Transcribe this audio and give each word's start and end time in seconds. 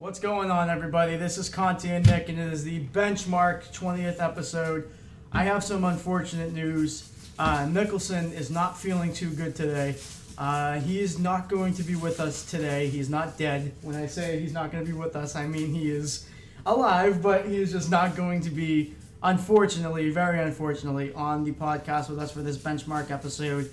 What's 0.00 0.18
going 0.18 0.50
on, 0.50 0.70
everybody? 0.70 1.18
This 1.18 1.36
is 1.36 1.50
Conti 1.50 1.90
and 1.90 2.06
Nick, 2.06 2.30
and 2.30 2.38
it 2.38 2.50
is 2.54 2.64
the 2.64 2.80
benchmark 2.86 3.70
20th 3.70 4.18
episode. 4.18 4.90
I 5.30 5.44
have 5.44 5.62
some 5.62 5.84
unfortunate 5.84 6.54
news. 6.54 7.12
Uh, 7.38 7.66
Nicholson 7.70 8.32
is 8.32 8.50
not 8.50 8.78
feeling 8.78 9.12
too 9.12 9.28
good 9.28 9.54
today. 9.54 9.96
Uh, 10.38 10.80
he 10.80 11.00
is 11.00 11.18
not 11.18 11.50
going 11.50 11.74
to 11.74 11.82
be 11.82 11.96
with 11.96 12.18
us 12.18 12.50
today. 12.50 12.88
He's 12.88 13.10
not 13.10 13.36
dead. 13.36 13.74
When 13.82 13.94
I 13.94 14.06
say 14.06 14.40
he's 14.40 14.54
not 14.54 14.72
going 14.72 14.86
to 14.86 14.90
be 14.90 14.96
with 14.96 15.16
us, 15.16 15.36
I 15.36 15.46
mean 15.46 15.74
he 15.74 15.90
is 15.90 16.26
alive, 16.64 17.20
but 17.20 17.44
he 17.44 17.60
is 17.60 17.70
just 17.70 17.90
not 17.90 18.16
going 18.16 18.40
to 18.40 18.50
be, 18.50 18.94
unfortunately, 19.22 20.08
very 20.08 20.40
unfortunately, 20.40 21.12
on 21.12 21.44
the 21.44 21.52
podcast 21.52 22.08
with 22.08 22.18
us 22.18 22.30
for 22.30 22.40
this 22.40 22.56
benchmark 22.56 23.10
episode. 23.10 23.70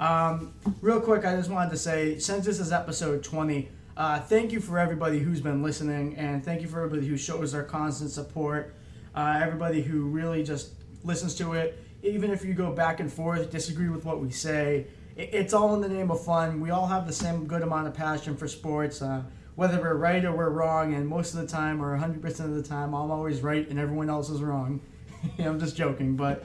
Um, 0.00 0.52
real 0.80 1.00
quick, 1.00 1.24
I 1.24 1.36
just 1.36 1.50
wanted 1.50 1.70
to 1.70 1.76
say, 1.76 2.18
since 2.18 2.44
this 2.44 2.58
is 2.58 2.72
episode 2.72 3.22
20, 3.22 3.68
uh, 3.98 4.20
thank 4.20 4.52
you 4.52 4.60
for 4.60 4.78
everybody 4.78 5.18
who's 5.18 5.40
been 5.40 5.60
listening, 5.60 6.14
and 6.16 6.44
thank 6.44 6.62
you 6.62 6.68
for 6.68 6.78
everybody 6.78 7.04
who 7.04 7.16
shows 7.16 7.50
their 7.50 7.64
constant 7.64 8.12
support. 8.12 8.76
Uh, 9.12 9.40
everybody 9.42 9.82
who 9.82 10.02
really 10.04 10.44
just 10.44 10.70
listens 11.02 11.34
to 11.34 11.54
it, 11.54 11.84
even 12.04 12.30
if 12.30 12.44
you 12.44 12.54
go 12.54 12.70
back 12.70 13.00
and 13.00 13.12
forth, 13.12 13.50
disagree 13.50 13.88
with 13.88 14.04
what 14.04 14.20
we 14.20 14.30
say. 14.30 14.86
It, 15.16 15.30
it's 15.32 15.52
all 15.52 15.74
in 15.74 15.80
the 15.80 15.88
name 15.88 16.12
of 16.12 16.24
fun. 16.24 16.60
We 16.60 16.70
all 16.70 16.86
have 16.86 17.08
the 17.08 17.12
same 17.12 17.48
good 17.48 17.62
amount 17.62 17.88
of 17.88 17.94
passion 17.94 18.36
for 18.36 18.46
sports, 18.46 19.02
uh, 19.02 19.24
whether 19.56 19.80
we're 19.80 19.96
right 19.96 20.24
or 20.24 20.30
we're 20.30 20.50
wrong. 20.50 20.94
And 20.94 21.08
most 21.08 21.34
of 21.34 21.40
the 21.40 21.48
time, 21.48 21.82
or 21.82 21.98
100% 21.98 22.24
of 22.40 22.54
the 22.54 22.62
time, 22.62 22.94
I'm 22.94 23.10
always 23.10 23.40
right 23.40 23.68
and 23.68 23.80
everyone 23.80 24.08
else 24.08 24.30
is 24.30 24.40
wrong. 24.40 24.80
I'm 25.40 25.58
just 25.58 25.74
joking, 25.74 26.14
but 26.14 26.44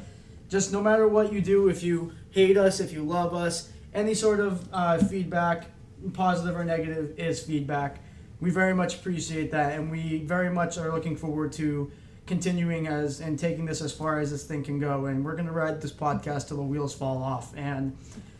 just 0.49 0.73
no 0.73 0.81
matter 0.81 1.08
what 1.08 1.31
you 1.31 1.39
do, 1.39 1.70
if 1.70 1.83
you 1.83 2.13
hate 2.31 2.58
us, 2.58 2.80
if 2.80 2.91
you 2.91 3.03
love 3.03 3.35
us, 3.35 3.70
any 3.94 4.16
sort 4.16 4.39
of 4.39 4.67
uh, 4.73 4.97
feedback, 4.97 5.66
positive 6.12 6.55
or 6.55 6.63
negative, 6.63 7.17
is 7.17 7.41
feedback. 7.41 7.99
We 8.39 8.49
very 8.49 8.73
much 8.73 8.95
appreciate 8.95 9.52
that, 9.52 9.73
and 9.73 9.89
we 9.89 10.23
very 10.23 10.49
much 10.49 10.77
are 10.77 10.91
looking 10.91 11.16
forward 11.16 11.53
to 11.53 11.91
continuing 12.25 12.88
as 12.88 13.19
and 13.19 13.38
taking 13.38 13.66
this 13.66 13.81
as 13.81 13.91
far 13.91 14.19
as 14.19 14.31
this 14.31 14.44
thing 14.44 14.63
can 14.63 14.80
go. 14.80 15.05
And 15.05 15.23
we're 15.23 15.36
gonna 15.36 15.52
ride 15.52 15.81
this 15.81 15.91
podcast 15.91 16.47
till 16.47 16.58
the 16.58 16.63
wheels 16.63 16.94
fall 16.94 17.23
off, 17.23 17.55
and 17.55 17.95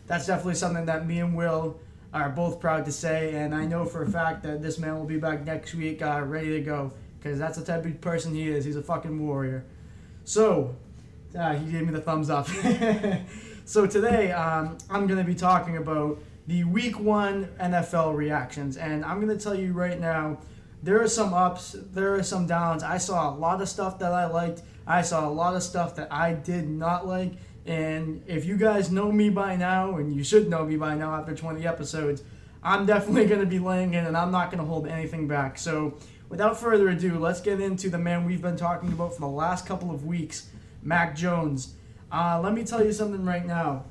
that's 0.06 0.26
definitely 0.26 0.54
something 0.54 0.86
that 0.86 1.06
me 1.06 1.20
and 1.20 1.36
Will 1.36 1.78
are 2.12 2.30
both 2.30 2.60
proud 2.60 2.84
to 2.84 2.92
say. 2.92 3.34
And 3.34 3.54
I 3.54 3.66
know 3.66 3.84
for 3.84 4.02
a 4.02 4.10
fact 4.10 4.42
that 4.44 4.62
this 4.62 4.78
man 4.78 4.96
will 4.96 5.06
be 5.06 5.18
back 5.18 5.44
next 5.44 5.74
week, 5.74 6.00
uh, 6.00 6.22
ready 6.24 6.50
to 6.50 6.60
go, 6.60 6.92
because 7.18 7.38
that's 7.38 7.58
the 7.58 7.64
type 7.64 7.84
of 7.84 8.00
person 8.00 8.34
he 8.34 8.48
is. 8.48 8.64
He's 8.64 8.76
a 8.76 8.82
fucking 8.82 9.26
warrior. 9.26 9.64
So, 10.24 10.76
uh, 11.38 11.54
he 11.54 11.72
gave 11.72 11.84
me 11.84 11.92
the 11.92 12.00
thumbs 12.00 12.30
up. 12.30 12.48
so 13.64 13.86
today, 13.86 14.30
um, 14.32 14.78
I'm 14.88 15.06
gonna 15.06 15.24
be 15.24 15.34
talking 15.34 15.76
about 15.76 16.18
the 16.46 16.64
Week 16.64 16.98
One 16.98 17.48
NFL 17.60 18.14
reactions, 18.14 18.76
and 18.76 19.04
I'm 19.04 19.20
gonna 19.20 19.36
tell 19.36 19.54
you 19.54 19.72
right 19.72 19.98
now, 19.98 20.38
there 20.82 21.00
are 21.00 21.08
some 21.08 21.32
ups, 21.32 21.74
there 21.92 22.14
are 22.14 22.22
some 22.22 22.46
downs. 22.46 22.82
I 22.82 22.98
saw 22.98 23.30
a 23.30 23.34
lot 23.34 23.62
of 23.62 23.68
stuff 23.68 23.98
that 24.00 24.12
I 24.12 24.26
liked. 24.26 24.62
I 24.86 25.00
saw 25.00 25.26
a 25.26 25.30
lot 25.30 25.56
of 25.56 25.62
stuff 25.62 25.96
that 25.96 26.12
I 26.12 26.34
did 26.34 26.68
not 26.68 27.06
like. 27.06 27.32
And 27.64 28.22
if 28.26 28.44
you 28.44 28.58
guys 28.58 28.92
know 28.92 29.10
me 29.10 29.30
by 29.30 29.56
now, 29.56 29.96
and 29.96 30.14
you 30.14 30.22
should 30.22 30.50
know 30.50 30.64
me 30.64 30.76
by 30.76 30.94
now 30.94 31.14
after 31.14 31.34
20 31.34 31.66
episodes, 31.66 32.22
I'm 32.62 32.84
definitely 32.84 33.24
going 33.28 33.40
to 33.40 33.46
be 33.46 33.58
laying 33.58 33.94
in 33.94 34.04
and 34.04 34.16
I'm 34.16 34.30
not 34.30 34.50
going 34.50 34.62
to 34.62 34.68
hold 34.68 34.86
anything 34.86 35.26
back. 35.26 35.58
So, 35.58 35.96
without 36.28 36.60
further 36.60 36.90
ado, 36.90 37.18
let's 37.18 37.40
get 37.40 37.60
into 37.60 37.88
the 37.88 37.98
man 37.98 38.24
we've 38.24 38.42
been 38.42 38.56
talking 38.56 38.92
about 38.92 39.14
for 39.14 39.20
the 39.20 39.26
last 39.26 39.66
couple 39.66 39.90
of 39.90 40.04
weeks, 40.04 40.50
Mac 40.82 41.16
Jones. 41.16 41.74
Uh, 42.12 42.40
let 42.42 42.52
me 42.52 42.62
tell 42.64 42.84
you 42.84 42.92
something 42.92 43.24
right 43.24 43.46
now. 43.46 43.84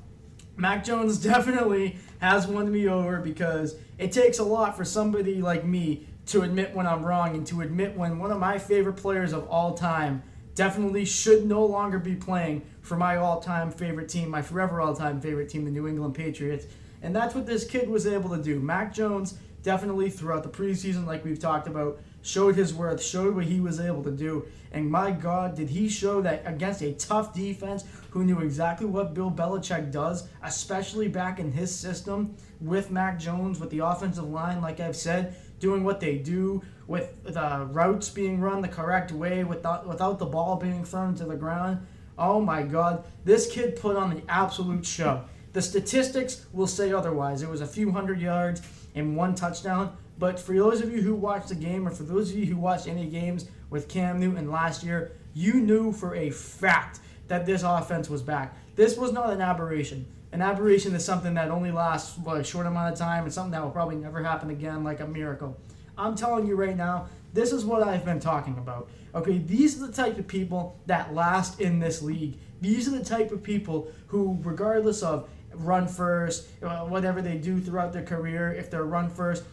Mac 0.56 0.84
Jones 0.84 1.18
definitely 1.24 1.98
has 2.24 2.48
won 2.48 2.72
me 2.72 2.88
over 2.88 3.20
because 3.20 3.76
it 3.98 4.14
takes 4.14 4.40
a 4.40 4.44
lot 4.44 4.78
for 4.78 4.86
somebody 4.86 5.42
like 5.42 5.66
me 5.66 6.08
to 6.26 6.44
admit 6.44 6.74
when 6.74 6.88
I'm 6.88 7.06
wrong 7.06 7.36
and 7.36 7.46
to 7.48 7.60
admit 7.60 7.98
when 7.98 8.18
one 8.18 8.32
of 8.32 8.40
my 8.40 8.58
favorite 8.58 8.94
players 8.94 9.34
of 9.34 9.46
all 9.50 9.74
time 9.74 10.24
definitely 10.56 11.04
should 11.04 11.46
no 11.46 11.66
longer 11.66 12.00
be 12.00 12.16
playing 12.16 12.62
for 12.82 12.96
my 12.96 13.18
all-time 13.18 13.72
favorite 13.72 14.08
team, 14.08 14.30
my 14.30 14.42
forever 14.42 14.80
all-time 14.80 15.20
favorite 15.20 15.50
team, 15.50 15.66
the 15.66 15.72
New 15.72 15.86
England 15.86 16.16
Patriots. 16.16 16.66
And 17.02 17.14
that's 17.14 17.36
what 17.36 17.46
this 17.46 17.66
kid 17.66 17.90
was 17.90 18.08
able 18.08 18.30
to 18.30 18.42
do. 18.42 18.58
Mac 18.62 18.94
Jones 18.94 19.38
definitely 19.62 20.10
throughout 20.10 20.44
the 20.44 20.50
preseason, 20.50 21.06
like 21.06 21.26
we've 21.26 21.40
talked 21.40 21.68
about, 21.68 22.00
showed 22.22 22.56
his 22.56 22.74
worth, 22.74 23.04
showed 23.04 23.36
what 23.36 23.44
he 23.44 23.60
was 23.60 23.82
able 23.82 24.04
to 24.04 24.12
do. 24.12 24.46
And 24.72 24.90
my 24.90 25.12
God, 25.12 25.56
did 25.56 25.70
he 25.70 25.90
show 25.90 26.22
that 26.22 26.44
against 26.46 26.82
a 26.82 26.94
tough 26.94 27.34
defense 27.34 27.84
who 28.14 28.24
knew 28.24 28.42
exactly 28.42 28.86
what 28.86 29.16
Bill 29.16 29.32
Belichick 29.32 29.92
does, 29.92 30.28
especially 30.44 31.08
back 31.08 31.40
in 31.40 31.52
his 31.52 31.76
system 31.76 32.36
with 32.62 32.92
Mac 32.92 33.18
Jones, 33.18 33.60
with 33.60 33.72
the 33.72 33.80
offensive 33.80 34.30
line, 34.30 34.62
like 34.62 34.80
I've 34.80 34.96
said, 34.96 35.36
doing 35.58 35.84
what 35.84 36.00
they 36.00 36.20
do, 36.20 36.62
with 36.86 37.24
the 37.24 37.68
routes 37.72 38.10
being 38.10 38.40
run 38.40 38.62
the 38.62 38.68
correct 38.68 39.12
way, 39.12 39.44
without, 39.44 39.88
without 39.88 40.20
the 40.20 40.28
ball 40.28 40.58
being 40.58 40.86
thrown 40.86 41.16
to 41.16 41.26
the 41.26 41.36
ground. 41.36 41.88
Oh 42.16 42.40
my 42.40 42.62
God, 42.62 43.04
this 43.26 43.52
kid 43.52 43.78
put 43.78 43.96
on 43.96 44.12
the 44.12 44.22
absolute 44.30 44.86
show. 44.86 45.24
The 45.54 45.64
statistics 45.64 46.46
will 46.54 46.68
say 46.68 46.94
otherwise. 46.94 47.42
It 47.42 47.50
was 47.50 47.62
a 47.62 47.68
few 47.68 47.92
hundred 47.92 48.22
yards 48.22 48.62
and 48.94 49.18
one 49.18 49.34
touchdown. 49.34 49.98
But 50.20 50.40
for 50.40 50.56
those 50.56 50.82
of 50.82 50.92
you 50.92 51.02
who 51.02 51.16
watched 51.16 51.50
the 51.50 51.56
game, 51.56 51.88
or 51.88 51.92
for 51.92 52.04
those 52.04 52.30
of 52.30 52.38
you 52.38 52.46
who 52.46 52.58
watched 52.58 52.88
any 52.88 53.08
games 53.08 53.48
with 53.72 53.90
Cam 53.90 54.20
Newton 54.20 54.52
last 54.52 54.84
year, 54.84 55.14
you 55.34 55.56
knew 55.56 55.92
for 55.92 56.14
a 56.14 56.30
fact 56.30 57.00
that 57.28 57.46
this 57.46 57.64
offense 57.64 58.10
was 58.10 58.22
back. 58.22 58.56
This 58.76 58.98
was 58.98 59.12
not 59.12 59.32
an 59.32 59.42
aberration. 59.42 60.06
An 60.32 60.42
aberration 60.42 60.96
is 60.96 61.06
something 61.06 61.36
that 61.36 61.52
only 61.52 61.72
lasts 61.72 62.18
what, 62.18 62.40
a 62.40 62.44
short 62.44 62.66
amount 62.66 62.94
of 62.94 63.00
time 63.00 63.24
and 63.24 63.34
something 63.34 63.52
that 63.52 63.64
will 63.64 63.72
probably 63.72 63.96
never 63.96 64.24
happen 64.24 64.50
again, 64.50 64.84
like 64.84 65.00
a 65.00 65.08
miracle. 65.08 65.58
I'm 65.98 66.16
telling 66.16 66.48
you 66.48 66.56
right 66.56 66.76
now, 66.76 67.08
this 67.34 67.52
is 67.52 67.66
what 67.66 67.84
I've 67.84 68.04
been 68.04 68.20
talking 68.20 68.58
about. 68.58 68.90
Okay, 69.14 69.38
these 69.38 69.82
are 69.82 69.88
the 69.88 69.94
type 69.94 70.18
of 70.18 70.28
people 70.28 70.80
that 70.88 71.14
last 71.14 71.60
in 71.60 71.80
this 71.80 72.02
league. 72.02 72.38
These 72.62 72.88
are 72.88 72.98
the 72.98 73.06
type 73.06 73.32
of 73.32 73.44
people 73.44 73.92
who, 74.08 74.40
regardless 74.42 75.04
of 75.04 75.30
run 75.54 75.88
first, 75.88 76.48
uh, 76.64 76.86
whatever 76.86 77.22
they 77.22 77.38
do 77.38 77.60
throughout 77.60 77.94
their 77.94 78.04
career, 78.04 78.52
if 78.54 78.72
they're 78.72 78.86
run 78.86 79.10
first, 79.10 79.44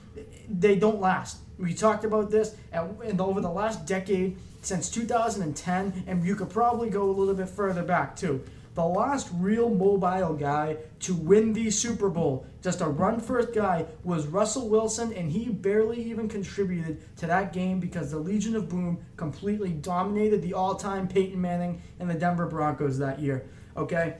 they 0.49 0.77
don't 0.77 1.01
last. 1.01 1.39
We 1.59 1.75
talked 1.75 2.05
about 2.05 2.31
this 2.31 2.57
and 2.73 3.21
over 3.21 3.41
the 3.41 3.51
last 3.51 3.85
decade 3.85 4.39
since 4.61 4.91
2010, 4.91 6.05
and 6.07 6.25
you 6.25 6.35
could 6.37 6.51
probably 6.51 6.91
go 6.91 7.05
a 7.05 7.13
little 7.13 7.35
bit 7.35 7.49
further 7.49 7.83
back 7.83 8.17
too. 8.17 8.43
The 8.75 8.85
last 8.85 9.29
real 9.35 9.69
mobile 9.69 10.35
guy 10.35 10.77
to 11.01 11.15
win 11.15 11.53
the 11.53 11.71
Super 11.71 12.09
Bowl, 12.09 12.47
just 12.63 12.81
a 12.81 12.87
run 12.87 13.19
first 13.21 13.53
guy, 13.53 13.87
was 14.05 14.29
Russell 14.29 14.69
Wilson, 14.69 15.13
and 15.13 15.31
he 15.31 15.49
barely 15.49 16.01
even 16.03 16.29
contributed 16.29 17.17
to 17.17 17.27
that 17.27 17.53
game 17.53 17.81
because 17.81 18.13
the 18.13 18.19
Legion 18.19 18.55
of 18.55 18.69
Boom 18.69 19.05
completely 19.17 19.71
dominated 19.71 20.41
the 20.41 20.55
all 20.55 20.77
time 20.77 21.09
Peyton 21.09 21.41
Manning 21.41 21.83
and 21.99 22.09
the 22.09 22.15
Denver 22.15 22.47
Broncos 22.47 22.97
that 22.99 23.19
year. 23.19 23.45
Okay? 23.77 24.19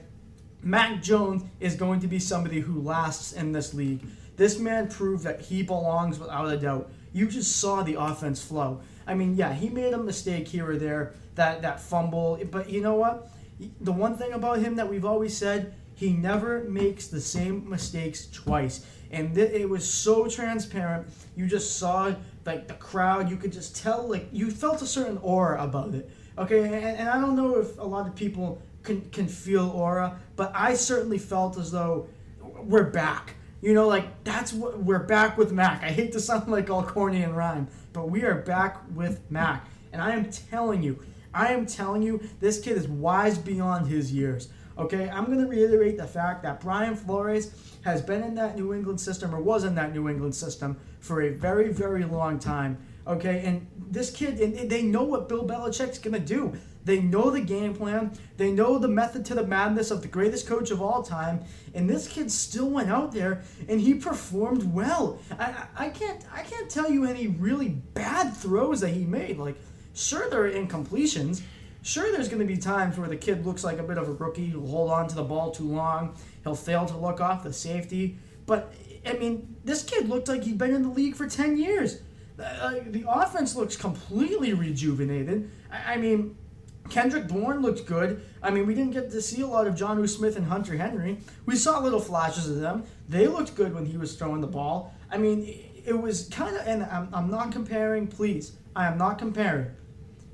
Mac 0.63 1.01
Jones 1.01 1.43
is 1.59 1.75
going 1.75 2.01
to 2.01 2.07
be 2.07 2.19
somebody 2.19 2.59
who 2.59 2.81
lasts 2.81 3.31
in 3.31 3.53
this 3.53 3.73
league. 3.73 4.05
This 4.35 4.59
man 4.59 4.89
proved 4.89 5.23
that 5.23 5.41
he 5.41 5.63
belongs 5.63 6.19
without 6.19 6.51
a 6.51 6.57
doubt. 6.57 6.91
You 7.13 7.27
just 7.27 7.55
saw 7.57 7.83
the 7.83 7.99
offense 7.99 8.43
flow. 8.43 8.81
I 9.11 9.13
mean, 9.13 9.35
yeah, 9.35 9.53
he 9.53 9.69
made 9.69 9.93
a 9.93 9.97
mistake 9.97 10.47
here 10.47 10.69
or 10.71 10.77
there, 10.77 11.13
that, 11.35 11.61
that 11.61 11.81
fumble, 11.81 12.39
but 12.49 12.69
you 12.69 12.81
know 12.81 12.95
what? 12.95 13.29
the 13.79 13.91
one 13.91 14.17
thing 14.17 14.33
about 14.33 14.59
him 14.59 14.75
that 14.75 14.89
we've 14.89 15.05
always 15.05 15.37
said, 15.37 15.73
he 15.93 16.11
never 16.11 16.63
makes 16.63 17.07
the 17.07 17.21
same 17.21 17.69
mistakes 17.69 18.27
twice. 18.31 18.85
And 19.11 19.35
th- 19.35 19.51
it 19.51 19.69
was 19.69 19.87
so 19.87 20.27
transparent. 20.27 21.07
You 21.35 21.47
just 21.47 21.77
saw 21.77 22.15
like 22.45 22.67
the 22.67 22.73
crowd. 22.75 23.29
You 23.29 23.37
could 23.37 23.51
just 23.51 23.75
tell, 23.75 24.07
like 24.07 24.27
you 24.31 24.49
felt 24.49 24.81
a 24.81 24.87
certain 24.87 25.17
aura 25.17 25.63
about 25.63 25.93
it. 25.93 26.09
Okay, 26.37 26.63
and, 26.63 26.73
and 26.73 27.09
I 27.09 27.19
don't 27.19 27.35
know 27.35 27.59
if 27.59 27.77
a 27.77 27.83
lot 27.83 28.07
of 28.07 28.15
people 28.15 28.61
can 28.83 29.01
can 29.11 29.27
feel 29.27 29.69
aura, 29.69 30.19
but 30.35 30.51
I 30.55 30.73
certainly 30.73 31.19
felt 31.19 31.57
as 31.57 31.71
though 31.71 32.07
we're 32.41 32.89
back. 32.89 33.35
You 33.61 33.75
know, 33.75 33.87
like 33.87 34.23
that's 34.23 34.51
what 34.51 34.79
we're 34.79 35.03
back 35.03 35.37
with 35.37 35.51
Mac. 35.51 35.83
I 35.83 35.89
hate 35.89 36.11
to 36.13 36.19
sound 36.19 36.51
like 36.51 36.71
all 36.71 36.83
corny 36.83 37.21
and 37.21 37.37
rhyme, 37.37 37.67
but 37.93 38.09
we 38.09 38.23
are 38.23 38.35
back 38.35 38.81
with 38.95 39.21
Mac. 39.29 39.67
And 39.93 40.01
I 40.01 40.11
am 40.11 40.31
telling 40.31 40.81
you, 40.81 40.99
I 41.33 41.53
am 41.53 41.67
telling 41.67 42.01
you, 42.01 42.21
this 42.39 42.59
kid 42.59 42.75
is 42.75 42.87
wise 42.87 43.37
beyond 43.37 43.87
his 43.87 44.11
years. 44.11 44.49
Okay, 44.77 45.09
I'm 45.09 45.25
going 45.25 45.39
to 45.39 45.45
reiterate 45.45 45.97
the 45.97 46.07
fact 46.07 46.41
that 46.43 46.59
Brian 46.59 46.95
Flores 46.95 47.53
has 47.83 48.01
been 48.01 48.23
in 48.23 48.33
that 48.35 48.55
New 48.55 48.73
England 48.73 48.99
system 48.99 49.35
or 49.35 49.39
was 49.39 49.63
in 49.63 49.75
that 49.75 49.93
New 49.93 50.09
England 50.09 50.33
system 50.33 50.77
for 50.99 51.21
a 51.21 51.29
very, 51.29 51.71
very 51.71 52.03
long 52.03 52.39
time. 52.39 52.77
Okay, 53.05 53.43
and 53.45 53.67
this 53.89 54.09
kid, 54.09 54.39
and 54.39 54.71
they 54.71 54.81
know 54.81 55.03
what 55.03 55.29
Bill 55.29 55.45
Belichick's 55.45 55.99
going 55.99 56.13
to 56.13 56.19
do. 56.19 56.57
They 56.83 56.99
know 56.99 57.29
the 57.29 57.41
game 57.41 57.73
plan. 57.73 58.11
They 58.37 58.51
know 58.51 58.77
the 58.77 58.87
method 58.87 59.25
to 59.25 59.35
the 59.35 59.45
madness 59.45 59.91
of 59.91 60.01
the 60.01 60.07
greatest 60.07 60.47
coach 60.47 60.71
of 60.71 60.81
all 60.81 61.03
time. 61.03 61.43
And 61.75 61.89
this 61.89 62.07
kid 62.07 62.31
still 62.31 62.69
went 62.69 62.89
out 62.89 63.11
there 63.11 63.43
and 63.69 63.79
he 63.79 63.93
performed 63.93 64.73
well. 64.73 65.19
I, 65.39 65.65
I 65.75 65.89
can't 65.89 66.25
I 66.33 66.41
can't 66.43 66.69
tell 66.69 66.89
you 66.89 67.05
any 67.05 67.27
really 67.27 67.69
bad 67.69 68.35
throws 68.35 68.81
that 68.81 68.89
he 68.89 69.05
made. 69.05 69.37
Like 69.37 69.57
Sure, 69.93 70.29
there 70.29 70.45
are 70.45 70.51
incompletions. 70.51 71.41
Sure, 71.83 72.11
there's 72.11 72.29
going 72.29 72.39
to 72.39 72.45
be 72.45 72.57
times 72.57 72.97
where 72.97 73.09
the 73.09 73.17
kid 73.17 73.45
looks 73.45 73.63
like 73.63 73.79
a 73.79 73.83
bit 73.83 73.97
of 73.97 74.07
a 74.07 74.13
rookie. 74.13 74.47
He'll 74.47 74.67
hold 74.67 74.91
on 74.91 75.07
to 75.09 75.15
the 75.15 75.23
ball 75.23 75.51
too 75.51 75.67
long. 75.67 76.15
He'll 76.43 76.55
fail 76.55 76.85
to 76.85 76.97
look 76.97 77.19
off 77.19 77.43
the 77.43 77.51
safety. 77.51 78.17
But, 78.45 78.73
I 79.05 79.13
mean, 79.13 79.55
this 79.63 79.83
kid 79.83 80.07
looked 80.07 80.27
like 80.27 80.43
he'd 80.43 80.57
been 80.57 80.73
in 80.73 80.83
the 80.83 80.89
league 80.89 81.15
for 81.15 81.27
10 81.27 81.57
years. 81.57 82.01
Uh, 82.39 82.75
the 82.87 83.05
offense 83.07 83.55
looks 83.55 83.75
completely 83.75 84.53
rejuvenated. 84.53 85.49
I, 85.71 85.93
I 85.93 85.97
mean, 85.97 86.37
Kendrick 86.89 87.27
Bourne 87.27 87.61
looked 87.61 87.85
good. 87.85 88.25
I 88.43 88.51
mean, 88.51 88.65
we 88.65 88.73
didn't 88.73 88.91
get 88.91 89.11
to 89.11 89.21
see 89.21 89.41
a 89.41 89.47
lot 89.47 89.67
of 89.67 89.75
Jonnu 89.75 90.09
Smith 90.09 90.35
and 90.35 90.45
Hunter 90.45 90.75
Henry. 90.75 91.19
We 91.45 91.55
saw 91.55 91.79
little 91.79 91.99
flashes 91.99 92.49
of 92.49 92.59
them. 92.59 92.83
They 93.07 93.27
looked 93.27 93.55
good 93.55 93.73
when 93.73 93.85
he 93.85 93.97
was 93.97 94.15
throwing 94.15 94.41
the 94.41 94.47
ball. 94.47 94.93
I 95.09 95.17
mean, 95.17 95.43
it, 95.43 95.83
it 95.85 96.01
was 96.01 96.27
kind 96.29 96.55
of, 96.55 96.67
and 96.67 96.83
I'm, 96.83 97.09
I'm 97.13 97.29
not 97.29 97.51
comparing, 97.51 98.07
please. 98.07 98.53
I 98.75 98.87
am 98.87 98.97
not 98.97 99.19
comparing. 99.19 99.67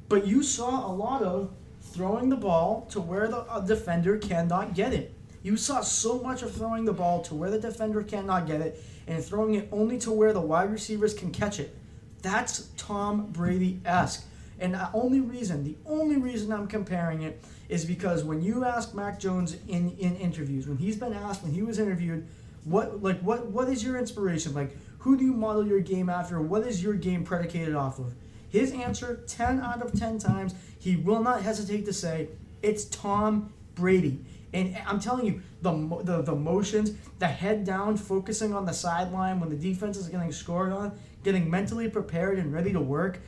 But 0.10 0.26
you 0.26 0.42
saw 0.42 0.88
a 0.88 0.94
lot 0.94 1.22
of 1.22 1.52
throwing 1.82 2.30
the 2.30 2.36
ball 2.36 2.88
to 2.92 3.02
where 3.02 3.28
the 3.28 3.44
defender 3.66 4.18
cannot 4.18 4.74
get 4.74 4.94
it. 4.94 5.14
You 5.44 5.58
saw 5.58 5.82
so 5.82 6.20
much 6.20 6.42
of 6.42 6.54
throwing 6.54 6.86
the 6.86 6.94
ball 6.94 7.22
to 7.24 7.36
where 7.36 7.50
the 7.50 7.60
defender 7.60 8.04
cannot 8.04 8.48
get 8.48 8.62
it 8.62 8.84
and 9.08 9.24
throwing 9.24 9.56
it 9.56 9.70
only 9.72 9.98
to 10.00 10.12
where 10.12 10.34
the 10.34 10.42
wide 10.42 10.72
receivers 10.72 11.14
can 11.14 11.32
catch 11.32 11.60
it. 11.60 11.76
That's 12.22 12.70
Tom 12.78 13.28
Brady 13.32 13.80
esque. 13.86 14.26
And 14.60 14.74
the 14.74 14.90
only 14.94 15.20
reason, 15.20 15.64
the 15.64 15.76
only 15.86 16.18
reason 16.18 16.52
I'm 16.52 16.68
comparing 16.68 17.22
it 17.22 17.44
is 17.70 17.86
because 17.86 18.24
when 18.24 18.42
you 18.42 18.66
ask 18.66 18.94
Mac 18.96 19.20
Jones 19.20 19.58
in, 19.68 19.96
in 19.98 20.16
interviews, 20.16 20.68
when 20.68 20.78
he's 20.78 20.98
been 20.98 21.14
asked, 21.14 21.44
when 21.44 21.54
he 21.54 21.62
was 21.62 21.80
interviewed, 21.80 22.28
what 22.64 23.02
like 23.02 23.20
what 23.22 23.46
what 23.46 23.70
is 23.70 23.84
your 23.84 23.98
inspiration? 23.98 24.54
Like 24.54 24.76
who 25.00 25.16
do 25.16 25.24
you 25.24 25.34
model 25.34 25.66
your 25.66 25.80
game 25.80 26.10
after? 26.10 26.42
What 26.42 26.68
is 26.68 26.84
your 26.84 26.94
game 26.94 27.24
predicated 27.24 27.76
off 27.76 28.00
of? 28.00 28.14
His 28.50 28.72
answer, 28.72 29.24
10 29.28 29.62
out 29.62 29.82
of 29.82 29.98
10 29.98 30.20
times, 30.20 30.54
he 30.80 30.96
will 30.96 31.22
not 31.22 31.42
hesitate 31.42 31.86
to 31.86 31.94
say, 31.94 32.30
it's 32.62 32.86
Tom 32.86 33.54
Brady. 33.76 34.20
And 34.54 34.78
I'm 34.86 35.00
telling 35.00 35.26
you, 35.26 35.42
the, 35.62 35.72
the, 36.04 36.22
the 36.22 36.36
motions, 36.36 36.92
the 37.20 37.28
head 37.28 37.66
down, 37.66 37.98
focusing 37.98 38.54
on 38.54 38.66
the 38.66 38.74
sideline 38.74 39.40
when 39.40 39.50
the 39.50 39.56
defense 39.56 39.98
is 39.98 40.08
getting 40.08 40.32
scored 40.32 40.72
on, 40.72 40.98
getting 41.24 41.50
mentally 41.50 41.90
prepared 41.90 42.40
and 42.40 42.54
ready 42.54 42.72
to 42.72 42.80
work. 42.82 43.20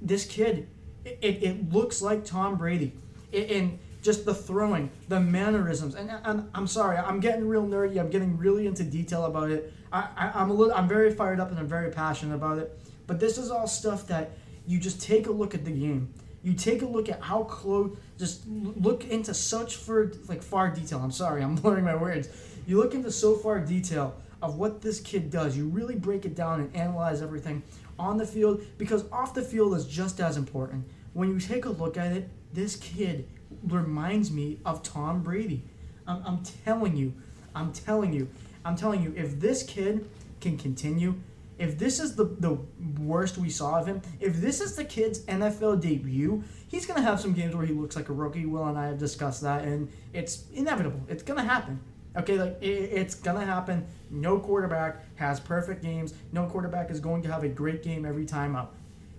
This 0.00 0.24
kid, 0.24 0.68
it, 1.04 1.18
it 1.22 1.72
looks 1.72 2.02
like 2.02 2.24
Tom 2.24 2.56
Brady. 2.56 2.92
It, 3.32 3.50
and 3.50 3.78
just 4.02 4.24
the 4.24 4.34
throwing, 4.34 4.90
the 5.08 5.18
mannerisms. 5.18 5.96
And, 5.96 6.10
and 6.24 6.48
I'm 6.54 6.66
sorry, 6.68 6.96
I'm 6.96 7.18
getting 7.18 7.48
real 7.48 7.66
nerdy. 7.66 7.98
I'm 7.98 8.08
getting 8.08 8.38
really 8.38 8.66
into 8.66 8.84
detail 8.84 9.24
about 9.24 9.50
it. 9.50 9.72
I, 9.92 10.08
I, 10.16 10.30
I'm 10.34 10.50
a 10.50 10.52
little, 10.54 10.72
I'm 10.74 10.88
very 10.88 11.12
fired 11.12 11.40
up 11.40 11.50
and 11.50 11.58
I'm 11.58 11.66
very 11.66 11.90
passionate 11.90 12.34
about 12.34 12.58
it. 12.58 12.78
But 13.06 13.18
this 13.18 13.36
is 13.36 13.50
all 13.50 13.66
stuff 13.66 14.06
that 14.06 14.30
you 14.66 14.78
just 14.78 15.02
take 15.02 15.26
a 15.26 15.32
look 15.32 15.54
at 15.54 15.64
the 15.64 15.72
game. 15.72 16.12
You 16.42 16.54
take 16.54 16.82
a 16.82 16.86
look 16.86 17.08
at 17.08 17.20
how 17.20 17.42
close. 17.42 17.96
Just 18.16 18.46
look 18.46 19.04
into 19.08 19.34
such 19.34 19.76
for 19.76 20.12
like 20.28 20.42
far 20.42 20.70
detail. 20.70 21.00
I'm 21.02 21.10
sorry, 21.10 21.42
I'm 21.42 21.54
blurring 21.56 21.84
my 21.84 21.96
words. 21.96 22.28
You 22.66 22.78
look 22.78 22.94
into 22.94 23.10
so 23.10 23.34
far 23.34 23.58
detail 23.58 24.14
of 24.40 24.56
what 24.56 24.80
this 24.80 25.00
kid 25.00 25.30
does. 25.30 25.56
You 25.56 25.66
really 25.66 25.96
break 25.96 26.24
it 26.24 26.36
down 26.36 26.60
and 26.60 26.76
analyze 26.76 27.22
everything 27.22 27.64
on 27.98 28.16
the 28.16 28.26
field 28.26 28.62
because 28.78 29.04
off 29.10 29.34
the 29.34 29.42
field 29.42 29.74
is 29.74 29.86
just 29.86 30.20
as 30.20 30.36
important. 30.36 30.84
When 31.12 31.30
you 31.30 31.40
take 31.40 31.64
a 31.64 31.70
look 31.70 31.96
at 31.96 32.12
it, 32.12 32.28
this 32.52 32.76
kid 32.76 33.28
reminds 33.66 34.30
me 34.30 34.58
of 34.64 34.82
Tom 34.82 35.22
Brady. 35.22 35.62
I'm, 36.06 36.22
I'm 36.24 36.42
telling 36.64 36.96
you, 36.96 37.14
I'm 37.54 37.72
telling 37.72 38.12
you, 38.12 38.28
I'm 38.64 38.76
telling 38.76 39.02
you, 39.02 39.14
if 39.16 39.40
this 39.40 39.62
kid 39.62 40.08
can 40.40 40.58
continue 40.58 41.14
if 41.58 41.78
this 41.78 42.00
is 42.00 42.14
the, 42.14 42.24
the 42.24 42.58
worst 43.00 43.38
we 43.38 43.48
saw 43.48 43.78
of 43.80 43.86
him, 43.86 44.02
if 44.20 44.40
this 44.40 44.60
is 44.60 44.76
the 44.76 44.84
kid's 44.84 45.20
NFL 45.20 45.80
debut, 45.80 46.44
he's 46.68 46.84
going 46.84 46.98
to 46.98 47.02
have 47.02 47.18
some 47.20 47.32
games 47.32 47.54
where 47.56 47.64
he 47.64 47.72
looks 47.72 47.96
like 47.96 48.08
a 48.08 48.12
rookie. 48.12 48.44
Will 48.44 48.66
and 48.66 48.78
I 48.78 48.88
have 48.88 48.98
discussed 48.98 49.42
that, 49.42 49.64
and 49.64 49.90
it's 50.12 50.44
inevitable. 50.52 51.00
It's 51.08 51.22
going 51.22 51.38
to 51.38 51.44
happen. 51.44 51.80
Okay, 52.16 52.38
like 52.38 52.58
it, 52.60 52.66
it's 52.66 53.14
to 53.16 53.32
happen. 53.40 53.86
No 54.10 54.38
quarterback 54.38 55.04
has 55.16 55.40
perfect 55.40 55.82
games. 55.82 56.14
No 56.32 56.46
quarterback 56.46 56.90
is 56.90 57.00
going 57.00 57.22
to 57.22 57.32
have 57.32 57.44
a 57.44 57.48
great 57.48 57.82
game 57.82 58.04
every 58.04 58.24
time 58.24 58.56
up. 58.56 58.74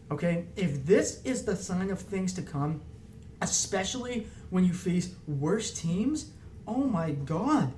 Okay, 0.10 0.46
if 0.56 0.86
this 0.86 1.22
is 1.24 1.44
the 1.44 1.56
sign 1.56 1.92
of 1.92 2.00
things 2.00 2.34
to 2.34 2.42
come, 2.42 2.82
especially 3.42 4.28
when 4.50 4.64
you 4.64 4.74
face 4.74 5.14
worse 5.28 5.72
teams, 5.72 6.32
oh 6.68 6.86
my 6.86 7.12
God. 7.12 7.74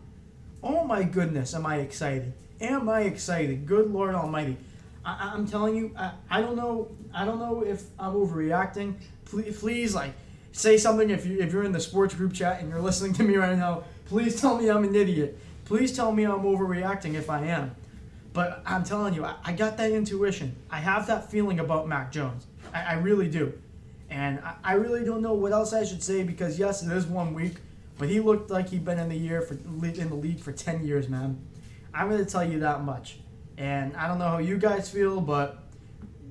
Oh 0.61 0.83
my 0.83 1.03
goodness, 1.03 1.53
am 1.53 1.65
I 1.65 1.77
excited 1.77 2.33
am 2.61 2.89
I 2.89 3.01
excited? 3.01 3.65
Good 3.65 3.91
Lord 3.91 4.15
Almighty. 4.15 4.57
I, 5.05 5.33
am 5.33 5.47
telling 5.47 5.75
you, 5.75 5.91
I, 5.97 6.11
I 6.29 6.41
don't 6.41 6.55
know. 6.55 6.91
I 7.13 7.25
don't 7.25 7.39
know 7.39 7.61
if 7.61 7.83
I'm 7.97 8.13
overreacting. 8.13 8.95
Please, 9.25 9.57
please, 9.59 9.95
like, 9.95 10.13
say 10.51 10.77
something 10.77 11.09
if 11.09 11.25
you 11.25 11.39
if 11.39 11.53
you're 11.53 11.63
in 11.63 11.71
the 11.71 11.79
sports 11.79 12.13
group 12.13 12.33
chat 12.33 12.59
and 12.59 12.69
you're 12.69 12.81
listening 12.81 13.13
to 13.13 13.23
me 13.23 13.37
right 13.37 13.57
now. 13.57 13.83
Please 14.09 14.41
tell 14.41 14.57
me 14.57 14.69
I'm 14.69 14.83
an 14.83 14.95
idiot. 14.95 15.37
Please 15.65 15.95
tell 15.95 16.11
me 16.11 16.23
I'm 16.23 16.41
overreacting 16.41 17.13
if 17.13 17.29
I 17.29 17.45
am. 17.45 17.75
But 18.33 18.63
I'm 18.65 18.83
telling 18.83 19.13
you, 19.13 19.23
I, 19.23 19.35
I 19.43 19.53
got 19.53 19.77
that 19.77 19.91
intuition. 19.91 20.55
I 20.71 20.79
have 20.79 21.05
that 21.07 21.29
feeling 21.29 21.59
about 21.59 21.87
Mac 21.87 22.11
Jones. 22.11 22.47
I, 22.73 22.81
I 22.81 22.93
really 22.93 23.29
do. 23.29 23.53
And 24.09 24.39
I, 24.39 24.55
I 24.63 24.73
really 24.73 25.05
don't 25.05 25.21
know 25.21 25.33
what 25.33 25.51
else 25.51 25.73
I 25.73 25.83
should 25.83 26.01
say 26.01 26.23
because 26.23 26.57
yes, 26.57 26.81
it 26.81 26.91
is 26.91 27.05
one 27.05 27.35
week, 27.35 27.57
but 27.99 28.09
he 28.09 28.19
looked 28.19 28.49
like 28.49 28.69
he'd 28.69 28.83
been 28.83 28.97
in 28.97 29.09
the 29.09 29.15
year 29.15 29.41
for 29.41 29.53
in 29.53 30.09
the 30.09 30.15
league 30.15 30.39
for 30.39 30.51
ten 30.51 30.83
years, 30.83 31.07
man. 31.07 31.39
I'm 31.93 32.09
going 32.09 32.23
to 32.23 32.31
tell 32.31 32.43
you 32.43 32.61
that 32.61 32.83
much. 32.83 33.19
And 33.59 33.95
I 33.95 34.07
don't 34.07 34.17
know 34.17 34.29
how 34.29 34.37
you 34.39 34.57
guys 34.57 34.89
feel, 34.89 35.21
but 35.21 35.61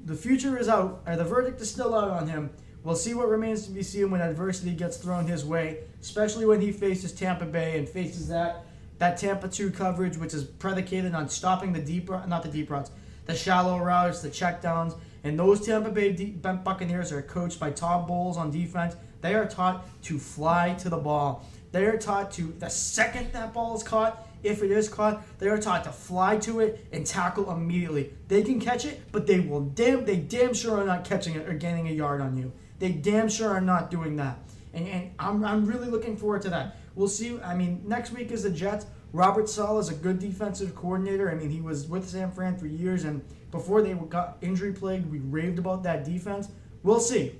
the 0.04 0.16
future 0.16 0.58
is 0.58 0.68
out, 0.68 1.02
or 1.06 1.14
the 1.14 1.24
verdict 1.24 1.60
is 1.60 1.70
still 1.70 1.94
out 1.94 2.10
on 2.10 2.26
him. 2.26 2.50
We'll 2.82 2.96
see 2.96 3.14
what 3.14 3.28
remains 3.28 3.66
to 3.66 3.70
be 3.70 3.84
seen 3.84 4.10
when 4.10 4.20
adversity 4.20 4.72
gets 4.72 4.96
thrown 4.96 5.28
his 5.28 5.44
way, 5.44 5.84
especially 6.00 6.46
when 6.46 6.60
he 6.60 6.72
faces 6.72 7.12
Tampa 7.12 7.44
Bay 7.44 7.78
and 7.78 7.88
faces 7.88 8.28
that 8.28 8.64
that 8.98 9.16
Tampa 9.16 9.48
2 9.48 9.70
coverage, 9.70 10.16
which 10.16 10.34
is 10.34 10.44
predicated 10.44 11.14
on 11.14 11.28
stopping 11.28 11.72
the 11.72 11.80
deep, 11.80 12.10
not 12.10 12.42
the 12.42 12.48
deep 12.48 12.70
routes, 12.70 12.90
the 13.26 13.34
shallow 13.34 13.78
routes, 13.78 14.20
the 14.22 14.28
checkdowns. 14.28 14.96
And 15.24 15.38
those 15.38 15.64
Tampa 15.64 15.90
Bay 15.90 16.12
Buccaneers 16.12 17.12
are 17.12 17.22
coached 17.22 17.60
by 17.60 17.70
Todd 17.70 18.06
Bowles 18.06 18.36
on 18.36 18.50
defense. 18.50 18.96
They 19.20 19.34
are 19.34 19.46
taught 19.46 19.86
to 20.04 20.18
fly 20.18 20.74
to 20.80 20.88
the 20.88 20.96
ball. 20.96 21.44
They 21.70 21.84
are 21.84 21.98
taught 21.98 22.30
to, 22.32 22.54
the 22.58 22.68
second 22.68 23.32
that 23.32 23.52
ball 23.52 23.76
is 23.76 23.82
caught, 23.82 24.26
if 24.42 24.62
it 24.62 24.70
is 24.70 24.88
caught, 24.88 25.22
they 25.38 25.48
are 25.48 25.58
taught 25.58 25.84
to 25.84 25.92
fly 25.92 26.36
to 26.38 26.60
it 26.60 26.86
and 26.92 27.04
tackle 27.04 27.50
immediately. 27.50 28.12
They 28.28 28.42
can 28.42 28.60
catch 28.60 28.84
it, 28.84 29.02
but 29.10 29.26
they 29.26 29.40
will 29.40 29.62
damn 29.62 30.04
they 30.04 30.16
damn 30.16 30.54
sure 30.54 30.80
are 30.80 30.86
not 30.86 31.04
catching 31.04 31.34
it 31.34 31.48
or 31.48 31.54
gaining 31.54 31.88
a 31.88 31.92
yard 31.92 32.20
on 32.20 32.36
you. 32.36 32.52
They 32.78 32.92
damn 32.92 33.28
sure 33.28 33.50
are 33.50 33.60
not 33.60 33.90
doing 33.90 34.16
that. 34.16 34.38
And, 34.74 34.86
and 34.86 35.10
I'm, 35.18 35.44
I'm 35.44 35.66
really 35.66 35.88
looking 35.88 36.16
forward 36.16 36.42
to 36.42 36.50
that. 36.50 36.76
We'll 36.94 37.08
see. 37.08 37.38
I 37.40 37.54
mean, 37.54 37.82
next 37.86 38.12
week 38.12 38.30
is 38.30 38.42
the 38.42 38.50
Jets. 38.50 38.86
Robert 39.12 39.48
Saleh 39.48 39.80
is 39.80 39.88
a 39.88 39.94
good 39.94 40.18
defensive 40.18 40.74
coordinator. 40.74 41.30
I 41.30 41.34
mean, 41.34 41.50
he 41.50 41.60
was 41.60 41.86
with 41.86 42.08
San 42.08 42.30
Fran 42.30 42.58
for 42.58 42.66
years, 42.66 43.04
and 43.04 43.22
before 43.50 43.80
they 43.80 43.94
got 43.94 44.36
injury 44.42 44.72
plagued, 44.72 45.10
we 45.10 45.18
raved 45.20 45.58
about 45.58 45.82
that 45.84 46.04
defense. 46.04 46.48
We'll 46.82 47.00
see. 47.00 47.32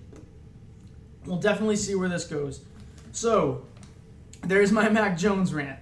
We'll 1.26 1.38
definitely 1.38 1.76
see 1.76 1.94
where 1.94 2.08
this 2.08 2.24
goes. 2.24 2.62
So, 3.12 3.66
there's 4.42 4.72
my 4.72 4.88
Mac 4.90 5.18
Jones 5.18 5.52
rant. 5.52 5.78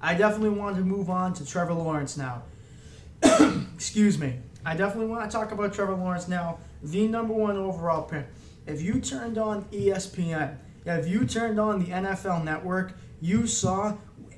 I 0.00 0.14
definitely 0.14 0.58
want 0.58 0.76
to 0.76 0.82
move 0.82 1.10
on 1.10 1.34
to 1.34 1.46
Trevor 1.46 1.74
Lawrence 1.74 2.16
now. 2.16 2.42
Excuse 3.74 4.18
me. 4.18 4.38
I 4.64 4.74
definitely 4.74 5.06
want 5.06 5.30
to 5.30 5.36
talk 5.36 5.52
about 5.52 5.72
Trevor 5.72 5.94
Lawrence 5.94 6.28
now, 6.28 6.58
the 6.82 7.06
number 7.08 7.32
one 7.32 7.56
overall 7.56 8.02
pick. 8.02 8.26
If 8.66 8.82
you 8.82 9.00
turned 9.00 9.38
on 9.38 9.64
ESPN, 9.66 10.56
if 10.90 11.08
you 11.08 11.24
turned 11.24 11.58
on 11.58 11.80
the 11.80 11.86
NFL 11.86 12.44
network, 12.44 12.94
you 13.20 13.46
saw 13.46 13.96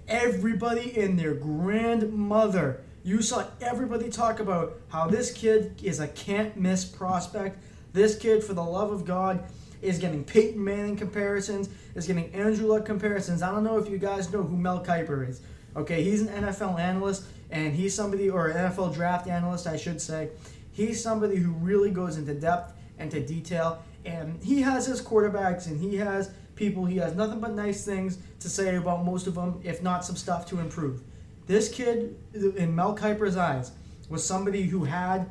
everybody 0.09 0.99
in 0.99 1.17
their 1.17 1.35
grandmother. 1.35 2.83
You 3.03 3.23
saw 3.23 3.47
everybody 3.61 4.11
talk 4.11 4.41
about 4.41 4.79
how 4.89 5.07
this 5.07 5.33
kid 5.33 5.81
is 5.83 6.01
a 6.01 6.09
can't 6.09 6.57
miss 6.57 6.85
prospect. 6.85 7.63
This 7.93 8.17
kid, 8.17 8.45
for 8.45 8.55
the 8.55 8.63
love 8.63 8.93
of 8.93 9.05
God, 9.05 9.45
is 9.83 9.99
getting 9.99 10.25
Peyton 10.25 10.63
Manning 10.63 10.97
comparisons, 10.97 11.71
is 11.95 12.07
getting 12.07 12.33
Andrew 12.35 12.67
Luck 12.67 12.85
comparisons. 12.85 13.43
I 13.43 13.51
don't 13.51 13.65
know 13.65 13.79
if 13.79 13.89
you 13.89 13.99
guys 13.99 14.31
know 14.33 14.43
who 14.43 14.57
Mel 14.57 14.85
Kiper 14.85 15.29
is. 15.29 15.41
Okay, 15.77 16.03
he's 16.03 16.23
an 16.23 16.29
NFL 16.45 16.79
analyst, 16.79 17.25
and 17.51 17.75
he's 17.75 17.95
somebody, 17.95 18.29
or 18.29 18.53
NFL 18.53 18.95
draft 18.95 19.27
analyst, 19.27 19.67
I 19.67 19.77
should 19.77 20.01
say. 20.01 20.31
He's 20.73 21.03
somebody 21.03 21.37
who 21.37 21.53
really 21.53 21.91
goes 21.91 22.17
into 22.17 22.35
depth 22.35 22.75
and 22.99 23.11
to 23.11 23.25
detail, 23.25 23.83
and 24.05 24.43
he 24.43 24.63
has 24.63 24.87
his 24.87 25.01
quarterbacks, 25.01 25.67
and 25.67 25.81
he 25.81 25.97
has 25.97 26.31
people. 26.61 26.85
He 26.85 26.99
has 26.99 27.17
nothing 27.17 27.41
but 27.41 27.55
nice 27.55 27.85
things 27.85 28.19
to 28.39 28.49
say 28.49 28.77
about 28.77 29.05
most 29.05 29.27
of 29.27 29.35
them, 29.35 29.61
if 29.65 29.83
not 29.83 30.05
some 30.05 30.15
stuff 30.15 30.47
to 30.51 30.61
improve. 30.61 31.03
This 31.49 31.69
kid, 31.69 32.17
in 32.33 32.77
Mel 32.77 32.95
Kiper's 32.95 33.37
eyes, 33.37 33.73
was 34.09 34.25
somebody 34.25 34.63
who 34.63 34.85
had 34.85 35.29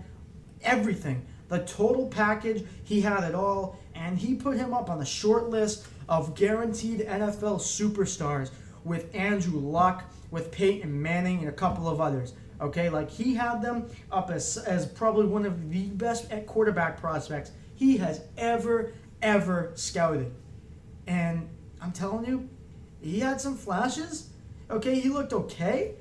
everything 0.64 1.26
the 1.48 1.60
total 1.60 2.08
package. 2.08 2.66
He 2.84 3.02
had 3.02 3.24
it 3.24 3.36
all, 3.36 3.80
and 3.96 4.18
he 4.18 4.36
put 4.36 4.58
him 4.58 4.74
up 4.74 4.90
on 4.90 5.00
the 5.00 5.06
short 5.06 5.50
list 5.50 5.88
of 6.08 6.36
guaranteed 6.36 7.02
NFL 7.02 7.60
superstars 7.60 8.52
with 8.84 9.14
Andrew 9.16 9.60
Luck, 9.60 10.04
with 10.32 10.52
Peyton 10.52 11.02
Manning, 11.02 11.40
and 11.40 11.50
a 11.50 11.54
couple 11.54 11.88
of 11.88 12.00
others. 12.00 12.34
Okay, 12.62 12.90
like 12.90 13.10
he 13.10 13.34
had 13.34 13.62
them 13.62 13.90
up 14.12 14.30
as, 14.30 14.58
as 14.58 14.86
probably 14.86 15.26
one 15.26 15.46
of 15.46 15.72
the 15.72 15.86
best 15.90 16.30
quarterback 16.46 17.00
prospects 17.00 17.52
he 17.76 17.98
has 17.98 18.22
ever, 18.38 18.92
ever 19.22 19.72
scouted. 19.76 20.32
And 21.10 21.50
I'm 21.82 21.92
telling 21.92 22.26
you, 22.26 22.48
he 23.02 23.20
had 23.20 23.42
some 23.42 23.58
flashes. 23.58 24.30
Okay, 24.70 25.00
he 25.00 25.10
looked 25.10 25.34
okay, 25.34 25.96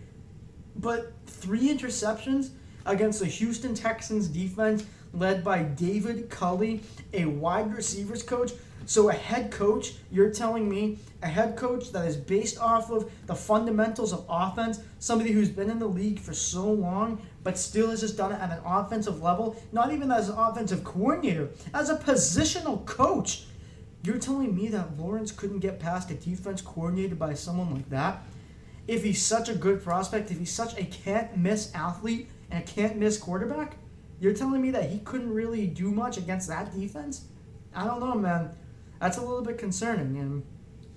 but 0.77 1.15
three 1.27 1.75
interceptions 1.75 2.51
against 2.85 3.21
the 3.21 3.27
Houston 3.27 3.75
Texans 3.75 4.29
defense 4.29 4.85
led 5.15 5.43
by 5.43 5.63
David 5.63 6.29
Culley, 6.29 6.83
a 7.15 7.25
wide 7.25 7.75
receivers 7.75 8.23
coach. 8.23 8.53
So, 8.85 9.09
a 9.09 9.13
head 9.13 9.51
coach, 9.51 9.95
you're 10.11 10.31
telling 10.31 10.69
me, 10.69 10.99
a 11.23 11.27
head 11.27 11.57
coach 11.57 11.91
that 11.93 12.07
is 12.07 12.17
based 12.17 12.59
off 12.59 12.91
of 12.91 13.11
the 13.27 13.35
fundamentals 13.35 14.13
of 14.13 14.27
offense, 14.29 14.81
somebody 14.99 15.33
who's 15.33 15.51
been 15.51 15.71
in 15.71 15.79
the 15.79 15.87
league 15.87 16.19
for 16.19 16.35
so 16.35 16.71
long, 16.71 17.21
but 17.45 17.59
still 17.59 17.91
has 17.91 18.01
just 18.01 18.17
done 18.17 18.33
it 18.33 18.41
at 18.41 18.51
an 18.51 18.61
offensive 18.65 19.23
level, 19.23 19.57
not 19.73 19.93
even 19.93 20.11
as 20.11 20.29
an 20.29 20.39
offensive 20.39 20.85
coordinator, 20.85 21.51
as 21.73 21.89
a 21.91 21.97
positional 21.97 22.85
coach. 22.87 23.45
You're 24.09 24.17
telling 24.17 24.57
me 24.57 24.69
that 24.69 24.99
Lawrence 24.99 25.31
couldn't 25.31 25.59
get 25.59 25.79
past 25.79 26.11
a 26.11 26.15
defense 26.15 26.63
coordinated 26.63 27.19
by 27.19 27.35
someone 27.35 27.75
like 27.75 27.91
that? 27.91 28.23
If 28.87 29.05
he's 29.05 29.21
such 29.21 29.51
a 29.51 29.55
good 29.55 29.85
prospect, 29.85 30.31
if 30.31 30.39
he's 30.39 30.51
such 30.51 30.79
a 30.79 30.85
can't 30.85 31.37
miss 31.37 31.71
athlete 31.75 32.31
and 32.51 32.65
a 32.65 32.67
can't 32.67 32.97
miss 32.97 33.19
quarterback, 33.19 33.77
you're 34.19 34.33
telling 34.33 34.63
me 34.63 34.71
that 34.71 34.89
he 34.89 35.01
couldn't 35.01 35.31
really 35.31 35.67
do 35.67 35.91
much 35.91 36.17
against 36.17 36.49
that 36.49 36.75
defense? 36.75 37.27
I 37.75 37.85
don't 37.85 38.01
know, 38.01 38.15
man. 38.15 38.53
That's 38.99 39.19
a 39.19 39.21
little 39.21 39.43
bit 39.43 39.59
concerning. 39.59 40.17
And 40.17 40.43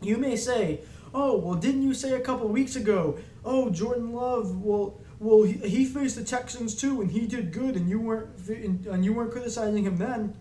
you 0.02 0.16
may 0.16 0.38
say, 0.38 0.80
oh, 1.14 1.36
well, 1.36 1.56
didn't 1.56 1.82
you 1.82 1.94
say 1.94 2.14
a 2.14 2.22
couple 2.22 2.48
weeks 2.48 2.78
ago, 2.78 3.20
oh, 3.44 3.72
Jordan 3.72 4.14
Love, 4.14 4.64
well, 4.64 5.02
well, 5.20 5.44
he, 5.44 5.56
he 5.68 5.84
faced 5.84 6.16
the 6.16 6.24
Texans 6.24 6.76
too, 6.76 7.02
and 7.02 7.12
he 7.12 7.28
did 7.28 7.52
good, 7.52 7.76
and 7.76 7.90
you 7.90 8.00
weren't 8.00 8.30
and 8.48 9.04
you 9.04 9.12
weren't 9.12 9.34
criticizing 9.34 9.84
him 9.84 9.98
then. 9.98 10.34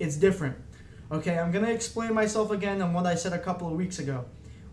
It's 0.00 0.16
different. 0.16 0.56
Okay, 1.10 1.38
I'm 1.38 1.52
gonna 1.52 1.70
explain 1.70 2.12
myself 2.14 2.50
again 2.50 2.82
on 2.82 2.92
what 2.92 3.06
I 3.06 3.14
said 3.14 3.32
a 3.32 3.38
couple 3.38 3.68
of 3.68 3.74
weeks 3.74 4.00
ago. 4.00 4.24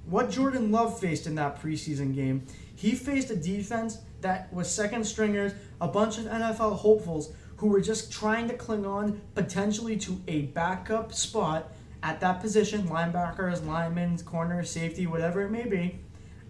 What 0.08 0.32
Jordan 0.32 0.72
Love 0.72 1.00
faced 1.00 1.28
in 1.28 1.36
that 1.36 1.62
preseason 1.62 2.16
game, 2.16 2.48
he 2.76 2.96
faced 2.96 3.30
a 3.30 3.36
defense 3.36 4.00
that 4.22 4.52
was 4.52 4.70
second 4.70 5.06
stringers, 5.06 5.54
a 5.80 5.88
bunch 5.88 6.18
of 6.18 6.26
NFL 6.26 6.78
hopefuls 6.80 7.34
who 7.58 7.68
were 7.68 7.82
just 7.82 8.12
trying 8.12 8.48
to 8.48 8.56
cling 8.56 8.84
on 8.84 9.22
potentially 9.36 9.96
to 9.98 10.20
a 10.28 10.44
backup 10.48 11.14
spot 11.14 11.72
at 12.02 12.20
that 12.22 12.42
position, 12.42 12.88
linebackers, 12.88 13.64
linemen, 13.66 14.18
corner, 14.24 14.64
safety, 14.64 15.06
whatever 15.06 15.44
it 15.44 15.52
may 15.52 15.66
be. 15.66 16.00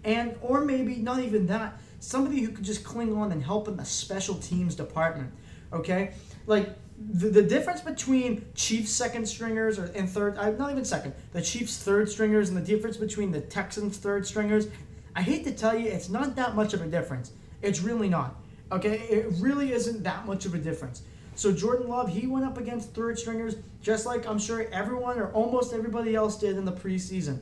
And 0.05 0.35
or 0.41 0.63
maybe 0.63 0.95
not 0.95 1.19
even 1.19 1.45
that, 1.47 1.77
somebody 1.99 2.39
who 2.39 2.53
could 2.53 2.63
just 2.63 2.85
cling 2.85 3.15
on 3.17 3.33
and 3.33 3.43
help 3.43 3.67
in 3.67 3.75
the 3.75 3.85
special 3.85 4.35
teams 4.35 4.75
department. 4.75 5.33
Okay? 5.73 6.13
Like 6.47 6.69
the, 7.12 7.29
the 7.29 7.43
difference 7.43 7.81
between 7.81 8.45
Chiefs 8.55 8.91
second 8.91 9.27
stringers 9.27 9.79
or 9.79 9.86
and 9.95 10.10
third 10.10 10.38
uh, 10.38 10.51
not 10.51 10.72
even 10.72 10.86
second, 10.86 11.13
the 11.31 11.41
Chiefs 11.41 11.77
third 11.77 12.10
stringers 12.10 12.50
and 12.50 12.57
the 12.57 12.62
difference 12.62 12.98
between 12.98 13.31
the 13.31 13.41
Texans 13.41 13.98
third 13.98 14.25
stringers, 14.25 14.67
I 15.15 15.22
hate 15.22 15.43
to 15.45 15.51
tell 15.51 15.77
you, 15.77 15.89
it's 15.89 16.10
not 16.10 16.36
that 16.36 16.55
much 16.55 16.74
of 16.74 16.81
a 16.81 16.88
difference. 16.88 17.31
It's 17.62 17.81
really 17.81 18.10
not. 18.10 18.36
Okay? 18.72 19.00
It 19.00 19.27
really 19.39 19.72
isn't 19.74 20.03
that 20.03 20.25
much 20.25 20.45
of 20.45 20.53
a 20.53 20.57
difference. 20.57 21.03
So 21.36 21.51
Jordan 21.51 21.88
Love, 21.88 22.10
he 22.10 22.27
went 22.27 22.45
up 22.45 22.57
against 22.57 22.93
third 22.93 23.17
stringers, 23.17 23.55
just 23.81 24.05
like 24.05 24.27
I'm 24.27 24.39
sure 24.39 24.67
everyone 24.72 25.19
or 25.19 25.31
almost 25.31 25.74
everybody 25.74 26.15
else 26.15 26.38
did 26.38 26.57
in 26.57 26.65
the 26.65 26.72
preseason. 26.72 27.39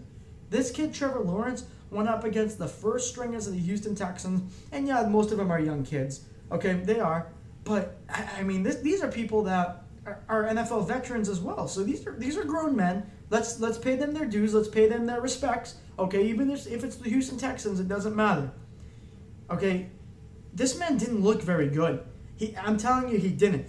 This 0.50 0.72
kid, 0.72 0.94
Trevor 0.94 1.20
Lawrence, 1.20 1.66
went 1.90 2.08
up 2.08 2.24
against 2.24 2.58
the 2.58 2.68
first 2.68 3.10
stringers 3.10 3.48
of 3.48 3.54
the 3.54 3.60
Houston 3.60 3.96
Texans, 3.96 4.54
and 4.72 4.88
yeah, 4.88 5.06
most 5.08 5.32
of 5.32 5.38
them 5.38 5.52
are 5.52 5.60
young 5.60 5.84
kids. 5.84 6.22
Okay, 6.52 6.74
they 6.74 7.00
are, 7.00 7.28
but 7.64 7.98
I, 8.10 8.28
I 8.40 8.44
mean, 8.44 8.64
this, 8.64 8.78
these 8.78 9.02
are 9.02 9.12
people 9.12 9.44
that 9.44 9.84
are, 10.06 10.20
are, 10.28 10.44
NFL 10.46 10.88
veterans 10.88 11.30
as 11.30 11.40
well. 11.40 11.68
So 11.68 11.84
these 11.84 12.06
are 12.08 12.14
these 12.14 12.38
are 12.38 12.44
grown 12.44 12.76
men. 12.76 13.10
Let's 13.30 13.60
let's 13.60 13.78
pay 13.78 13.96
them 13.96 14.14
their 14.14 14.26
dues. 14.26 14.54
Let's 14.54 14.68
pay 14.68 14.88
them 14.88 15.06
their 15.06 15.22
respects. 15.22 15.76
Okay, 16.00 16.26
even 16.28 16.50
if, 16.50 16.66
if 16.68 16.84
it's 16.84 16.96
the 16.96 17.10
Houston 17.10 17.38
Texans, 17.38 17.80
it 17.80 17.88
doesn't 17.88 18.16
matter. 18.16 18.52
Okay, 19.50 19.90
this 20.54 20.80
man 20.80 20.98
didn't 20.98 21.22
look 21.22 21.42
very 21.42 21.68
good. 21.68 22.04
He, 22.38 22.56
I'm 22.58 22.78
telling 22.78 23.10
you, 23.10 23.18
he 23.18 23.30
didn't 23.30 23.68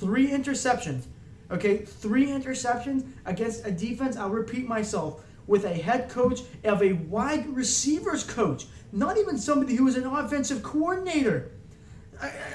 three 0.00 0.30
interceptions. 0.30 1.04
Okay, 1.50 1.78
three 1.78 2.26
interceptions 2.26 3.06
against 3.26 3.66
a 3.66 3.70
defense, 3.70 4.16
I'll 4.16 4.30
repeat 4.30 4.66
myself, 4.66 5.22
with 5.46 5.64
a 5.64 5.74
head 5.74 6.08
coach 6.08 6.40
of 6.64 6.82
a 6.82 6.92
wide 6.92 7.46
receivers 7.54 8.24
coach, 8.24 8.66
not 8.92 9.18
even 9.18 9.36
somebody 9.36 9.74
who 9.74 9.84
was 9.84 9.96
an 9.96 10.06
offensive 10.06 10.62
coordinator. 10.62 11.50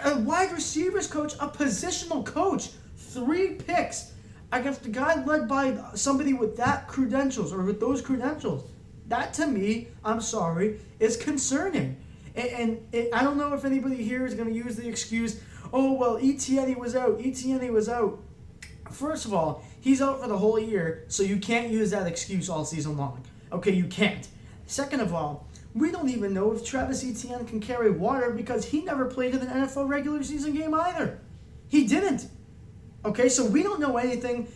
A, 0.03 0.17
wide 0.17 0.51
receivers 0.51 1.07
coach, 1.07 1.33
a 1.35 1.47
positional 1.47 2.25
coach, 2.25 2.69
three 2.97 3.55
picks 3.55 4.11
against 4.51 4.85
a 4.85 4.89
guy 4.89 5.23
led 5.23 5.47
by 5.47 5.77
somebody 5.95 6.33
with 6.33 6.55
that 6.57 6.87
credentials 6.87 7.51
or 7.51 7.63
with 7.63 7.79
those 7.79 8.01
credentials. 8.01 8.63
That 9.07 9.33
to 9.35 9.47
me, 9.47 9.87
I'm 10.03 10.21
sorry, 10.21 10.79
is 10.99 11.17
concerning. 11.17 11.97
And, 12.35 12.49
and 12.49 12.87
it, 12.91 13.09
I 13.13 13.23
don't 13.23 13.37
know 13.37 13.53
if 13.53 13.65
anybody 13.65 14.03
here 14.03 14.25
is 14.25 14.33
going 14.33 14.49
to 14.49 14.55
use 14.55 14.75
the 14.75 14.87
excuse, 14.87 15.39
oh, 15.73 15.93
well, 15.93 16.17
Etienne 16.17 16.77
was 16.79 16.95
out. 16.95 17.19
Etienne 17.23 17.71
was 17.73 17.89
out. 17.89 18.19
First 18.91 19.25
of 19.25 19.33
all, 19.33 19.63
he's 19.81 20.01
out 20.01 20.21
for 20.21 20.27
the 20.27 20.37
whole 20.37 20.59
year, 20.59 21.05
so 21.07 21.23
you 21.23 21.37
can't 21.37 21.69
use 21.71 21.91
that 21.91 22.07
excuse 22.07 22.49
all 22.49 22.65
season 22.65 22.97
long. 22.97 23.23
Okay, 23.51 23.71
you 23.71 23.85
can't. 23.85 24.27
Second 24.67 25.01
of 25.01 25.13
all, 25.13 25.47
we 25.75 25.91
don't 25.91 26.09
even 26.09 26.33
know 26.33 26.53
if 26.53 26.63
Travis 26.63 27.03
Etienne 27.03 27.45
can 27.45 27.59
carry 27.59 27.91
water 27.91 28.31
because 28.31 28.65
he 28.65 28.81
never 28.81 29.05
played 29.05 29.35
in 29.35 29.41
an 29.41 29.47
NFL 29.49 29.89
regular 29.89 30.23
season 30.23 30.53
game 30.53 30.73
either. 30.73 31.19
He 31.67 31.85
didn't. 31.85 32.29
Okay, 33.03 33.27
so 33.27 33.45
we 33.45 33.61
don't 33.61 33.79
know 33.79 33.97
anything. 33.97 34.47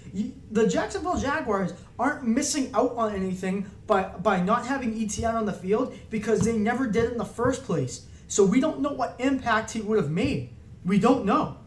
The 0.50 0.66
Jacksonville 0.66 1.20
Jaguars 1.20 1.74
aren't 2.00 2.26
missing 2.26 2.72
out 2.74 2.96
on 2.96 3.14
anything 3.14 3.70
by, 3.86 4.04
by 4.04 4.42
not 4.42 4.66
having 4.66 5.00
Etienne 5.00 5.36
on 5.36 5.46
the 5.46 5.54
field 5.54 5.96
because 6.10 6.40
they 6.40 6.58
never 6.58 6.88
did 6.88 7.12
in 7.12 7.18
the 7.18 7.26
first 7.26 7.64
place. 7.66 8.08
So 8.28 8.46
we 8.46 8.62
don't 8.62 8.80
know 8.80 8.94
what 8.94 9.16
impact 9.20 9.72
he 9.72 9.82
would 9.82 9.98
have 9.98 10.10
made. 10.10 10.52
We 10.86 11.00
don't 11.00 11.26
know. 11.26 11.58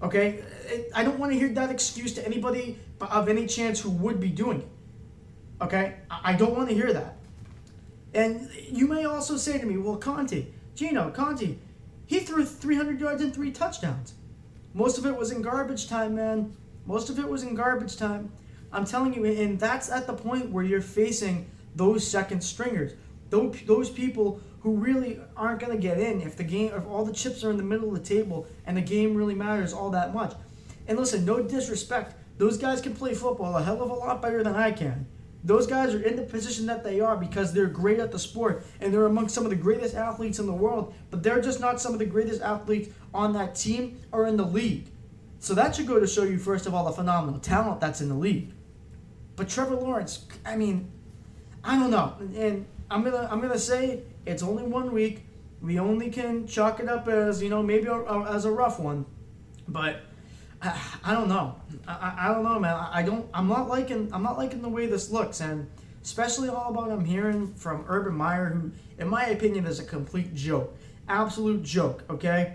Okay? 0.00 0.42
I 0.94 1.02
don't 1.02 1.18
want 1.18 1.32
to 1.32 1.38
hear 1.38 1.48
that 1.50 1.70
excuse 1.70 2.14
to 2.14 2.24
anybody 2.24 2.78
of 3.00 3.28
any 3.28 3.46
chance 3.46 3.80
who 3.80 3.90
would 3.90 4.20
be 4.20 4.28
doing 4.28 4.60
it. 4.60 4.68
Okay? 5.60 5.96
I 6.08 6.34
don't 6.34 6.54
want 6.56 6.68
to 6.68 6.74
hear 6.74 6.92
that. 6.92 7.16
And 8.14 8.50
you 8.68 8.86
may 8.86 9.04
also 9.04 9.36
say 9.36 9.58
to 9.58 9.66
me, 9.66 9.76
well, 9.76 9.96
Conti, 9.96 10.52
Gino, 10.74 11.10
Conti, 11.10 11.58
he 12.06 12.20
threw 12.20 12.44
300 12.44 13.00
yards 13.00 13.22
and 13.22 13.32
three 13.32 13.52
touchdowns. 13.52 14.14
Most 14.74 14.98
of 14.98 15.06
it 15.06 15.16
was 15.16 15.30
in 15.30 15.42
garbage 15.42 15.88
time, 15.88 16.16
man. 16.16 16.56
Most 16.86 17.08
of 17.08 17.18
it 17.18 17.28
was 17.28 17.42
in 17.42 17.54
garbage 17.54 17.96
time. 17.96 18.32
I'm 18.72 18.84
telling 18.84 19.14
you, 19.14 19.24
and 19.24 19.58
that's 19.58 19.90
at 19.90 20.06
the 20.06 20.12
point 20.12 20.50
where 20.50 20.64
you're 20.64 20.80
facing 20.80 21.48
those 21.74 22.06
second 22.06 22.42
stringers. 22.42 22.92
Those, 23.30 23.56
those 23.66 23.90
people 23.90 24.40
who 24.60 24.74
really 24.74 25.20
aren't 25.36 25.60
going 25.60 25.72
to 25.72 25.78
get 25.78 25.98
in 25.98 26.20
if 26.20 26.36
the 26.36 26.44
game 26.44 26.72
if 26.74 26.86
all 26.86 27.04
the 27.04 27.12
chips 27.12 27.42
are 27.44 27.50
in 27.50 27.56
the 27.56 27.62
middle 27.62 27.88
of 27.88 27.94
the 27.94 28.14
table 28.14 28.46
and 28.66 28.76
the 28.76 28.82
game 28.82 29.14
really 29.14 29.34
matters 29.34 29.72
all 29.72 29.90
that 29.90 30.12
much. 30.14 30.34
And 30.86 30.98
listen, 30.98 31.24
no 31.24 31.42
disrespect, 31.42 32.14
those 32.38 32.58
guys 32.58 32.80
can 32.80 32.94
play 32.94 33.14
football 33.14 33.56
a 33.56 33.62
hell 33.62 33.82
of 33.82 33.90
a 33.90 33.94
lot 33.94 34.20
better 34.20 34.42
than 34.42 34.56
I 34.56 34.72
can. 34.72 35.06
Those 35.42 35.66
guys 35.66 35.94
are 35.94 36.02
in 36.02 36.16
the 36.16 36.22
position 36.22 36.66
that 36.66 36.84
they 36.84 37.00
are 37.00 37.16
because 37.16 37.52
they're 37.52 37.66
great 37.66 37.98
at 37.98 38.12
the 38.12 38.18
sport 38.18 38.66
and 38.80 38.92
they're 38.92 39.06
among 39.06 39.28
some 39.28 39.44
of 39.44 39.50
the 39.50 39.56
greatest 39.56 39.94
athletes 39.94 40.38
in 40.38 40.46
the 40.46 40.52
world, 40.52 40.94
but 41.10 41.22
they're 41.22 41.40
just 41.40 41.60
not 41.60 41.80
some 41.80 41.92
of 41.94 41.98
the 41.98 42.06
greatest 42.06 42.42
athletes 42.42 42.90
on 43.14 43.32
that 43.32 43.54
team 43.54 43.98
or 44.12 44.26
in 44.26 44.36
the 44.36 44.44
league. 44.44 44.88
So 45.38 45.54
that 45.54 45.74
should 45.74 45.86
go 45.86 45.98
to 45.98 46.06
show 46.06 46.24
you, 46.24 46.38
first 46.38 46.66
of 46.66 46.74
all, 46.74 46.84
the 46.84 46.92
phenomenal 46.92 47.40
talent 47.40 47.80
that's 47.80 48.02
in 48.02 48.10
the 48.10 48.14
league. 48.14 48.52
But 49.36 49.48
Trevor 49.48 49.76
Lawrence, 49.76 50.26
I 50.44 50.56
mean, 50.56 50.90
I 51.64 51.78
don't 51.78 51.90
know. 51.90 52.14
And 52.36 52.66
I'm 52.90 53.02
gonna 53.02 53.26
I'm 53.30 53.40
gonna 53.40 53.58
say 53.58 54.02
it's 54.26 54.42
only 54.42 54.64
one 54.64 54.92
week. 54.92 55.26
We 55.62 55.78
only 55.78 56.10
can 56.10 56.46
chalk 56.46 56.80
it 56.80 56.88
up 56.88 57.08
as 57.08 57.42
you 57.42 57.48
know 57.48 57.62
maybe 57.62 57.86
a, 57.86 57.94
a, 57.94 58.34
as 58.34 58.44
a 58.44 58.50
rough 58.50 58.78
one, 58.78 59.06
but 59.66 60.02
I, 60.62 60.80
I 61.04 61.12
don't 61.12 61.28
know. 61.28 61.56
I, 61.86 62.14
I 62.18 62.28
don't 62.28 62.44
know, 62.44 62.58
man. 62.58 62.74
I, 62.74 62.98
I 62.98 63.02
don't. 63.02 63.28
I'm 63.32 63.48
not 63.48 63.68
liking. 63.68 64.10
I'm 64.12 64.22
not 64.22 64.38
liking 64.38 64.62
the 64.62 64.68
way 64.68 64.86
this 64.86 65.10
looks, 65.10 65.40
and 65.40 65.68
especially 66.02 66.48
all 66.48 66.70
about 66.70 66.90
I'm 66.90 67.04
hearing 67.04 67.52
from 67.54 67.84
Urban 67.88 68.14
Meyer, 68.14 68.46
who, 68.46 68.72
in 68.98 69.08
my 69.08 69.26
opinion, 69.26 69.66
is 69.66 69.80
a 69.80 69.84
complete 69.84 70.34
joke, 70.34 70.76
absolute 71.08 71.62
joke. 71.62 72.04
Okay, 72.10 72.54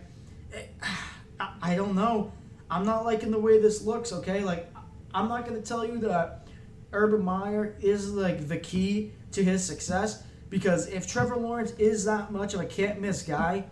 I, 1.40 1.54
I 1.62 1.76
don't 1.76 1.96
know. 1.96 2.32
I'm 2.70 2.86
not 2.86 3.06
liking 3.06 3.32
the 3.32 3.40
way 3.40 3.62
this 3.62 3.82
looks. 3.82 4.12
Okay, 4.12 4.44
like 4.44 4.72
I'm 5.14 5.28
not 5.28 5.46
gonna 5.46 5.62
tell 5.62 5.86
you 5.86 5.98
that 6.00 6.48
Urban 6.94 7.24
Meyer 7.24 7.76
is 7.80 8.12
like 8.12 8.48
the 8.48 8.58
key 8.58 9.12
to 9.32 9.44
his 9.44 9.64
success 9.64 10.24
because 10.50 10.88
if 10.88 11.08
Trevor 11.08 11.36
Lawrence 11.36 11.72
is 11.72 12.06
that 12.06 12.32
much 12.32 12.54
of 12.54 12.62
a 12.62 12.66
can't 12.66 13.02
miss 13.02 13.22
guy, 13.22 13.66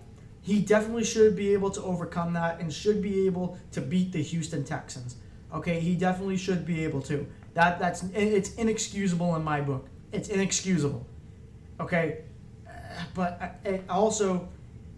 he 0.43 0.61
definitely 0.61 1.03
should 1.03 1.35
be 1.35 1.53
able 1.53 1.71
to 1.71 1.81
overcome 1.81 2.33
that 2.33 2.59
and 2.59 2.71
should 2.71 3.01
be 3.01 3.25
able 3.25 3.57
to 3.71 3.81
beat 3.81 4.11
the 4.11 4.21
Houston 4.21 4.63
Texans. 4.63 5.15
Okay, 5.53 5.79
he 5.79 5.95
definitely 5.95 6.37
should 6.37 6.65
be 6.65 6.83
able 6.83 7.01
to. 7.03 7.25
That 7.53 7.79
that's 7.79 8.03
it's 8.13 8.53
inexcusable 8.55 9.35
in 9.35 9.43
my 9.43 9.61
book. 9.61 9.87
It's 10.11 10.29
inexcusable. 10.29 11.07
Okay, 11.79 12.19
but 13.15 13.59
uh, 13.65 13.77
also, 13.89 14.47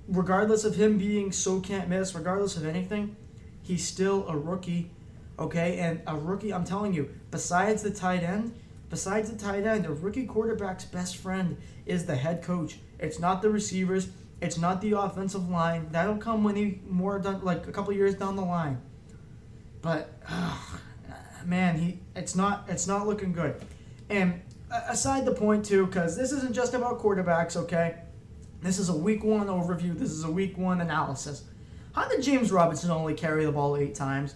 regardless 0.07 0.65
of 0.65 0.75
him 0.75 0.97
being 0.97 1.31
so 1.31 1.59
can't 1.59 1.87
miss, 1.87 2.13
regardless 2.13 2.57
of 2.57 2.65
anything, 2.65 3.15
he's 3.61 3.85
still 3.85 4.27
a 4.27 4.37
rookie. 4.37 4.91
Okay, 5.37 5.77
and 5.79 6.01
a 6.07 6.15
rookie. 6.15 6.53
I'm 6.53 6.65
telling 6.65 6.93
you, 6.93 7.09
besides 7.29 7.83
the 7.83 7.91
tight 7.91 8.23
end, 8.23 8.53
Besides 8.89 9.31
the 9.31 9.37
tight 9.37 9.65
end, 9.65 9.85
the 9.85 9.91
rookie 9.91 10.25
quarterback's 10.25 10.85
best 10.85 11.17
friend 11.17 11.57
is 11.85 12.05
the 12.05 12.15
head 12.15 12.41
coach. 12.43 12.79
It's 12.99 13.19
not 13.19 13.41
the 13.41 13.49
receivers. 13.49 14.09
It's 14.41 14.57
not 14.57 14.81
the 14.81 14.91
offensive 14.93 15.49
line. 15.49 15.87
That'll 15.91 16.17
come 16.17 16.43
when 16.43 16.55
he 16.55 16.81
more 16.87 17.19
done 17.19 17.43
like 17.43 17.67
a 17.67 17.71
couple 17.71 17.93
years 17.93 18.15
down 18.15 18.35
the 18.35 18.43
line. 18.43 18.81
but 19.81 20.19
man, 21.45 21.77
he 21.79 21.99
it's 22.15 22.35
not 22.35 22.65
it's 22.67 22.87
not 22.87 23.07
looking 23.07 23.31
good. 23.33 23.55
And 24.09 24.41
aside 24.71 25.25
the 25.25 25.33
point 25.33 25.65
too, 25.65 25.85
because 25.85 26.17
this 26.17 26.31
isn't 26.31 26.53
just 26.53 26.73
about 26.73 26.99
quarterbacks, 26.99 27.55
okay? 27.55 28.01
This 28.61 28.79
is 28.79 28.89
a 28.89 28.95
week 28.95 29.23
one 29.23 29.47
overview. 29.47 29.97
This 29.97 30.11
is 30.11 30.23
a 30.23 30.31
week 30.31 30.57
one 30.57 30.81
analysis. 30.81 31.43
How 31.93 32.07
did 32.09 32.23
James 32.23 32.51
Robinson 32.51 32.91
only 32.91 33.13
carry 33.13 33.45
the 33.45 33.51
ball 33.51 33.77
eight 33.77 33.95
times? 33.95 34.35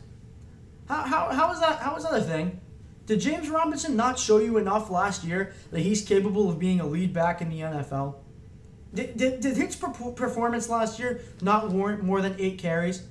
How, 0.87 1.01
how, 1.03 1.29
how 1.31 1.51
is 1.51 1.59
that 1.59 1.79
how 1.79 1.95
is 1.95 2.03
that 2.03 2.13
a 2.13 2.21
thing? 2.21 2.61
Did 3.05 3.21
James 3.21 3.49
Robinson 3.49 3.95
not 3.95 4.19
show 4.19 4.37
you 4.37 4.57
enough 4.57 4.91
last 4.91 5.23
year 5.23 5.53
that 5.71 5.79
he's 5.79 6.03
capable 6.03 6.47
of 6.47 6.59
being 6.59 6.79
a 6.79 6.85
lead 6.85 7.11
back 7.11 7.41
in 7.41 7.49
the 7.49 7.61
NFL? 7.61 8.15
Did, 8.93 9.17
did, 9.17 9.41
did 9.41 9.55
his 9.55 9.75
performance 9.75 10.69
last 10.69 10.99
year 10.99 11.21
not 11.41 11.69
warrant 11.69 12.03
more 12.03 12.21
than 12.21 12.35
eight 12.39 12.57
carries? 12.57 13.03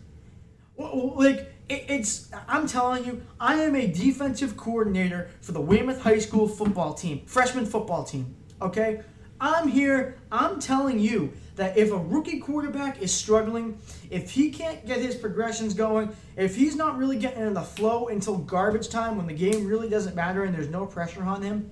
Like, 0.77 1.53
it, 1.69 1.85
it's, 1.89 2.31
I'm 2.49 2.67
telling 2.67 3.05
you, 3.05 3.23
I 3.39 3.55
am 3.55 3.77
a 3.77 3.87
defensive 3.87 4.57
coordinator 4.57 5.31
for 5.41 5.53
the 5.53 5.61
Weymouth 5.61 6.01
High 6.01 6.19
School 6.19 6.49
football 6.49 6.95
team, 6.95 7.23
freshman 7.27 7.67
football 7.67 8.05
team, 8.05 8.35
okay? 8.61 9.03
I'm 9.41 9.69
here, 9.69 10.19
I'm 10.33 10.59
telling 10.59 10.99
you 10.99 11.33
that 11.57 11.77
if 11.77 11.93
a 11.93 11.97
rookie 11.97 12.39
quarterback 12.41 13.03
is 13.03 13.13
struggling, 13.13 13.79
if 14.11 14.31
he 14.31 14.51
can't 14.51 14.85
get 14.87 15.01
his 15.01 15.15
progressions 15.15 15.75
going, 15.75 16.15
if 16.37 16.57
he's 16.57 16.75
not 16.75 16.97
really 16.97 17.19
getting 17.19 17.43
in 17.43 17.55
the 17.55 17.63
flow 17.63 18.09
until 18.09 18.39
garbage 18.39 18.89
time 18.89 19.17
when 19.17 19.27
the 19.27 19.35
game 19.35 19.67
really 19.67 19.89
doesn't 19.89 20.17
matter 20.17 20.45
and 20.45 20.55
there's 20.55 20.69
no 20.69 20.87
pressure 20.87 21.23
on 21.23 21.43
him, 21.43 21.71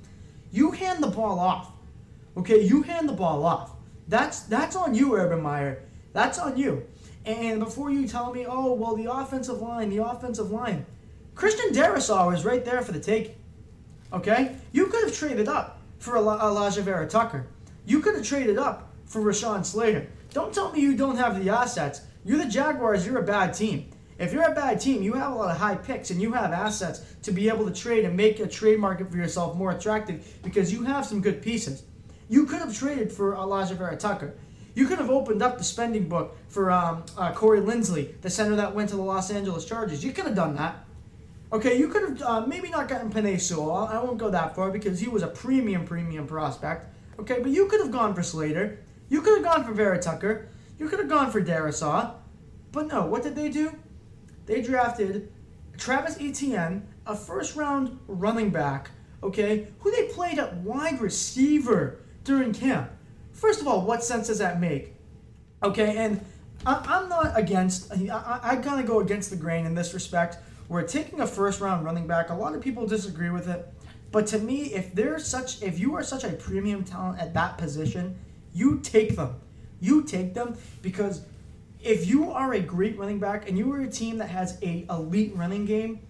you 0.53 0.73
hand 0.73 1.03
the 1.03 1.09
ball 1.09 1.39
off. 1.39 1.73
Okay, 2.37 2.61
you 2.63 2.83
hand 2.83 3.09
the 3.09 3.13
ball 3.13 3.45
off. 3.45 3.76
That's 4.09 4.41
that's 4.41 4.77
on 4.77 4.95
you, 4.95 5.15
Urban 5.15 5.43
Meyer. 5.43 5.83
That's 6.13 6.39
on 6.39 6.57
you. 6.57 6.87
And 7.27 7.59
before 7.59 7.91
you 7.91 8.07
tell 8.07 8.33
me, 8.33 8.47
oh, 8.49 8.73
well, 8.73 8.95
the 8.95 9.13
offensive 9.13 9.61
line, 9.61 9.91
the 9.91 10.05
offensive 10.05 10.53
line, 10.53 10.87
Christian 11.35 11.73
Darrisaw 11.73 12.33
is 12.33 12.45
right 12.45 12.65
there 12.65 12.83
for 12.83 12.93
the 12.93 13.01
take. 13.01 13.37
Okay? 14.13 14.57
You 14.73 14.87
could 14.87 15.05
have 15.05 15.15
traded 15.15 15.49
up 15.49 15.81
for 15.99 16.15
Alijah 16.15 16.83
Vera 16.83 17.07
Tucker. 17.09 17.47
You 17.85 18.01
could 18.01 18.15
have 18.15 18.25
traded 18.25 18.59
up 18.59 18.93
for 19.07 19.21
Rashawn 19.21 19.65
Slater. 19.65 20.07
Don't 20.33 20.55
tell 20.55 20.73
me 20.73 20.81
you 20.81 20.97
don't 20.97 21.17
have 21.17 21.43
the 21.43 21.51
assets. 21.51 22.03
You're 22.25 22.39
the 22.39 22.47
Jaguars, 22.47 23.05
you're 23.05 23.19
a 23.19 23.25
bad 23.25 23.55
team. 23.55 23.91
If 24.19 24.33
you're 24.33 24.51
a 24.51 24.55
bad 24.55 24.81
team, 24.81 25.03
you 25.03 25.13
have 25.15 25.33
a 25.33 25.35
lot 25.35 25.51
of 25.51 25.59
high 25.59 25.75
picks 25.75 26.11
and 26.11 26.23
you 26.23 26.33
have 26.33 26.53
assets 26.53 27.03
to 27.23 27.33
be 27.33 27.49
able 27.49 27.67
to 27.67 27.73
trade 27.73 28.05
and 28.05 28.17
make 28.17 28.41
a 28.41 28.47
trade 28.47 28.79
market 28.79 29.11
for 29.11 29.17
yourself 29.17 29.57
more 29.57 29.73
attractive 29.73 30.39
because 30.43 30.73
you 30.73 30.85
have 30.85 31.05
some 31.05 31.21
good 31.21 31.43
pieces. 31.43 31.83
You 32.29 32.47
could 32.47 32.59
have 32.59 32.77
traded 32.77 33.13
for 33.13 33.35
Alijah 33.35 33.77
Vera 33.77 33.97
Tucker. 33.97 34.35
You 34.75 34.87
could 34.87 34.99
have 34.99 35.11
opened 35.11 35.43
up 35.43 35.59
the 35.59 35.65
spending 35.65 36.09
book 36.09 36.37
for 36.49 36.71
um, 36.71 37.05
uh, 37.17 37.33
Corey 37.33 37.61
Linsley, 37.61 38.21
the 38.21 38.29
center 38.29 38.57
that 38.57 38.75
went 38.75 38.91
to 38.91 38.97
the 38.97 39.03
Los 39.03 39.31
Angeles 39.31 39.65
Chargers. 39.65 40.05
You 40.05 40.13
could 40.13 40.27
have 40.27 40.35
done 40.35 40.57
that. 40.57 40.85
Okay, 41.53 41.79
you 41.79 41.89
could 41.89 42.03
have 42.03 42.23
uh, 42.23 42.41
maybe 42.47 42.69
not 42.69 42.89
gotten 42.89 43.11
Penei 43.11 43.41
Sewell. 43.41 43.87
I 43.87 44.03
won't 44.03 44.19
go 44.19 44.31
that 44.31 44.55
far 44.57 44.71
because 44.71 44.99
he 44.99 45.09
was 45.09 45.23
a 45.23 45.29
premium, 45.29 45.85
premium 45.85 46.27
prospect. 46.27 46.87
Okay, 47.21 47.41
but 47.41 47.53
you 47.53 47.67
could 47.67 47.81
have 47.81 47.93
gone 47.93 48.15
for 48.15 48.23
Slater. 48.23 48.79
You 49.09 49.23
could 49.23 49.37
have 49.37 49.45
gone 49.45 49.65
for 49.65 49.73
Vera 49.73 50.01
Tucker. 50.03 50.49
You 50.79 50.89
could 50.89 50.99
have 50.99 51.09
gone 51.09 51.31
for 51.31 51.41
Darrisaw. 51.41 52.15
But 52.73 52.89
no, 52.89 53.07
what 53.07 53.23
did 53.23 53.37
they 53.37 53.49
do? 53.49 53.73
They 54.47 54.61
drafted 54.61 55.33
Travis 55.79 56.19
Etienne, 56.21 56.87
a 57.07 57.15
first 57.15 57.57
round 57.57 57.99
running 58.09 58.51
back, 58.51 58.91
okay, 59.23 59.69
who 59.81 59.91
they 59.91 60.09
played 60.09 60.39
at 60.39 60.57
wide 60.57 61.01
receiver 61.01 62.01
during 62.27 62.53
camp. 62.53 62.91
First 63.33 63.61
of 63.61 63.69
all, 63.69 63.83
what 63.83 64.05
sense 64.05 64.27
does 64.27 64.39
that 64.39 64.61
make? 64.61 64.95
Okay, 65.63 65.97
and 65.97 66.21
I, 66.67 66.99
am 67.01 67.09
not 67.09 67.39
against, 67.39 67.91
I, 67.93 68.41
I, 68.43 68.57
kind 68.57 68.81
of 68.81 68.87
go 68.87 69.01
against 69.01 69.31
the 69.31 69.37
grain 69.37 69.65
in 69.65 69.75
this 69.75 69.95
respect. 69.95 70.39
We're 70.69 70.83
taking 70.83 71.21
a 71.21 71.27
first 71.27 71.61
round 71.61 71.85
running 71.85 72.07
back. 72.07 72.31
A 72.31 72.35
lot 72.35 72.55
of 72.55 72.61
people 72.61 72.87
disagree 72.87 73.31
with 73.31 73.49
it. 73.49 73.73
But 74.11 74.27
to 74.29 74.39
me, 74.39 74.75
if 74.75 74.95
there's 74.95 75.27
such, 75.27 75.63
if 75.63 75.79
you 75.79 75.95
are 75.95 76.03
such 76.03 76.25
a 76.25 76.31
premium 76.31 76.85
talent 76.85 77.21
at 77.21 77.35
that 77.35 77.57
position, 77.59 78.19
you 78.53 78.81
take 78.81 79.17
them. 79.17 79.37
You 79.81 80.03
take 80.03 80.35
them 80.35 80.57
because 80.83 81.23
if 81.83 82.07
you 82.07 82.33
are 82.33 82.55
a 82.55 82.61
great 82.61 82.99
running 82.99 83.21
back 83.21 83.49
and 83.49 83.57
you 83.57 83.73
are 83.73 83.81
a 83.81 83.91
team 83.91 84.19
that 84.19 84.31
has 84.31 84.59
a 84.63 84.87
elite 84.91 85.33
running 85.37 85.65
game, 85.67 86.01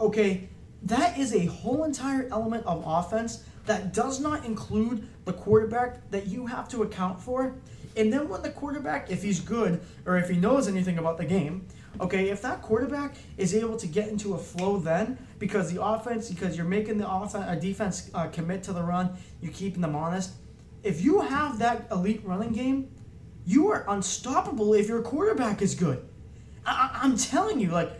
okay, 0.00 0.48
that 0.84 1.18
is 1.18 1.34
a 1.34 1.46
whole 1.46 1.84
entire 1.84 2.28
element 2.30 2.64
of 2.64 2.84
offense 2.86 3.42
that 3.68 3.92
does 3.94 4.20
not 4.20 4.44
include 4.44 5.08
the 5.24 5.32
quarterback 5.32 6.10
that 6.10 6.26
you 6.26 6.46
have 6.46 6.68
to 6.70 6.82
account 6.82 7.20
for. 7.20 7.54
And 7.96 8.12
then 8.12 8.28
when 8.28 8.42
the 8.42 8.50
quarterback, 8.50 9.10
if 9.10 9.22
he's 9.22 9.40
good 9.40 9.80
or 10.06 10.18
if 10.18 10.28
he 10.28 10.36
knows 10.36 10.68
anything 10.68 10.98
about 10.98 11.18
the 11.18 11.24
game, 11.24 11.66
okay, 12.00 12.28
if 12.28 12.42
that 12.42 12.62
quarterback 12.62 13.16
is 13.36 13.54
able 13.54 13.76
to 13.76 13.86
get 13.86 14.08
into 14.08 14.34
a 14.34 14.38
flow 14.38 14.78
then 14.78 15.18
because 15.38 15.72
the 15.72 15.82
offense, 15.82 16.30
because 16.30 16.56
you're 16.56 16.66
making 16.66 16.98
the 16.98 17.10
offense, 17.10 17.44
a 17.48 17.56
defense 17.56 18.10
uh, 18.14 18.26
commit 18.28 18.62
to 18.64 18.72
the 18.72 18.82
run, 18.82 19.16
you're 19.40 19.52
keeping 19.52 19.80
them 19.80 19.96
honest. 19.96 20.32
If 20.82 21.02
you 21.02 21.20
have 21.20 21.58
that 21.58 21.88
elite 21.90 22.22
running 22.24 22.52
game, 22.52 22.90
you 23.44 23.68
are 23.68 23.84
unstoppable 23.88 24.74
if 24.74 24.88
your 24.88 25.02
quarterback 25.02 25.60
is 25.60 25.74
good. 25.74 26.06
I- 26.64 27.00
I'm 27.02 27.16
telling 27.16 27.58
you, 27.60 27.70
like 27.70 27.90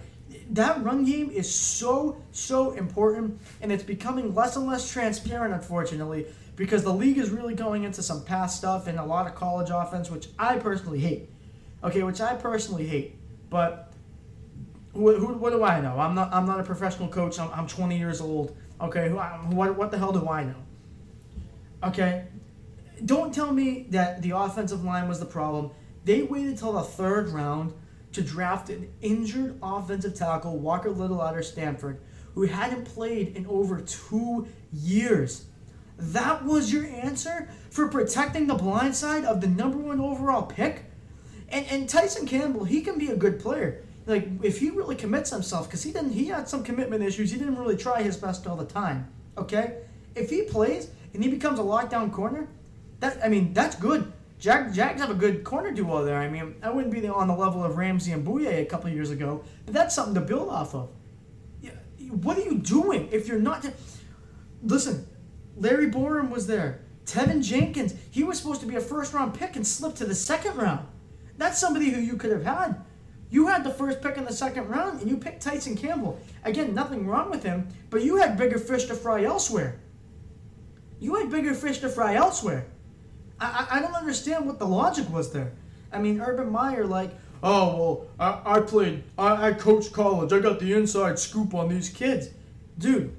that 0.51 0.83
run 0.83 1.05
game 1.05 1.31
is 1.31 1.53
so 1.53 2.17
so 2.33 2.73
important 2.73 3.39
and 3.61 3.71
it's 3.71 3.83
becoming 3.83 4.35
less 4.35 4.57
and 4.57 4.67
less 4.67 4.91
transparent 4.91 5.53
unfortunately 5.53 6.27
because 6.57 6.83
the 6.83 6.93
league 6.93 7.19
is 7.19 7.31
really 7.31 7.55
going 7.55 7.85
into 7.85 8.03
some 8.03 8.25
past 8.25 8.57
stuff 8.57 8.87
and 8.87 8.99
a 8.99 9.05
lot 9.05 9.27
of 9.27 9.35
college 9.35 9.71
offense 9.71 10.11
which 10.11 10.29
i 10.39 10.57
personally 10.57 11.01
hate. 11.01 11.29
Okay 11.85 12.03
which 12.03 12.21
i 12.21 12.35
personally 12.35 12.87
hate 12.87 13.17
but 13.51 13.93
who, 14.95 15.15
who, 15.17 15.35
what 15.35 15.51
do 15.51 15.63
i 15.63 15.81
know? 15.81 15.99
I'm 15.99 16.15
not 16.15 16.33
i'm 16.33 16.47
not 16.47 16.61
a 16.61 16.65
professional 16.65 17.09
coach. 17.09 17.39
I'm, 17.39 17.51
I'm 17.53 17.67
20 17.67 17.99
years 17.99 18.21
old. 18.21 18.57
Okay 18.81 19.09
who, 19.09 19.19
um, 19.19 19.51
what, 19.51 19.77
what 19.77 19.91
the 19.91 19.99
hell 19.99 20.13
do 20.13 20.29
i 20.29 20.45
know? 20.45 20.57
Okay 21.83 22.25
don't 23.05 23.33
tell 23.33 23.53
me 23.53 23.87
that 23.91 24.23
the 24.23 24.31
offensive 24.31 24.83
line 24.83 25.09
was 25.09 25.21
the 25.21 25.27
problem. 25.27 25.71
They 26.05 26.23
waited 26.23 26.57
till 26.57 26.73
the 26.73 26.83
third 26.83 27.29
round 27.29 27.75
to 28.19 28.25
draft 28.25 28.69
an 28.69 28.93
injured 29.01 29.57
offensive 29.63 30.13
tackle, 30.13 30.59
Walker 30.59 30.91
Little 30.91 31.23
out 31.23 31.39
of 31.39 31.45
Stanford, 31.45 32.01
who 32.35 32.43
hadn't 32.43 32.85
played 32.85 33.37
in 33.37 33.47
over 33.47 33.81
two 33.81 34.49
years. 34.73 35.47
That 35.97 36.45
was 36.45 36.73
your 36.73 36.85
answer 36.85 37.49
for 37.71 37.87
protecting 37.87 38.49
the 38.49 38.57
blind 38.57 38.97
side 38.97 39.25
of 39.25 39.41
the 39.41 39.47
number 39.47 39.79
one 39.79 40.01
overall 40.01 40.43
pick? 40.43 40.85
And, 41.49 41.65
and 41.67 41.89
Tyson 41.89 42.27
Campbell, 42.27 42.65
he 42.65 42.81
can 42.81 42.99
be 42.99 43.09
a 43.09 43.17
good 43.17 43.39
player. 43.39 43.85
Like 44.05 44.29
if 44.43 44.59
he 44.59 44.71
really 44.71 44.97
commits 44.97 45.31
himself, 45.31 45.69
because 45.69 45.85
he 45.85 45.93
didn't 45.93 46.11
he 46.11 46.27
had 46.27 46.49
some 46.49 46.65
commitment 46.65 47.05
issues, 47.05 47.31
he 47.31 47.39
didn't 47.39 47.57
really 47.57 47.77
try 47.77 48.03
his 48.03 48.17
best 48.17 48.49
all 48.49 48.57
the 48.57 48.65
time. 48.65 49.13
Okay? 49.37 49.79
If 50.17 50.31
he 50.31 50.43
plays 50.43 50.89
and 51.15 51.23
he 51.23 51.31
becomes 51.31 51.61
a 51.61 51.63
lockdown 51.63 52.13
corner, 52.13 52.49
that 52.99 53.25
I 53.25 53.29
mean, 53.29 53.53
that's 53.53 53.77
good. 53.77 54.13
Jag, 54.39 54.73
Jags 54.73 55.01
have 55.01 55.11
a 55.11 55.15
good 55.15 55.43
corner 55.43 55.73
duo 55.73 56.05
there. 56.05 56.19
I 56.19 56.29
mean, 56.29 56.55
I 56.63 56.71
wouldn't 56.71 56.93
be 56.95 57.07
on 57.09 57.27
the 57.27 57.35
level 57.35 57.65
of 57.65 57.77
Ramsey 57.77 58.13
and 58.13 58.25
Bouye 58.25 58.63
a 58.63 58.65
couple 58.67 58.89
years 58.91 59.11
ago, 59.11 59.43
but 59.65 59.75
that's 59.75 59.95
something 59.95 60.15
to 60.15 60.21
build 60.21 60.49
off 60.49 60.75
of. 60.75 60.91
What 62.11 62.39
are 62.39 62.43
you 62.43 62.59
doing 62.59 63.09
if 63.13 63.29
you're 63.29 63.41
not? 63.41 63.67
Listen, 64.63 65.07
Larry 65.57 65.91
Borom 65.91 66.31
was 66.31 66.47
there. 66.47 66.81
Teven 67.05 67.43
Jenkins, 67.43 67.95
he 68.11 68.23
was 68.23 68.39
supposed 68.39 68.61
to 68.61 68.67
be 68.67 68.77
a 68.77 68.81
first 68.81 69.13
round 69.13 69.35
pick 69.35 69.57
and 69.57 69.67
slipped 69.67 69.97
to 69.97 70.05
the 70.05 70.15
second 70.15 70.57
round. 70.57 70.87
That's 71.37 71.59
somebody 71.59 71.91
who 71.91 72.01
you 72.01 72.17
could 72.17 72.31
have 72.31 72.45
had. 72.45 72.85
You 73.31 73.49
had 73.49 73.65
the 73.65 73.71
first 73.71 74.01
pick 74.01 74.17
in 74.17 74.25
the 74.25 74.33
second 74.33 74.69
round 74.69 75.01
and 75.01 75.11
you 75.11 75.17
picked 75.17 75.43
Tyson 75.43 75.77
Campbell. 75.77 76.19
Again, 76.45 76.75
nothing 76.75 77.07
wrong 77.07 77.31
with 77.31 77.43
him, 77.43 77.69
but 77.91 78.03
you 78.03 78.17
had 78.17 78.39
bigger 78.39 78.59
fish 78.59 78.87
to 78.87 78.95
fry 78.95 79.25
elsewhere. 79.25 79.81
You 80.99 81.17
had 81.17 81.31
bigger 81.31 81.55
fish 81.55 81.79
to 81.81 81.89
fry 81.89 82.15
elsewhere. 82.15 82.67
I, 83.41 83.67
I 83.73 83.81
don't 83.81 83.95
understand 83.95 84.47
what 84.47 84.59
the 84.59 84.67
logic 84.67 85.09
was 85.11 85.33
there. 85.33 85.53
I 85.93 85.99
mean, 85.99 86.21
Urban 86.21 86.51
Meyer, 86.51 86.87
like, 86.87 87.11
oh, 87.43 87.77
well, 87.77 88.07
I, 88.19 88.59
I 88.59 88.61
played, 88.61 89.05
I, 89.17 89.49
I 89.49 89.53
coached 89.55 89.93
college. 89.93 90.33
I 90.33 90.41
got 90.41 90.61
the 90.61 90.73
inside 90.73 91.19
scoop 91.19 91.55
on 91.55 91.69
these 91.69 91.89
kids. 91.89 92.29
Dude, 92.79 93.15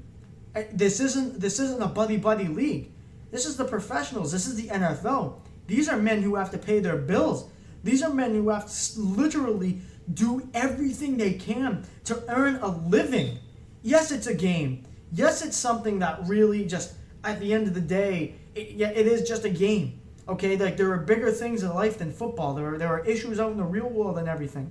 this 0.71 0.99
isn't 0.99 1.39
this 1.39 1.59
isn't 1.59 1.81
a 1.81 1.87
buddy 1.87 2.17
buddy 2.17 2.47
league. 2.47 2.91
This 3.31 3.45
is 3.45 3.57
the 3.57 3.65
professionals. 3.65 4.31
This 4.31 4.47
is 4.47 4.55
the 4.55 4.67
NFL. 4.69 5.35
These 5.67 5.87
are 5.87 5.97
men 5.97 6.21
who 6.21 6.35
have 6.35 6.51
to 6.51 6.57
pay 6.57 6.79
their 6.79 6.97
bills. 6.97 7.49
These 7.83 8.01
are 8.01 8.13
men 8.13 8.33
who 8.33 8.49
have 8.49 8.67
to 8.67 8.99
literally 8.99 9.79
do 10.13 10.49
everything 10.53 11.17
they 11.17 11.33
can 11.33 11.85
to 12.05 12.23
earn 12.29 12.55
a 12.57 12.67
living. 12.67 13.37
Yes, 13.83 14.11
it's 14.11 14.27
a 14.27 14.33
game. 14.33 14.85
Yes, 15.11 15.45
it's 15.45 15.55
something 15.55 15.99
that 15.99 16.19
really 16.25 16.65
just 16.65 16.93
at 17.23 17.39
the 17.39 17.53
end 17.53 17.67
of 17.67 17.73
the 17.73 17.81
day, 17.81 18.35
it, 18.55 18.71
yeah, 18.71 18.89
it 18.89 19.05
is 19.07 19.27
just 19.27 19.45
a 19.45 19.49
game. 19.49 19.98
Okay, 20.29 20.55
like 20.57 20.77
there 20.77 20.91
are 20.91 20.97
bigger 20.97 21.31
things 21.31 21.63
in 21.63 21.73
life 21.73 21.97
than 21.97 22.11
football. 22.11 22.53
There 22.53 22.75
are 22.75 22.77
there 22.77 22.87
are 22.87 23.03
issues 23.05 23.39
out 23.39 23.51
in 23.51 23.57
the 23.57 23.63
real 23.63 23.89
world 23.89 24.19
and 24.19 24.29
everything. 24.29 24.69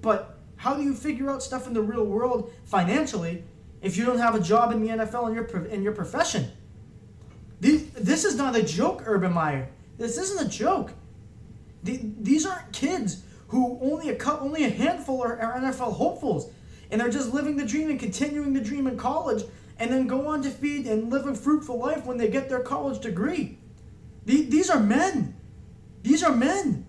But 0.00 0.38
how 0.56 0.74
do 0.74 0.82
you 0.82 0.94
figure 0.94 1.28
out 1.28 1.42
stuff 1.42 1.66
in 1.66 1.74
the 1.74 1.82
real 1.82 2.04
world 2.04 2.52
financially 2.64 3.42
if 3.80 3.96
you 3.96 4.04
don't 4.04 4.18
have 4.18 4.36
a 4.36 4.40
job 4.40 4.70
in 4.70 4.80
the 4.80 4.88
NFL 4.90 5.28
in 5.28 5.34
your 5.34 5.66
in 5.66 5.82
your 5.82 5.92
profession? 5.92 6.50
This 7.60 8.24
is 8.24 8.36
not 8.36 8.56
a 8.56 8.62
joke, 8.62 9.02
Urban 9.06 9.32
Meyer. 9.32 9.68
This 9.98 10.18
isn't 10.18 10.46
a 10.46 10.48
joke. 10.48 10.92
The, 11.82 12.00
these 12.20 12.46
aren't 12.46 12.72
kids 12.72 13.22
who 13.48 13.78
only 13.82 14.10
a 14.10 14.30
only 14.40 14.64
a 14.64 14.70
handful 14.70 15.22
are, 15.22 15.40
are 15.40 15.60
NFL 15.60 15.94
hopefuls. 15.94 16.50
and 16.90 17.00
they're 17.00 17.08
just 17.08 17.32
living 17.32 17.56
the 17.56 17.64
dream 17.64 17.90
and 17.90 17.98
continuing 17.98 18.52
the 18.52 18.60
dream 18.60 18.86
in 18.86 18.96
college 18.96 19.44
and 19.78 19.90
then 19.90 20.06
go 20.06 20.28
on 20.28 20.42
to 20.42 20.50
feed 20.50 20.86
and 20.86 21.10
live 21.10 21.26
a 21.26 21.34
fruitful 21.34 21.78
life 21.78 22.04
when 22.04 22.18
they 22.18 22.28
get 22.28 22.48
their 22.48 22.60
college 22.60 23.00
degree. 23.00 23.58
These 24.24 24.70
are 24.70 24.80
men. 24.80 25.34
These 26.02 26.22
are 26.22 26.34
men. 26.34 26.86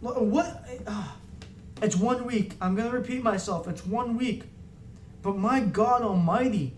What? 0.00 0.64
Uh, 0.86 1.08
it's 1.82 1.96
one 1.96 2.24
week. 2.24 2.54
I'm 2.60 2.74
going 2.74 2.90
to 2.90 2.96
repeat 2.96 3.22
myself. 3.22 3.68
It's 3.68 3.84
one 3.86 4.16
week. 4.16 4.44
But 5.22 5.36
my 5.36 5.60
God 5.60 6.02
Almighty, 6.02 6.74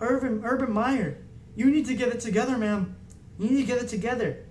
Urban 0.00 0.42
Urban 0.44 0.72
Meyer, 0.72 1.18
you 1.56 1.70
need 1.70 1.86
to 1.86 1.94
get 1.94 2.08
it 2.08 2.20
together, 2.20 2.56
man. 2.56 2.94
You 3.38 3.48
need 3.50 3.60
to 3.62 3.66
get 3.66 3.82
it 3.82 3.88
together. 3.88 4.44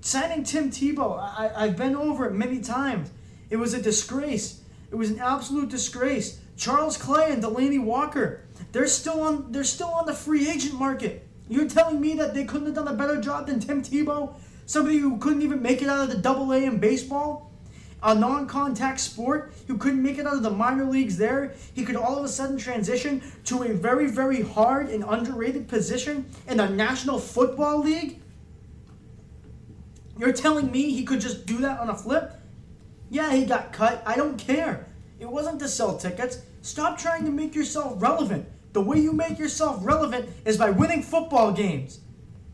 Signing 0.00 0.44
Tim 0.44 0.70
Tebow, 0.70 1.18
I, 1.18 1.50
I've 1.56 1.76
been 1.76 1.96
over 1.96 2.26
it 2.26 2.32
many 2.32 2.60
times. 2.60 3.10
It 3.50 3.56
was 3.56 3.72
a 3.74 3.80
disgrace. 3.80 4.60
It 4.90 4.96
was 4.96 5.10
an 5.10 5.20
absolute 5.20 5.68
disgrace. 5.68 6.40
Charles 6.56 6.96
Clay 6.96 7.32
and 7.32 7.42
Delanie 7.42 7.82
Walker, 7.82 8.44
they're 8.72 8.86
still 8.86 9.22
on. 9.22 9.52
They're 9.52 9.64
still 9.64 9.88
on 9.88 10.06
the 10.06 10.14
free 10.14 10.48
agent 10.48 10.74
market. 10.74 11.26
You're 11.52 11.68
telling 11.68 12.00
me 12.00 12.14
that 12.14 12.32
they 12.32 12.44
couldn't 12.44 12.68
have 12.68 12.76
done 12.76 12.88
a 12.88 12.94
better 12.94 13.20
job 13.20 13.46
than 13.46 13.60
Tim 13.60 13.82
Tebow, 13.82 14.34
somebody 14.64 14.96
who 14.96 15.18
couldn't 15.18 15.42
even 15.42 15.60
make 15.60 15.82
it 15.82 15.88
out 15.88 16.02
of 16.04 16.08
the 16.08 16.16
Double 16.16 16.50
A 16.52 16.64
in 16.64 16.78
baseball? 16.78 17.50
a 18.04 18.14
non-contact 18.16 18.98
sport 18.98 19.52
who 19.68 19.78
couldn't 19.78 20.02
make 20.02 20.18
it 20.18 20.26
out 20.26 20.34
of 20.34 20.42
the 20.42 20.50
minor 20.50 20.84
leagues 20.84 21.16
there, 21.16 21.54
he 21.72 21.84
could 21.84 21.94
all 21.94 22.18
of 22.18 22.24
a 22.24 22.28
sudden 22.28 22.56
transition 22.56 23.22
to 23.44 23.62
a 23.62 23.72
very, 23.72 24.08
very 24.10 24.42
hard 24.42 24.88
and 24.88 25.04
underrated 25.06 25.68
position 25.68 26.26
in 26.48 26.56
the 26.56 26.68
National 26.68 27.20
Football 27.20 27.80
League? 27.82 28.18
You're 30.18 30.32
telling 30.32 30.72
me 30.72 30.90
he 30.90 31.04
could 31.04 31.20
just 31.20 31.46
do 31.46 31.58
that 31.58 31.78
on 31.78 31.90
a 31.90 31.96
flip? 31.96 32.32
Yeah, 33.08 33.32
he 33.32 33.44
got 33.44 33.72
cut. 33.72 34.02
I 34.04 34.16
don't 34.16 34.36
care. 34.36 34.86
It 35.20 35.28
wasn't 35.28 35.60
to 35.60 35.68
sell 35.68 35.96
tickets. 35.96 36.38
Stop 36.62 36.98
trying 36.98 37.24
to 37.24 37.30
make 37.30 37.54
yourself 37.54 38.02
relevant. 38.02 38.48
The 38.72 38.80
way 38.80 38.98
you 38.98 39.12
make 39.12 39.38
yourself 39.38 39.84
relevant 39.84 40.28
is 40.44 40.56
by 40.56 40.70
winning 40.70 41.02
football 41.02 41.52
games. 41.52 42.00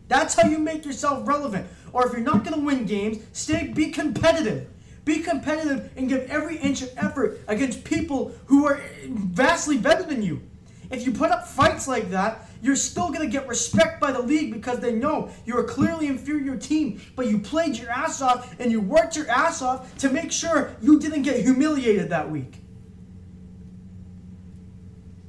That's 0.08 0.34
how 0.34 0.48
you 0.48 0.58
make 0.58 0.84
yourself 0.84 1.26
relevant. 1.26 1.66
Or 1.92 2.06
if 2.06 2.12
you're 2.12 2.22
not 2.22 2.44
going 2.44 2.58
to 2.58 2.64
win 2.64 2.86
games, 2.86 3.18
stay 3.32 3.68
be 3.68 3.90
competitive. 3.90 4.68
Be 5.04 5.20
competitive 5.20 5.90
and 5.96 6.08
give 6.08 6.28
every 6.28 6.56
inch 6.58 6.82
of 6.82 6.90
effort 6.96 7.40
against 7.46 7.84
people 7.84 8.34
who 8.46 8.66
are 8.66 8.80
vastly 9.06 9.78
better 9.78 10.02
than 10.02 10.22
you. 10.22 10.42
If 10.90 11.06
you 11.06 11.12
put 11.12 11.30
up 11.30 11.46
fights 11.46 11.86
like 11.86 12.10
that, 12.10 12.48
you're 12.62 12.76
still 12.76 13.08
going 13.08 13.20
to 13.20 13.26
get 13.26 13.46
respect 13.46 14.00
by 14.00 14.10
the 14.10 14.20
league 14.20 14.52
because 14.52 14.80
they 14.80 14.92
know 14.92 15.30
you're 15.44 15.60
a 15.60 15.68
clearly 15.68 16.08
inferior 16.08 16.56
team, 16.56 17.00
but 17.14 17.26
you 17.26 17.38
played 17.38 17.76
your 17.76 17.90
ass 17.90 18.20
off 18.20 18.58
and 18.58 18.72
you 18.72 18.80
worked 18.80 19.16
your 19.16 19.28
ass 19.28 19.62
off 19.62 19.96
to 19.98 20.10
make 20.10 20.32
sure 20.32 20.74
you 20.80 20.98
didn't 20.98 21.22
get 21.22 21.40
humiliated 21.40 22.10
that 22.10 22.30
week. 22.30 22.54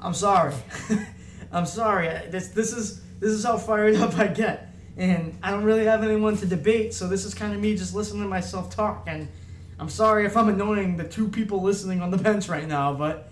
I'm 0.01 0.13
sorry. 0.13 0.53
I'm 1.51 1.65
sorry. 1.65 2.07
This 2.29 2.49
this 2.49 2.73
is 2.73 3.01
this 3.19 3.31
is 3.31 3.43
how 3.43 3.57
fired 3.57 3.95
up 3.95 4.17
I 4.17 4.27
get. 4.27 4.73
And 4.97 5.37
I 5.41 5.51
don't 5.51 5.63
really 5.63 5.85
have 5.85 6.03
anyone 6.03 6.35
to 6.37 6.45
debate, 6.45 6.93
so 6.93 7.07
this 7.07 7.23
is 7.23 7.33
kind 7.33 7.53
of 7.53 7.59
me 7.59 7.75
just 7.75 7.95
listening 7.95 8.23
to 8.23 8.27
myself 8.27 8.75
talk 8.75 9.05
and 9.07 9.29
I'm 9.79 9.87
sorry 9.87 10.25
if 10.25 10.35
I'm 10.35 10.49
annoying 10.49 10.97
the 10.97 11.05
two 11.05 11.29
people 11.29 11.61
listening 11.61 12.01
on 12.01 12.11
the 12.11 12.17
bench 12.29 12.49
right 12.49 12.67
now, 12.67 12.93
but 12.93 13.31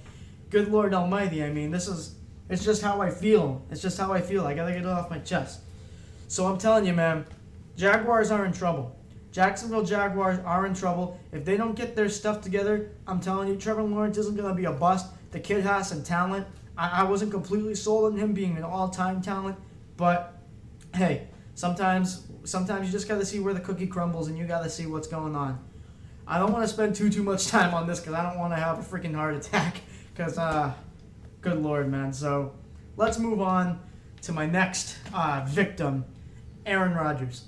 good 0.50 0.72
Lord 0.72 0.94
Almighty, 0.94 1.44
I 1.44 1.50
mean, 1.50 1.72
this 1.72 1.90
is, 1.90 2.16
it's 2.50 2.64
just 2.64 2.82
how 2.82 3.02
I 3.02 3.10
feel. 3.10 3.62
It's 3.70 3.82
just 3.82 3.98
how 4.00 4.14
I 4.14 4.22
feel. 4.22 4.48
I 4.48 4.54
gotta 4.54 4.72
get 4.72 4.82
it 4.82 4.88
off 4.88 5.10
my 5.10 5.20
chest. 5.20 5.60
So 6.30 6.46
I'm 6.46 6.58
telling 6.58 6.86
you, 6.86 6.94
man, 6.94 7.26
Jaguars 7.76 8.32
are 8.32 8.46
in 8.46 8.54
trouble. 8.54 8.96
Jacksonville 9.34 9.84
Jaguars 9.84 10.40
are 10.46 10.66
in 10.66 10.74
trouble. 10.74 11.20
If 11.34 11.44
they 11.44 11.58
don't 11.58 11.76
get 11.76 11.98
their 11.98 12.08
stuff 12.08 12.42
together, 12.42 12.92
I'm 13.06 13.20
telling 13.20 13.50
you, 13.50 13.58
Trevor 13.58 13.84
Lawrence 13.84 14.18
isn't 14.18 14.38
to 14.38 14.54
be 14.54 14.66
a 14.66 14.72
bust. 14.72 15.08
The 15.32 15.40
kid 15.40 15.64
has 15.64 15.90
some 15.90 16.04
talent. 16.04 16.48
I, 16.78 17.02
I 17.02 17.04
wasn't 17.04 17.32
completely 17.32 17.76
sold 17.76 18.14
on 18.14 18.18
him 18.18 18.34
being 18.34 18.58
an 18.58 18.64
all-time 18.64 19.22
talent, 19.22 19.58
but 19.98 20.38
hey, 20.96 21.28
sometimes 21.56 22.28
sometimes 22.44 22.86
you 22.86 22.92
just 22.92 23.08
got 23.08 23.20
to 23.20 23.26
see 23.26 23.40
where 23.40 23.54
the 23.54 23.60
cookie 23.60 23.88
crumbles 23.88 24.28
and 24.28 24.38
you 24.38 24.46
got 24.46 24.64
to 24.64 24.70
see 24.70 24.86
what's 24.86 25.08
going 25.08 25.36
on. 25.36 25.60
I 26.26 26.40
don't 26.40 26.52
want 26.52 26.64
to 26.64 26.68
spend 26.68 26.96
too 26.96 27.10
too 27.10 27.24
much 27.24 27.48
time 27.56 27.74
on 27.74 27.88
this 27.88 28.00
because 28.00 28.14
I 28.14 28.24
don't 28.24 28.40
want 28.40 28.54
to 28.54 28.60
have 28.60 28.80
a 28.80 28.82
freaking 28.82 29.16
heart 29.16 29.36
attack. 29.36 29.82
Because, 30.14 30.40
uh, 30.40 30.74
good 31.42 31.62
lord, 31.62 31.92
man. 31.92 32.12
So 32.12 32.56
let's 32.96 33.20
move 33.20 33.40
on 33.40 33.80
to 34.24 34.32
my 34.32 34.48
next 34.48 34.98
uh, 35.14 35.46
victim, 35.48 36.06
Aaron 36.66 36.96
Rodgers. 36.96 37.46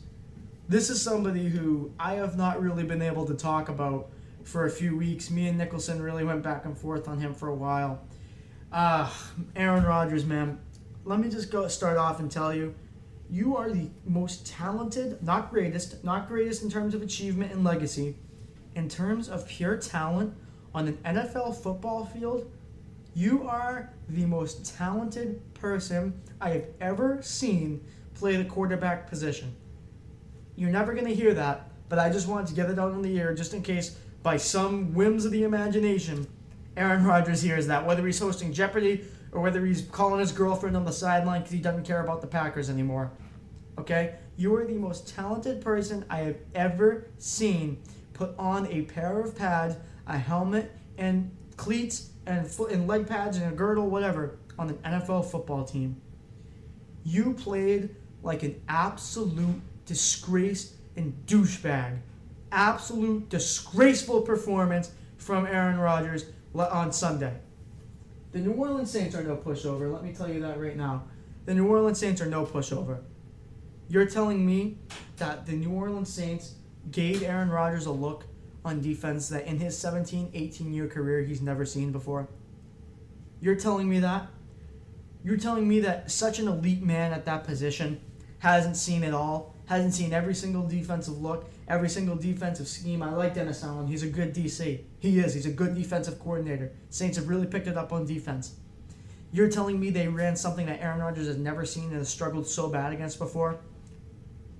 This 0.67 0.91
is 0.91 1.01
somebody 1.01 1.49
who 1.49 1.91
I 1.99 2.13
have 2.13 2.37
not 2.37 2.61
really 2.61 2.83
been 2.83 3.01
able 3.01 3.25
to 3.25 3.33
talk 3.33 3.69
about 3.69 4.11
for 4.49 4.65
a 4.65 4.69
few 4.69 4.97
weeks. 4.97 5.29
Me 5.29 5.47
and 5.47 5.57
Nicholson 5.57 6.01
really 6.01 6.23
went 6.23 6.43
back 6.43 6.65
and 6.65 6.77
forth 6.77 7.07
on 7.07 7.19
him 7.19 7.33
for 7.33 7.49
a 7.49 7.55
while. 7.55 8.01
Uh, 8.71 9.09
Aaron 9.55 9.83
Rodgers, 9.83 10.25
man. 10.25 10.59
Let 11.05 11.19
me 11.19 11.29
just 11.29 11.51
go 11.51 11.67
start 11.67 11.97
off 11.97 12.19
and 12.19 12.29
tell 12.29 12.53
you, 12.53 12.75
you 13.29 13.55
are 13.55 13.69
the 13.69 13.89
most 14.05 14.47
talented, 14.47 15.21
not 15.23 15.49
greatest, 15.49 16.03
not 16.03 16.27
greatest 16.27 16.63
in 16.63 16.69
terms 16.69 16.93
of 16.93 17.01
achievement 17.01 17.51
and 17.51 17.63
legacy 17.63 18.15
in 18.75 18.89
terms 18.89 19.29
of 19.29 19.47
pure 19.47 19.77
talent 19.77 20.33
on 20.73 20.87
an 20.87 20.97
NFL 21.05 21.55
football 21.55 22.05
field, 22.05 22.51
you 23.13 23.47
are 23.47 23.91
the 24.07 24.25
most 24.25 24.75
talented 24.77 25.41
person 25.53 26.19
I 26.39 26.49
have 26.51 26.65
ever 26.79 27.21
seen 27.21 27.83
play 28.13 28.35
the 28.35 28.45
quarterback 28.45 29.09
position. 29.09 29.55
You're 30.55 30.69
never 30.69 30.93
going 30.93 31.07
to 31.07 31.15
hear 31.15 31.33
that, 31.33 31.69
but 31.89 31.99
I 31.99 32.09
just 32.09 32.27
wanted 32.27 32.47
to 32.47 32.53
get 32.53 32.69
it 32.69 32.77
out 32.77 32.93
in 32.93 33.01
the 33.01 33.19
air 33.19 33.33
just 33.33 33.53
in 33.53 33.61
case, 33.63 33.97
by 34.23 34.37
some 34.37 34.93
whims 34.93 35.25
of 35.25 35.31
the 35.31 35.43
imagination, 35.43 36.27
Aaron 36.75 37.03
Rodgers 37.03 37.41
hears 37.41 37.67
that, 37.67 37.85
whether 37.85 38.05
he's 38.05 38.19
hosting 38.19 38.53
Jeopardy 38.53 39.05
or 39.31 39.41
whether 39.41 39.65
he's 39.65 39.81
calling 39.81 40.19
his 40.19 40.31
girlfriend 40.31 40.75
on 40.75 40.85
the 40.85 40.91
sideline 40.91 41.41
because 41.41 41.53
he 41.53 41.59
doesn't 41.59 41.83
care 41.83 42.01
about 42.01 42.21
the 42.21 42.27
Packers 42.27 42.69
anymore. 42.69 43.11
Okay? 43.77 44.15
You 44.37 44.55
are 44.55 44.65
the 44.65 44.73
most 44.73 45.07
talented 45.07 45.61
person 45.61 46.05
I 46.09 46.19
have 46.19 46.37
ever 46.55 47.07
seen 47.17 47.81
put 48.13 48.37
on 48.37 48.67
a 48.67 48.81
pair 48.83 49.19
of 49.19 49.35
pads, 49.35 49.75
a 50.07 50.17
helmet, 50.17 50.71
and 50.97 51.31
cleats, 51.57 52.09
and 52.25 52.45
foot 52.47 52.71
and 52.71 52.87
leg 52.87 53.07
pads, 53.07 53.37
and 53.37 53.51
a 53.51 53.55
girdle, 53.55 53.89
whatever, 53.89 54.37
on 54.57 54.69
an 54.69 54.77
NFL 54.77 55.31
football 55.31 55.63
team. 55.63 56.01
You 57.03 57.33
played 57.33 57.95
like 58.21 58.43
an 58.43 58.61
absolute 58.67 59.61
disgrace 59.85 60.75
and 60.95 61.13
douchebag. 61.25 61.99
Absolute 62.51 63.29
disgraceful 63.29 64.21
performance 64.21 64.91
from 65.17 65.45
Aaron 65.45 65.77
Rodgers 65.77 66.25
on 66.55 66.91
Sunday. 66.91 67.35
The 68.31 68.39
New 68.39 68.53
Orleans 68.53 68.91
Saints 68.91 69.15
are 69.15 69.23
no 69.23 69.35
pushover. 69.35 69.91
Let 69.91 70.03
me 70.03 70.13
tell 70.13 70.31
you 70.31 70.41
that 70.41 70.59
right 70.59 70.75
now. 70.75 71.03
The 71.45 71.53
New 71.53 71.67
Orleans 71.67 71.99
Saints 71.99 72.21
are 72.21 72.27
no 72.27 72.45
pushover. 72.45 72.99
You're 73.87 74.05
telling 74.05 74.45
me 74.45 74.77
that 75.17 75.45
the 75.45 75.53
New 75.53 75.71
Orleans 75.71 76.13
Saints 76.13 76.53
gave 76.91 77.23
Aaron 77.23 77.49
Rodgers 77.49 77.87
a 77.87 77.91
look 77.91 78.25
on 78.63 78.81
defense 78.81 79.29
that 79.29 79.47
in 79.47 79.57
his 79.57 79.77
17, 79.77 80.31
18 80.33 80.73
year 80.73 80.87
career 80.87 81.21
he's 81.21 81.41
never 81.41 81.65
seen 81.65 81.91
before? 81.91 82.27
You're 83.41 83.55
telling 83.55 83.89
me 83.89 83.99
that? 83.99 84.27
You're 85.23 85.37
telling 85.37 85.67
me 85.67 85.79
that 85.81 86.11
such 86.11 86.39
an 86.39 86.47
elite 86.47 86.83
man 86.83 87.13
at 87.13 87.25
that 87.25 87.43
position 87.43 87.99
hasn't 88.39 88.77
seen 88.77 89.03
it 89.03 89.13
all, 89.13 89.55
hasn't 89.65 89.93
seen 89.93 90.13
every 90.13 90.35
single 90.35 90.67
defensive 90.67 91.19
look, 91.19 91.49
every 91.69 91.87
single 91.87 92.15
defensive 92.15 92.67
scheme. 92.67 93.03
I 93.03 93.13
like 93.13 93.35
Dennis 93.35 93.63
Allen. 93.63 93.87
He's 93.87 94.03
a 94.03 94.09
good 94.09 94.33
DC. 94.33 94.81
He 94.99 95.19
is. 95.19 95.33
He's 95.33 95.45
a 95.45 95.51
good 95.51 95.75
defensive 95.75 96.19
coordinator. 96.19 96.71
Saints 96.89 97.17
have 97.17 97.29
really 97.29 97.45
picked 97.45 97.67
it 97.67 97.77
up 97.77 97.93
on 97.93 98.05
defense. 98.05 98.55
You're 99.31 99.49
telling 99.49 99.79
me 99.79 99.91
they 99.91 100.07
ran 100.07 100.35
something 100.35 100.65
that 100.65 100.81
Aaron 100.81 100.99
Rodgers 100.99 101.27
has 101.27 101.37
never 101.37 101.65
seen 101.65 101.85
and 101.85 101.97
has 101.97 102.09
struggled 102.09 102.47
so 102.47 102.67
bad 102.67 102.91
against 102.91 103.19
before? 103.19 103.59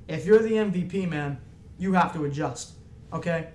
If 0.07 0.25
you're 0.25 0.39
the 0.39 0.51
MVP, 0.51 1.09
man, 1.09 1.39
you 1.79 1.93
have 1.93 2.13
to 2.13 2.25
adjust. 2.25 2.73
Okay? 3.11 3.49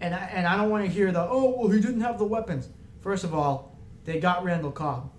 And 0.00 0.12
I, 0.12 0.18
and 0.32 0.46
I 0.46 0.56
don't 0.56 0.70
want 0.70 0.84
to 0.84 0.90
hear 0.90 1.12
the, 1.12 1.20
oh, 1.20 1.54
well, 1.56 1.70
he 1.70 1.80
didn't 1.80 2.00
have 2.00 2.18
the 2.18 2.24
weapons. 2.24 2.68
First 3.00 3.22
of 3.22 3.32
all, 3.32 3.78
they 4.04 4.18
got 4.18 4.42
Randall 4.42 4.72
Cobb. 4.72 5.12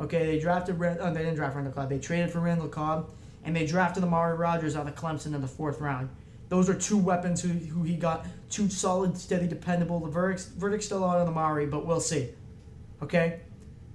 Okay, 0.00 0.26
they 0.26 0.38
drafted, 0.38 0.80
oh, 0.80 1.12
they 1.12 1.20
didn't 1.20 1.36
draft 1.36 1.54
Randall 1.54 1.72
Cobb. 1.72 1.88
They 1.90 1.98
traded 1.98 2.30
for 2.30 2.40
Randall 2.40 2.68
Cobb, 2.68 3.10
and 3.44 3.54
they 3.54 3.66
drafted 3.66 4.02
Amari 4.02 4.36
Rodgers 4.36 4.76
out 4.76 4.86
of 4.86 4.94
Clemson 4.94 5.34
in 5.34 5.40
the 5.40 5.48
fourth 5.48 5.80
round. 5.80 6.08
Those 6.48 6.68
are 6.68 6.74
two 6.74 6.96
weapons 6.96 7.42
who, 7.42 7.48
who 7.48 7.82
he 7.82 7.96
got, 7.96 8.26
two 8.50 8.68
solid, 8.68 9.18
steady, 9.18 9.46
dependable. 9.48 10.00
The 10.00 10.10
verdict's, 10.10 10.46
verdict's 10.46 10.86
still 10.86 11.04
out 11.04 11.18
on 11.18 11.26
Amari, 11.26 11.66
but 11.66 11.84
we'll 11.84 12.00
see. 12.00 12.28
Okay? 13.02 13.40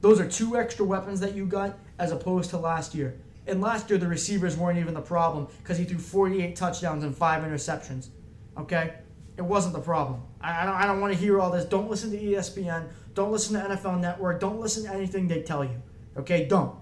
Those 0.02 0.20
are 0.20 0.28
two 0.28 0.58
extra 0.58 0.84
weapons 0.84 1.20
that 1.22 1.36
you 1.36 1.46
got 1.46 1.78
as 2.00 2.12
opposed 2.12 2.50
to 2.50 2.58
last 2.58 2.94
year. 2.94 3.16
And 3.48 3.62
last 3.62 3.90
year, 3.90 3.98
the 3.98 4.08
receivers 4.08 4.58
weren't 4.58 4.80
even 4.80 4.94
the 4.94 5.02
problem 5.02 5.48
because 5.62 5.78
he 5.78 5.86
threw 5.86 5.98
48 5.98 6.56
touchdowns 6.56 7.04
and 7.04 7.16
five 7.16 7.44
interceptions. 7.44 8.10
Okay? 8.58 8.96
It 9.38 9.44
wasn't 9.44 9.74
the 9.74 9.82
problem. 9.82 10.22
I, 10.42 10.64
I 10.64 10.66
don't, 10.66 10.76
I 10.76 10.86
don't 10.86 11.00
want 11.00 11.14
to 11.14 11.20
hear 11.20 11.40
all 11.40 11.52
this. 11.52 11.66
Don't 11.66 11.90
listen 11.90 12.12
to 12.12 12.18
ESPN. 12.18 12.90
Don't 13.14 13.32
listen 13.32 13.60
to 13.60 13.76
NFL 13.76 14.00
Network. 14.00 14.40
Don't 14.40 14.60
listen 14.60 14.84
to 14.84 14.94
anything 14.94 15.28
they 15.28 15.42
tell 15.42 15.64
you. 15.64 15.82
Okay? 16.18 16.46
Don't. 16.46 16.76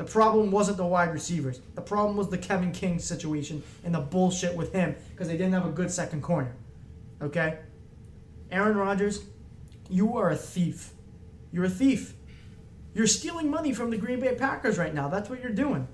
The 0.00 0.06
problem 0.06 0.50
wasn't 0.50 0.78
the 0.78 0.86
wide 0.86 1.12
receivers. 1.12 1.60
The 1.74 1.82
problem 1.82 2.16
was 2.16 2.30
the 2.30 2.38
Kevin 2.38 2.72
King 2.72 2.98
situation 2.98 3.62
and 3.84 3.94
the 3.94 4.00
bullshit 4.00 4.56
with 4.56 4.72
him 4.72 4.96
because 5.10 5.28
they 5.28 5.36
didn't 5.36 5.52
have 5.52 5.66
a 5.66 5.70
good 5.70 5.90
second 5.90 6.22
corner. 6.22 6.56
Okay? 7.20 7.58
Aaron 8.50 8.78
Rodgers, 8.78 9.24
you 9.90 10.16
are 10.16 10.30
a 10.30 10.36
thief. 10.36 10.94
You're 11.52 11.66
a 11.66 11.68
thief. 11.68 12.14
You're 12.94 13.06
stealing 13.06 13.50
money 13.50 13.74
from 13.74 13.90
the 13.90 13.98
Green 13.98 14.20
Bay 14.20 14.34
Packers 14.34 14.78
right 14.78 14.94
now. 14.94 15.08
That's 15.08 15.28
what 15.28 15.42
you're 15.42 15.52
doing. 15.52 15.86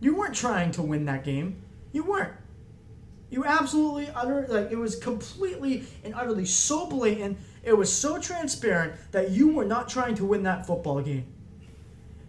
You 0.00 0.16
weren't 0.16 0.34
trying 0.34 0.72
to 0.72 0.82
win 0.82 1.04
that 1.04 1.22
game. 1.22 1.62
You 1.92 2.02
weren't. 2.02 2.32
You 3.30 3.44
absolutely 3.44 4.08
utter 4.16 4.46
like 4.48 4.72
it 4.72 4.78
was 4.78 4.96
completely 4.96 5.84
and 6.02 6.12
utterly 6.16 6.44
so 6.44 6.86
blatant. 6.86 7.38
It 7.62 7.78
was 7.78 7.92
so 7.92 8.18
transparent 8.18 8.94
that 9.12 9.30
you 9.30 9.50
were 9.52 9.64
not 9.64 9.88
trying 9.88 10.16
to 10.16 10.24
win 10.24 10.42
that 10.42 10.66
football 10.66 11.00
game. 11.00 11.33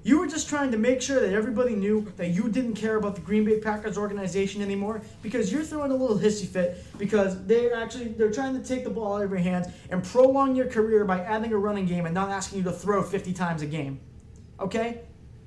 You 0.05 0.19
were 0.19 0.27
just 0.27 0.47
trying 0.47 0.69
to 0.69 0.77
make 0.77 1.01
sure 1.01 1.19
that 1.19 1.33
everybody 1.33 1.73
knew 1.73 2.13
that 2.17 2.27
you 2.27 2.47
didn't 2.47 2.75
care 2.75 2.97
about 2.97 3.15
the 3.15 3.21
Green 3.21 3.43
Bay 3.43 3.59
Packers 3.59 3.97
organization 3.97 4.61
anymore 4.61 5.01
because 5.23 5.51
you're 5.51 5.63
throwing 5.63 5.89
a 5.89 5.95
little 5.95 6.19
hissy 6.19 6.45
fit 6.45 6.85
because 6.99 7.43
they're 7.47 7.73
actually 7.73 8.09
they're 8.09 8.31
trying 8.31 8.53
to 8.53 8.63
take 8.63 8.83
the 8.83 8.89
ball 8.91 9.15
out 9.15 9.23
of 9.23 9.31
your 9.31 9.39
hands 9.39 9.65
and 9.89 10.03
prolong 10.03 10.55
your 10.55 10.67
career 10.67 11.05
by 11.05 11.21
adding 11.21 11.51
a 11.53 11.57
running 11.57 11.87
game 11.87 12.05
and 12.05 12.13
not 12.13 12.29
asking 12.29 12.59
you 12.59 12.63
to 12.65 12.71
throw 12.71 13.01
50 13.01 13.33
times 13.33 13.63
a 13.63 13.65
game. 13.65 13.99
Okay? 14.59 15.01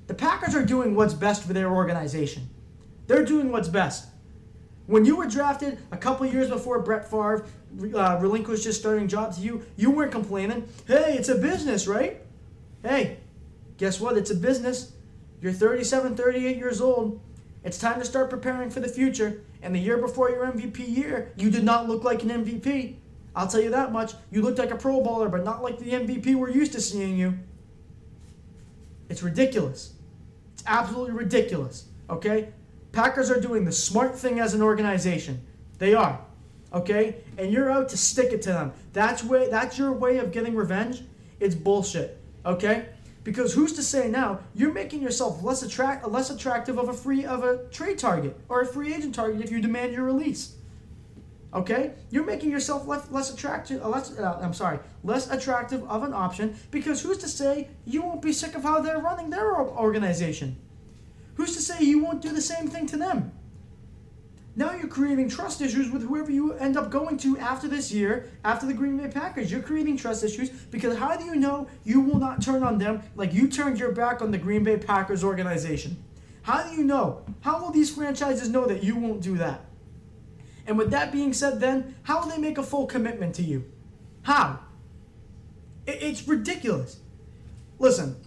The 0.07 0.13
Packers 0.13 0.53
are 0.55 0.65
doing 0.65 0.93
what's 0.93 1.13
best 1.13 1.43
for 1.43 1.53
their 1.53 1.71
organization. 1.71 2.49
They're 3.07 3.23
doing 3.23 3.53
what's 3.53 3.69
best. 3.69 4.09
When 4.87 5.05
you 5.05 5.15
were 5.15 5.27
drafted 5.27 5.79
a 5.93 5.97
couple 5.97 6.25
years 6.25 6.49
before 6.49 6.79
Brett 6.79 7.09
Favre 7.09 7.45
uh, 7.95 8.17
relinquished 8.19 8.65
his 8.65 8.77
starting 8.77 9.07
job 9.07 9.35
to 9.35 9.39
you, 9.39 9.63
you 9.77 9.89
weren't 9.89 10.11
complaining. 10.11 10.67
Hey, 10.85 11.15
it's 11.17 11.29
a 11.29 11.35
business, 11.35 11.87
right? 11.87 12.19
Hey, 12.83 13.19
guess 13.79 13.99
what? 13.99 14.15
It's 14.17 14.29
a 14.29 14.35
business. 14.35 14.91
You're 15.41 15.53
37, 15.53 16.15
38 16.15 16.57
years 16.57 16.81
old. 16.81 17.19
It's 17.63 17.79
time 17.79 17.99
to 17.99 18.05
start 18.05 18.29
preparing 18.29 18.69
for 18.69 18.81
the 18.81 18.87
future. 18.87 19.41
And 19.63 19.73
the 19.73 19.79
year 19.79 19.97
before 19.97 20.29
your 20.29 20.45
MVP 20.45 20.95
year, 20.95 21.33
you 21.35 21.49
did 21.49 21.63
not 21.63 21.89
look 21.89 22.03
like 22.03 22.21
an 22.21 22.29
MVP. 22.29 22.95
I'll 23.35 23.47
tell 23.47 23.61
you 23.61 23.71
that 23.71 23.91
much. 23.91 24.13
You 24.31 24.41
looked 24.41 24.59
like 24.59 24.71
a 24.71 24.75
Pro 24.75 25.01
Bowler, 25.01 25.29
but 25.29 25.43
not 25.43 25.63
like 25.63 25.79
the 25.79 25.91
MVP 25.91 26.35
we're 26.35 26.49
used 26.49 26.73
to 26.73 26.81
seeing 26.81 27.17
you. 27.17 27.39
It's 29.07 29.23
ridiculous. 29.23 29.93
It's 30.53 30.63
absolutely 30.67 31.13
ridiculous. 31.13 31.85
Okay? 32.09 32.49
Packers 32.91 33.31
are 33.31 33.39
doing 33.39 33.65
the 33.65 33.71
smart 33.71 34.17
thing 34.17 34.39
as 34.39 34.53
an 34.53 34.61
organization. 34.61 35.41
They 35.77 35.93
are. 35.93 36.19
Okay? 36.73 37.17
And 37.37 37.51
you're 37.51 37.71
out 37.71 37.89
to 37.89 37.97
stick 37.97 38.33
it 38.33 38.41
to 38.43 38.49
them. 38.49 38.73
That's 38.93 39.23
way 39.23 39.49
that's 39.49 39.77
your 39.77 39.93
way 39.93 40.17
of 40.17 40.31
getting 40.31 40.55
revenge. 40.55 41.03
It's 41.39 41.55
bullshit. 41.55 42.17
Okay? 42.45 42.87
Because 43.23 43.53
who's 43.53 43.73
to 43.73 43.83
say 43.83 44.09
now 44.09 44.39
you're 44.55 44.73
making 44.73 45.01
yourself 45.01 45.43
less 45.43 45.61
attract 45.61 46.07
less 46.07 46.29
attractive 46.29 46.77
of 46.77 46.89
a 46.89 46.93
free 46.93 47.25
of 47.25 47.43
a 47.43 47.65
trade 47.69 47.99
target 47.99 48.39
or 48.47 48.61
a 48.61 48.65
free 48.65 48.93
agent 48.93 49.13
target 49.13 49.41
if 49.41 49.51
you 49.51 49.61
demand 49.61 49.93
your 49.93 50.03
release. 50.03 50.55
Okay, 51.51 51.93
you're 52.11 52.25
making 52.25 52.51
yourself 52.51 52.87
less, 52.87 53.09
less 53.09 53.33
attractive. 53.33 53.83
Uh, 53.83 53.89
less, 53.89 54.17
uh, 54.17 54.39
I'm 54.41 54.53
sorry, 54.53 54.79
less 55.03 55.29
attractive 55.31 55.83
of 55.89 56.03
an 56.03 56.13
option 56.13 56.55
because 56.69 57.01
who's 57.01 57.17
to 57.19 57.27
say 57.27 57.69
you 57.85 58.03
won't 58.03 58.21
be 58.21 58.31
sick 58.31 58.55
of 58.55 58.63
how 58.63 58.81
they're 58.81 58.99
running 58.99 59.31
their 59.31 59.57
organization? 59.57 60.55
Who's 61.35 61.55
to 61.55 61.61
say 61.61 61.83
you 61.83 62.03
won't 62.03 62.21
do 62.21 62.29
the 62.29 62.41
same 62.41 62.67
thing 62.67 62.85
to 62.87 62.97
them? 62.97 63.31
Now 64.59 64.73
you're 64.73 64.89
creating 64.89 65.29
trust 65.29 65.61
issues 65.61 65.89
with 65.89 66.05
whoever 66.05 66.29
you 66.29 66.51
end 66.51 66.75
up 66.75 66.91
going 66.91 67.15
to 67.19 67.37
after 67.37 67.69
this 67.69 67.93
year, 67.93 68.29
after 68.43 68.67
the 68.67 68.73
Green 68.73 68.97
Bay 68.97 69.07
Packers. 69.07 69.49
You're 69.49 69.61
creating 69.61 69.95
trust 69.95 70.21
issues 70.21 70.49
because 70.49 70.97
how 70.97 71.15
do 71.15 71.23
you 71.23 71.37
know 71.37 71.69
you 71.85 72.01
will 72.01 72.19
not 72.19 72.41
turn 72.41 72.61
on 72.61 72.77
them 72.77 73.01
like 73.15 73.33
you 73.33 73.47
turned 73.47 73.79
your 73.79 73.93
back 73.93 74.21
on 74.21 74.31
the 74.31 74.37
Green 74.37 74.65
Bay 74.65 74.75
Packers 74.75 75.23
organization? 75.23 76.03
How 76.41 76.63
do 76.63 76.75
you 76.75 76.83
know? 76.83 77.23
How 77.39 77.61
will 77.61 77.71
these 77.71 77.89
franchises 77.95 78.49
know 78.49 78.65
that 78.65 78.83
you 78.83 78.97
won't 78.97 79.21
do 79.21 79.37
that? 79.37 79.63
And 80.67 80.77
with 80.77 80.91
that 80.91 81.13
being 81.13 81.31
said, 81.31 81.61
then, 81.61 81.95
how 82.03 82.19
will 82.19 82.29
they 82.29 82.37
make 82.37 82.57
a 82.57 82.63
full 82.63 82.85
commitment 82.85 83.35
to 83.35 83.41
you? 83.41 83.63
How? 84.23 84.59
It's 85.87 86.27
ridiculous. 86.27 86.99
Listen, 87.79 88.17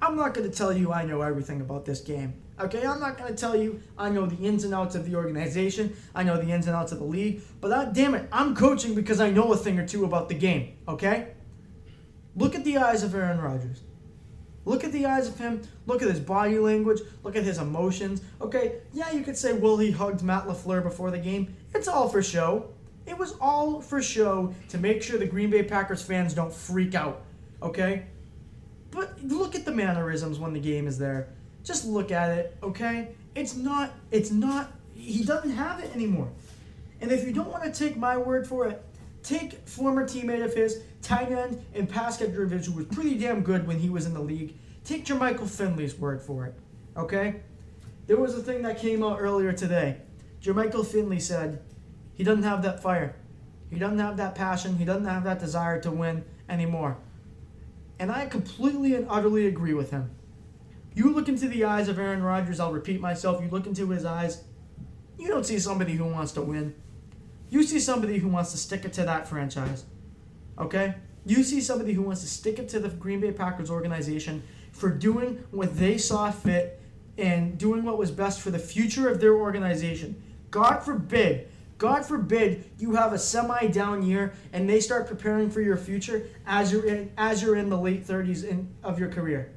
I'm 0.00 0.16
not 0.16 0.32
going 0.32 0.50
to 0.50 0.56
tell 0.56 0.72
you 0.72 0.94
I 0.94 1.04
know 1.04 1.20
everything 1.20 1.60
about 1.60 1.84
this 1.84 2.00
game. 2.00 2.41
Okay, 2.62 2.86
I'm 2.86 3.00
not 3.00 3.18
going 3.18 3.34
to 3.34 3.36
tell 3.36 3.56
you 3.56 3.82
I 3.98 4.08
know 4.08 4.24
the 4.24 4.36
ins 4.46 4.62
and 4.62 4.72
outs 4.72 4.94
of 4.94 5.04
the 5.04 5.16
organization. 5.16 5.96
I 6.14 6.22
know 6.22 6.36
the 6.36 6.50
ins 6.50 6.68
and 6.68 6.76
outs 6.76 6.92
of 6.92 6.98
the 6.98 7.04
league. 7.04 7.42
But 7.60 7.92
damn 7.92 8.14
it, 8.14 8.28
I'm 8.30 8.54
coaching 8.54 8.94
because 8.94 9.20
I 9.20 9.30
know 9.30 9.52
a 9.52 9.56
thing 9.56 9.78
or 9.78 9.86
two 9.86 10.04
about 10.04 10.28
the 10.28 10.34
game. 10.34 10.76
Okay? 10.86 11.28
Look 12.36 12.54
at 12.54 12.64
the 12.64 12.78
eyes 12.78 13.02
of 13.02 13.14
Aaron 13.14 13.40
Rodgers. 13.40 13.80
Look 14.64 14.84
at 14.84 14.92
the 14.92 15.06
eyes 15.06 15.26
of 15.26 15.38
him. 15.38 15.62
Look 15.86 16.02
at 16.02 16.08
his 16.08 16.20
body 16.20 16.58
language. 16.58 17.00
Look 17.24 17.34
at 17.34 17.42
his 17.42 17.58
emotions. 17.58 18.22
Okay, 18.40 18.78
yeah, 18.92 19.10
you 19.10 19.22
could 19.22 19.36
say, 19.36 19.52
well, 19.54 19.76
he 19.76 19.90
hugged 19.90 20.22
Matt 20.22 20.46
LaFleur 20.46 20.84
before 20.84 21.10
the 21.10 21.18
game. 21.18 21.56
It's 21.74 21.88
all 21.88 22.08
for 22.08 22.22
show. 22.22 22.70
It 23.06 23.18
was 23.18 23.34
all 23.40 23.80
for 23.80 24.00
show 24.00 24.54
to 24.68 24.78
make 24.78 25.02
sure 25.02 25.18
the 25.18 25.26
Green 25.26 25.50
Bay 25.50 25.64
Packers 25.64 26.00
fans 26.00 26.32
don't 26.32 26.54
freak 26.54 26.94
out. 26.94 27.22
Okay? 27.60 28.06
But 28.92 29.20
look 29.24 29.56
at 29.56 29.64
the 29.64 29.72
mannerisms 29.72 30.38
when 30.38 30.52
the 30.52 30.60
game 30.60 30.86
is 30.86 30.96
there. 30.96 31.30
Just 31.64 31.86
look 31.86 32.10
at 32.10 32.30
it, 32.30 32.56
okay? 32.62 33.14
It's 33.34 33.56
not, 33.56 33.92
it's 34.10 34.30
not, 34.30 34.72
he 34.94 35.24
doesn't 35.24 35.50
have 35.50 35.80
it 35.80 35.94
anymore. 35.94 36.30
And 37.00 37.10
if 37.10 37.24
you 37.24 37.32
don't 37.32 37.50
want 37.50 37.64
to 37.64 37.72
take 37.72 37.96
my 37.96 38.16
word 38.16 38.46
for 38.46 38.66
it, 38.66 38.84
take 39.22 39.66
former 39.68 40.04
teammate 40.04 40.44
of 40.44 40.54
his, 40.54 40.82
tight 41.02 41.32
end 41.32 41.64
and 41.74 41.88
pass 41.88 42.16
catcher 42.16 42.46
who 42.46 42.72
was 42.72 42.86
pretty 42.86 43.16
damn 43.16 43.42
good 43.42 43.66
when 43.66 43.78
he 43.78 43.90
was 43.90 44.06
in 44.06 44.14
the 44.14 44.20
league. 44.20 44.54
Take 44.84 45.04
Jermichael 45.04 45.48
Finley's 45.48 45.96
word 45.96 46.20
for 46.20 46.46
it. 46.46 46.54
Okay? 46.96 47.40
There 48.06 48.16
was 48.16 48.34
a 48.34 48.42
thing 48.42 48.62
that 48.62 48.78
came 48.78 49.02
out 49.02 49.20
earlier 49.20 49.52
today. 49.52 49.98
Jermichael 50.42 50.86
Finley 50.86 51.20
said 51.20 51.62
he 52.14 52.24
doesn't 52.24 52.42
have 52.42 52.62
that 52.62 52.82
fire. 52.82 53.16
He 53.70 53.78
doesn't 53.78 53.98
have 53.98 54.16
that 54.16 54.34
passion. 54.34 54.76
He 54.76 54.84
doesn't 54.84 55.04
have 55.04 55.24
that 55.24 55.38
desire 55.38 55.80
to 55.80 55.90
win 55.90 56.24
anymore. 56.48 56.98
And 57.98 58.10
I 58.10 58.26
completely 58.26 58.94
and 58.94 59.06
utterly 59.08 59.46
agree 59.46 59.74
with 59.74 59.90
him. 59.90 60.10
You 60.94 61.12
look 61.12 61.28
into 61.28 61.48
the 61.48 61.64
eyes 61.64 61.88
of 61.88 61.98
Aaron 61.98 62.22
Rodgers, 62.22 62.60
I'll 62.60 62.72
repeat 62.72 63.00
myself, 63.00 63.42
you 63.42 63.48
look 63.48 63.66
into 63.66 63.88
his 63.90 64.04
eyes, 64.04 64.44
you 65.18 65.28
don't 65.28 65.46
see 65.46 65.58
somebody 65.58 65.94
who 65.94 66.04
wants 66.04 66.32
to 66.32 66.42
win. 66.42 66.74
You 67.50 67.62
see 67.62 67.78
somebody 67.78 68.18
who 68.18 68.28
wants 68.28 68.52
to 68.52 68.58
stick 68.58 68.84
it 68.84 68.92
to 68.94 69.04
that 69.04 69.28
franchise. 69.28 69.84
Okay? 70.58 70.94
You 71.24 71.42
see 71.42 71.60
somebody 71.60 71.92
who 71.92 72.02
wants 72.02 72.22
to 72.22 72.26
stick 72.26 72.58
it 72.58 72.68
to 72.70 72.80
the 72.80 72.88
Green 72.88 73.20
Bay 73.20 73.32
Packers 73.32 73.70
organization 73.70 74.42
for 74.72 74.90
doing 74.90 75.44
what 75.50 75.76
they 75.76 75.98
saw 75.98 76.30
fit 76.30 76.80
and 77.18 77.58
doing 77.58 77.84
what 77.84 77.98
was 77.98 78.10
best 78.10 78.40
for 78.40 78.50
the 78.50 78.58
future 78.58 79.08
of 79.08 79.20
their 79.20 79.34
organization. 79.34 80.20
God 80.50 80.78
forbid, 80.78 81.48
God 81.78 82.04
forbid 82.04 82.70
you 82.78 82.94
have 82.94 83.12
a 83.12 83.18
semi 83.18 83.66
down 83.68 84.02
year 84.02 84.34
and 84.52 84.68
they 84.68 84.80
start 84.80 85.06
preparing 85.06 85.50
for 85.50 85.60
your 85.60 85.76
future 85.76 86.26
as 86.46 86.72
you're 86.72 86.86
in 86.86 87.12
as 87.16 87.42
you're 87.42 87.56
in 87.56 87.68
the 87.68 87.78
late 87.78 88.06
30s 88.06 88.44
in, 88.44 88.68
of 88.82 88.98
your 88.98 89.08
career. 89.08 89.52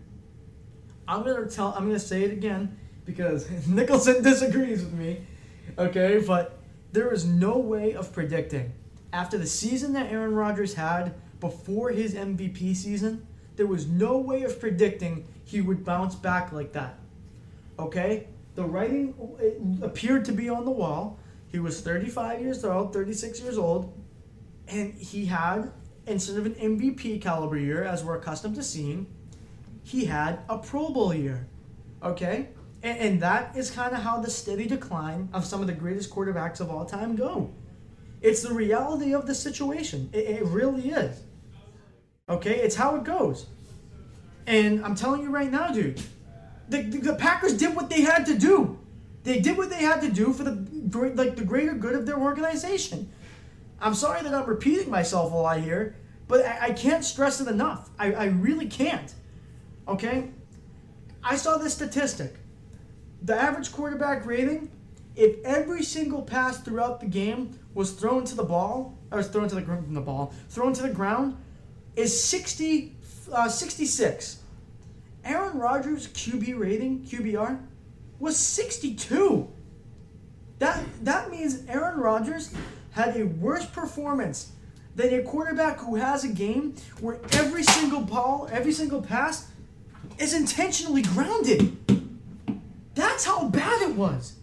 I'm 1.08 1.24
gonna 1.24 1.48
tell 1.48 1.74
I'm 1.76 1.86
gonna 1.88 2.00
say 2.00 2.24
it 2.24 2.32
again 2.32 2.78
because 3.06 3.50
Nicholson 3.68 4.24
disagrees 4.24 4.84
with 4.84 4.94
me. 4.94 5.22
Okay, 5.78 6.24
but 6.26 6.60
there 6.92 7.12
is 7.14 7.26
no 7.26 7.58
way 7.58 7.94
of 7.94 8.12
predicting. 8.14 8.74
After 9.12 9.38
the 9.38 9.48
season 9.48 9.94
that 9.94 10.12
Aaron 10.12 10.34
Rodgers 10.34 10.74
had 10.74 11.14
before 11.40 11.90
his 11.90 12.16
MVP 12.16 12.76
season, 12.76 13.28
there 13.56 13.68
was 13.68 13.88
no 13.88 14.18
way 14.18 14.44
of 14.44 14.60
predicting 14.60 15.28
he 15.44 15.62
would 15.62 15.86
bounce 15.86 16.16
back 16.16 16.52
like 16.52 16.74
that. 16.74 16.98
Okay? 17.78 18.28
The 18.56 18.64
writing 18.64 19.14
appeared 19.82 20.26
to 20.26 20.32
be 20.32 20.50
on 20.50 20.66
the 20.66 20.72
wall. 20.72 21.20
He 21.48 21.60
was 21.60 21.82
35 21.82 22.42
years 22.42 22.64
old, 22.66 22.94
36 22.94 23.42
years 23.42 23.58
old, 23.58 23.94
and 24.68 24.94
he 24.94 25.26
had, 25.26 25.72
instead 26.08 26.38
of 26.38 26.46
an 26.46 26.56
MVP 26.56 27.22
caliber 27.22 27.58
year, 27.58 27.84
as 27.84 28.04
we're 28.04 28.18
accustomed 28.18 28.56
to 28.56 28.64
seeing, 28.64 29.08
he 29.86 30.06
had 30.06 30.40
a 30.50 30.58
Pro 30.58 30.90
Bowl 30.90 31.14
year. 31.14 31.48
Okay? 32.04 32.50
And, 32.82 33.00
and 33.00 33.22
that 33.22 33.56
is 33.56 33.70
kind 33.70 33.96
of 33.96 34.02
how 34.02 34.20
the 34.20 34.30
steady 34.30 34.66
decline 34.66 35.30
of 35.32 35.46
some 35.46 35.62
of 35.62 35.68
the 35.68 35.74
greatest 35.74 36.10
quarterbacks 36.10 36.60
of 36.60 36.72
all 36.72 36.86
time 36.86 37.16
go. 37.16 37.54
It's 38.22 38.42
the 38.42 38.54
reality 38.54 39.14
of 39.14 39.28
the 39.28 39.36
situation. 39.36 40.10
It, 40.12 40.26
it 40.26 40.46
really 40.46 40.90
is. 40.90 41.22
Okay? 42.28 42.56
It's 42.56 42.76
how 42.76 42.96
it 42.96 43.04
goes. 43.04 43.46
And 44.48 44.84
I'm 44.84 44.96
telling 44.96 45.22
you 45.22 45.30
right 45.30 45.52
now, 45.52 45.68
dude, 45.68 46.02
the, 46.68 46.82
the, 46.82 46.98
the 46.98 47.16
Packers 47.16 47.54
did 47.54 47.76
what 47.76 47.90
they 47.90 48.02
had 48.02 48.26
to 48.26 48.38
do. 48.38 48.80
They 49.24 49.40
did 49.40 49.56
what 49.56 49.70
they 49.70 49.84
had 49.84 50.02
to 50.02 50.10
do 50.12 50.34
for 50.34 50.44
the 50.44 50.66
like 51.16 51.36
the 51.36 51.44
greater 51.44 51.74
good 51.74 51.96
of 51.96 52.06
their 52.06 52.18
organization. 52.20 53.12
I'm 53.80 53.96
sorry 53.96 54.22
that 54.22 54.34
I'm 54.34 54.46
repeating 54.46 54.90
myself 54.90 55.32
a 55.34 55.36
lot 55.36 55.60
here, 55.60 55.96
but 56.28 56.46
I, 56.46 56.68
I 56.68 56.72
can't 56.74 57.04
stress 57.04 57.42
it 57.42 57.48
enough. 57.48 57.90
I, 57.98 58.14
I 58.14 58.26
really 58.26 58.68
can't. 58.68 59.14
Okay? 59.88 60.30
I 61.24 61.36
saw 61.36 61.58
this 61.58 61.74
statistic 61.74 62.36
the 63.22 63.36
average 63.36 63.72
quarterback 63.72 64.26
rating, 64.26 64.70
if 65.16 65.44
every 65.44 65.82
single 65.82 66.22
pass 66.22 66.60
throughout 66.60 67.00
the 67.00 67.08
game 67.08 67.58
was 67.74 67.92
thrown 67.92 68.24
to 68.26 68.36
the 68.36 68.44
ball, 68.44 68.98
or 69.12 69.24
thrown 69.24 69.48
to 69.50 69.56
the, 69.56 69.62
the 69.90 70.02
ball, 70.02 70.34
thrown 70.50 70.74
to 70.74 70.84
the 70.84 70.90
ground, 70.90 71.36
is 71.96 72.24
60, 72.24 72.96
uh, 73.34 73.50
66. 73.50 74.42
Aaron 75.24 75.58
Rodgers' 75.58 76.08
QB 76.10 76.60
rating, 76.60 77.04
QBR, 77.04 77.60
was 78.20 78.38
62. 78.38 79.52
That, 80.60 80.84
that 81.04 81.32
means 81.32 81.66
Aaron 81.68 82.00
Rodgers 82.00 82.54
had 82.92 83.18
a 83.18 83.24
worse 83.26 83.66
performance 83.66 84.52
than 84.96 85.14
a 85.14 85.24
quarterback 85.24 85.80
who 85.80 85.96
has 85.96 86.24
a 86.24 86.30
game 86.30 86.76
where 87.02 87.20
every 87.34 87.64
single 87.64 88.02
ball, 88.02 88.48
every 88.52 88.72
single 88.72 89.02
pass 89.02 89.48
is 90.18 90.34
intentionally 90.34 91.02
grounded. 91.02 91.78
That's 92.96 93.26
how 93.26 93.50
bad 93.50 93.82
it 93.82 93.96
was. 93.96 94.36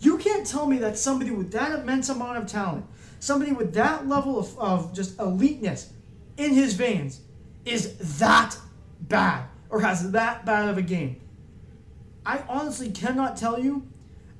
You 0.00 0.18
can't 0.18 0.46
tell 0.46 0.66
me 0.66 0.78
that 0.78 0.98
somebody 0.98 1.30
with 1.30 1.52
that 1.52 1.78
immense 1.78 2.08
amount 2.08 2.38
of 2.38 2.46
talent, 2.46 2.86
somebody 3.18 3.52
with 3.52 3.74
that 3.74 4.08
level 4.08 4.38
of, 4.38 4.58
of 4.58 4.94
just 4.94 5.18
eliteness 5.18 5.92
in 6.36 6.54
his 6.54 6.74
veins, 6.74 7.20
is 7.64 8.18
that 8.18 8.56
bad 9.00 9.44
or 9.68 9.80
has 9.80 10.10
that 10.12 10.46
bad 10.46 10.68
of 10.68 10.78
a 10.78 10.82
game. 10.82 11.20
I 12.24 12.42
honestly 12.48 12.90
cannot 12.90 13.36
tell 13.36 13.58
you 13.60 13.86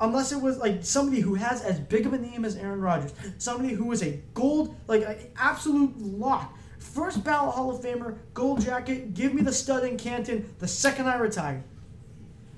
unless 0.00 0.32
it 0.32 0.40
was 0.40 0.58
like 0.58 0.82
somebody 0.82 1.20
who 1.20 1.34
has 1.34 1.62
as 1.62 1.78
big 1.78 2.06
of 2.06 2.12
a 2.12 2.18
name 2.18 2.44
as 2.44 2.56
Aaron 2.56 2.80
Rodgers, 2.80 3.12
somebody 3.38 3.74
who 3.74 3.92
is 3.92 4.02
a 4.02 4.20
gold, 4.34 4.74
like 4.86 5.02
an 5.02 5.18
absolute 5.36 5.96
lock. 5.98 6.56
First 6.80 7.22
ballot 7.22 7.54
Hall 7.54 7.70
of 7.70 7.82
Famer, 7.82 8.16
gold 8.32 8.62
jacket, 8.62 9.12
give 9.12 9.34
me 9.34 9.42
the 9.42 9.52
stud 9.52 9.84
in 9.84 9.98
Canton 9.98 10.52
the 10.58 10.66
second 10.66 11.06
I 11.06 11.18
retire. 11.18 11.62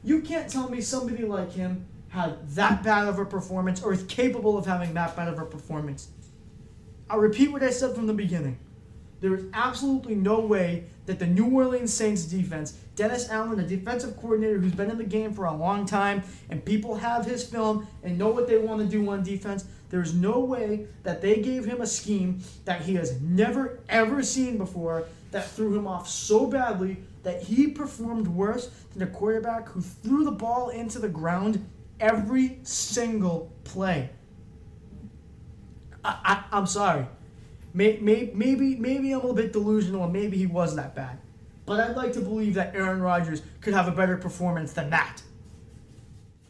You 0.04 0.22
can't 0.22 0.48
tell 0.48 0.70
me 0.70 0.80
somebody 0.80 1.24
like 1.24 1.52
him 1.52 1.86
had 2.08 2.48
that 2.50 2.82
bad 2.82 3.08
of 3.08 3.18
a 3.18 3.24
performance 3.26 3.82
or 3.82 3.92
is 3.92 4.04
capable 4.04 4.56
of 4.56 4.64
having 4.64 4.94
that 4.94 5.16
bad 5.16 5.28
of 5.28 5.38
a 5.38 5.44
performance. 5.44 6.08
I'll 7.10 7.18
repeat 7.18 7.50
what 7.50 7.62
I 7.62 7.70
said 7.70 7.94
from 7.94 8.06
the 8.06 8.14
beginning. 8.14 8.58
There 9.20 9.34
is 9.34 9.44
absolutely 9.54 10.14
no 10.14 10.40
way 10.40 10.84
that 11.06 11.18
the 11.18 11.26
New 11.26 11.46
Orleans 11.46 11.92
Saints 11.92 12.24
defense, 12.24 12.72
Dennis 12.96 13.28
Allen, 13.28 13.58
a 13.58 13.66
defensive 13.66 14.16
coordinator 14.16 14.58
who's 14.58 14.72
been 14.72 14.90
in 14.90 14.98
the 14.98 15.04
game 15.04 15.32
for 15.32 15.44
a 15.46 15.54
long 15.54 15.84
time, 15.84 16.22
and 16.48 16.64
people 16.64 16.96
have 16.96 17.24
his 17.24 17.44
film 17.44 17.86
and 18.02 18.18
know 18.18 18.28
what 18.28 18.46
they 18.46 18.58
want 18.58 18.80
to 18.80 18.86
do 18.86 19.08
on 19.10 19.22
defense, 19.22 19.64
there's 19.92 20.14
no 20.14 20.40
way 20.40 20.86
that 21.02 21.20
they 21.20 21.42
gave 21.42 21.66
him 21.66 21.82
a 21.82 21.86
scheme 21.86 22.40
that 22.64 22.80
he 22.80 22.94
has 22.94 23.20
never 23.20 23.78
ever 23.90 24.22
seen 24.22 24.56
before 24.56 25.04
that 25.32 25.50
threw 25.50 25.76
him 25.76 25.86
off 25.86 26.08
so 26.08 26.46
badly 26.46 26.96
that 27.24 27.42
he 27.42 27.68
performed 27.68 28.26
worse 28.26 28.68
than 28.94 29.02
a 29.02 29.06
quarterback 29.06 29.68
who 29.68 29.82
threw 29.82 30.24
the 30.24 30.30
ball 30.30 30.70
into 30.70 30.98
the 30.98 31.10
ground 31.10 31.68
every 32.00 32.58
single 32.62 33.52
play. 33.64 34.08
I, 36.02 36.42
I, 36.50 36.58
am 36.58 36.66
sorry. 36.66 37.06
May, 37.74 37.98
may, 37.98 38.30
maybe, 38.34 38.76
maybe 38.76 39.12
I'm 39.12 39.18
a 39.18 39.20
little 39.20 39.36
bit 39.36 39.52
delusional 39.52 40.04
and 40.04 40.12
maybe 40.12 40.38
he 40.38 40.46
was 40.46 40.74
that 40.76 40.94
bad. 40.94 41.18
But 41.66 41.80
I'd 41.80 41.96
like 41.96 42.14
to 42.14 42.20
believe 42.20 42.54
that 42.54 42.74
Aaron 42.74 43.02
Rodgers 43.02 43.42
could 43.60 43.74
have 43.74 43.88
a 43.88 43.92
better 43.92 44.16
performance 44.16 44.72
than 44.72 44.88
that. 44.88 45.22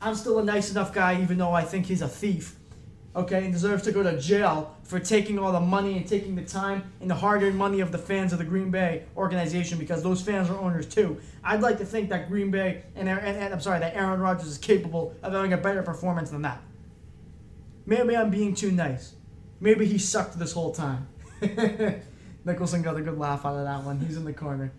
I'm 0.01 0.15
still 0.15 0.39
a 0.39 0.45
nice 0.45 0.71
enough 0.71 0.95
guy, 0.95 1.21
even 1.21 1.39
though 1.39 1.53
I 1.53 1.65
think 1.65 1.87
he's 1.87 2.03
a 2.03 2.09
thief 2.09 2.57
okay, 3.15 3.45
and 3.45 3.53
deserves 3.53 3.83
to 3.85 3.93
go 3.93 4.03
to 4.03 4.19
jail 4.19 4.77
for 4.85 4.99
taking 4.99 5.39
all 5.39 5.53
the 5.53 5.61
money 5.61 5.97
and 5.97 6.07
taking 6.07 6.35
the 6.35 6.43
time 6.43 6.93
and 7.01 7.11
the 7.11 7.15
hard-earned 7.15 7.57
money 7.57 7.81
of 7.81 7.93
the 7.93 7.99
fans 7.99 8.33
of 8.33 8.39
the 8.39 8.45
Green 8.45 8.71
Bay 8.71 9.05
organization 9.17 9.79
because 9.79 10.03
those 10.03 10.23
fans 10.23 10.49
are 10.49 10.59
owners 10.59 10.87
too. 10.87 11.21
I'd 11.45 11.61
like 11.61 11.79
to 11.79 11.85
think 11.85 12.09
that 12.11 12.29
Green 12.29 12.51
Bay 12.51 12.83
and, 12.95 13.09
and, 13.09 13.21
and 13.21 13.53
I'm 13.53 13.61
sorry 13.61 13.81
that 13.81 13.95
Aaron 13.95 14.21
Rodgers 14.21 14.47
is 14.47 14.59
capable 14.59 15.15
of 15.23 15.33
having 15.33 15.53
a 15.53 15.59
better 15.59 15.83
performance 15.83 16.31
than 16.31 16.43
that. 16.43 16.63
Maybe 17.85 18.17
I'm 18.17 18.31
being 18.31 18.55
too 18.55 18.71
nice. 18.71 19.15
Maybe 19.61 19.87
he 19.87 19.99
sucked 19.99 20.39
this 20.39 20.53
whole 20.53 20.73
time. 20.73 21.09
Nicholson 22.45 22.83
got 22.83 22.97
a 22.97 23.01
good 23.01 23.19
laugh 23.19 23.45
out 23.45 23.57
of 23.57 23.65
that 23.65 23.85
one. 23.85 24.01
He's 24.01 24.17
in 24.17 24.25
the 24.25 24.33
corner. 24.33 24.73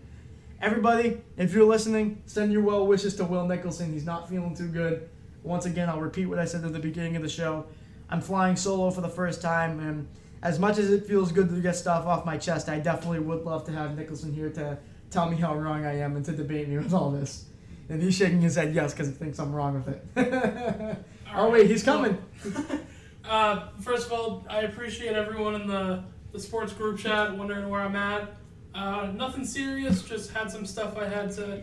Everybody, 0.60 1.20
if 1.36 1.52
you're 1.52 1.66
listening, 1.66 2.22
send 2.26 2.52
your 2.52 2.62
well 2.62 2.86
wishes 2.86 3.14
to 3.16 3.24
Will 3.24 3.46
Nicholson. 3.46 3.92
He's 3.92 4.06
not 4.06 4.28
feeling 4.28 4.56
too 4.56 4.68
good. 4.68 5.08
Once 5.42 5.66
again, 5.66 5.90
I'll 5.90 6.00
repeat 6.00 6.26
what 6.26 6.38
I 6.38 6.46
said 6.46 6.64
at 6.64 6.72
the 6.72 6.78
beginning 6.78 7.16
of 7.16 7.22
the 7.22 7.28
show. 7.28 7.66
I'm 8.08 8.20
flying 8.20 8.56
solo 8.56 8.90
for 8.90 9.00
the 9.00 9.08
first 9.08 9.42
time, 9.42 9.80
and 9.80 10.08
as 10.42 10.58
much 10.58 10.78
as 10.78 10.90
it 10.90 11.06
feels 11.06 11.32
good 11.32 11.48
to 11.48 11.60
get 11.60 11.74
stuff 11.74 12.06
off 12.06 12.24
my 12.26 12.36
chest, 12.36 12.68
I 12.68 12.78
definitely 12.78 13.20
would 13.20 13.44
love 13.44 13.64
to 13.64 13.72
have 13.72 13.96
Nicholson 13.96 14.32
here 14.32 14.50
to 14.50 14.78
tell 15.10 15.28
me 15.28 15.36
how 15.36 15.54
wrong 15.54 15.86
I 15.86 15.98
am 15.98 16.16
and 16.16 16.24
to 16.26 16.32
debate 16.32 16.68
me 16.68 16.76
with 16.78 16.92
all 16.92 17.10
this. 17.10 17.46
And 17.88 18.02
he's 18.02 18.14
shaking 18.14 18.40
his 18.40 18.56
head 18.56 18.74
yes 18.74 18.92
because 18.92 19.08
he 19.08 19.14
thinks 19.14 19.38
I'm 19.38 19.54
wrong 19.54 19.74
with 19.74 19.88
it. 19.88 20.96
oh 21.34 21.50
wait, 21.50 21.68
he's 21.68 21.82
coming. 21.82 22.16
uh, 23.28 23.68
first 23.80 24.06
of 24.06 24.12
all, 24.12 24.44
I 24.48 24.60
appreciate 24.60 25.14
everyone 25.14 25.54
in 25.54 25.66
the 25.66 26.04
the 26.32 26.40
sports 26.40 26.72
group 26.72 26.98
chat 26.98 27.36
wondering 27.36 27.68
where 27.68 27.80
I'm 27.80 27.94
at. 27.94 28.34
Uh, 28.74 29.12
nothing 29.14 29.44
serious, 29.44 30.02
just 30.02 30.32
had 30.32 30.50
some 30.50 30.66
stuff 30.66 30.98
I 30.98 31.06
had 31.06 31.30
to 31.32 31.62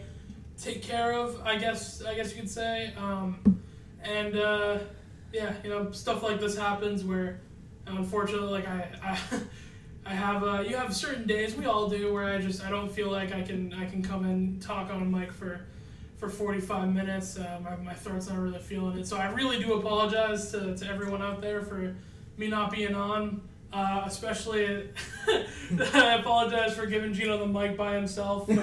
take 0.58 0.82
care 0.82 1.12
of. 1.12 1.42
I 1.44 1.58
guess 1.58 2.04
I 2.04 2.16
guess 2.16 2.34
you 2.34 2.42
could 2.42 2.50
say. 2.50 2.94
Um, 2.98 3.62
and 4.04 4.38
uh, 4.38 4.78
yeah, 5.34 5.54
you 5.64 5.70
know, 5.70 5.92
stuff 5.92 6.24
like 6.24 6.40
this 6.40 6.58
happens 6.58 7.04
where, 7.04 7.40
unfortunately, 7.88 8.50
like 8.50 8.68
I, 8.68 8.88
I, 9.04 9.20
I 10.06 10.14
have 10.14 10.44
uh, 10.44 10.62
you 10.62 10.76
have 10.76 10.96
certain 10.96 11.28
days 11.28 11.56
we 11.56 11.66
all 11.66 11.90
do 11.90 12.14
where 12.14 12.26
I 12.26 12.40
just 12.40 12.64
I 12.64 12.70
don't 12.70 12.92
feel 12.92 13.12
like 13.12 13.34
I 13.34 13.42
can 13.42 13.74
I 13.74 13.86
can 13.86 14.02
come 14.02 14.26
and 14.26 14.62
talk 14.62 14.90
on 14.92 15.02
a 15.02 15.06
mic 15.06 15.32
for, 15.32 15.62
for 16.18 16.28
45 16.30 16.94
minutes. 16.94 17.38
Uh, 17.38 17.60
my, 17.64 17.76
my 17.78 17.94
throat's 17.94 18.28
not 18.28 18.40
really 18.40 18.60
feeling 18.60 18.98
it, 18.98 19.08
so 19.08 19.18
I 19.18 19.32
really 19.32 19.60
do 19.60 19.74
apologize 19.74 20.52
to, 20.52 20.76
to 20.76 20.88
everyone 20.88 21.22
out 21.22 21.42
there 21.42 21.62
for 21.62 21.96
me 22.38 22.48
not 22.48 22.72
being 22.72 22.96
on. 22.96 23.42
Uh, 23.74 24.04
especially, 24.06 24.90
I 25.30 26.18
apologize 26.20 26.76
for 26.76 26.86
giving 26.86 27.14
Gino 27.14 27.38
the 27.38 27.48
mic 27.48 27.78
by 27.78 27.96
himself 27.96 28.48
for, 28.48 28.54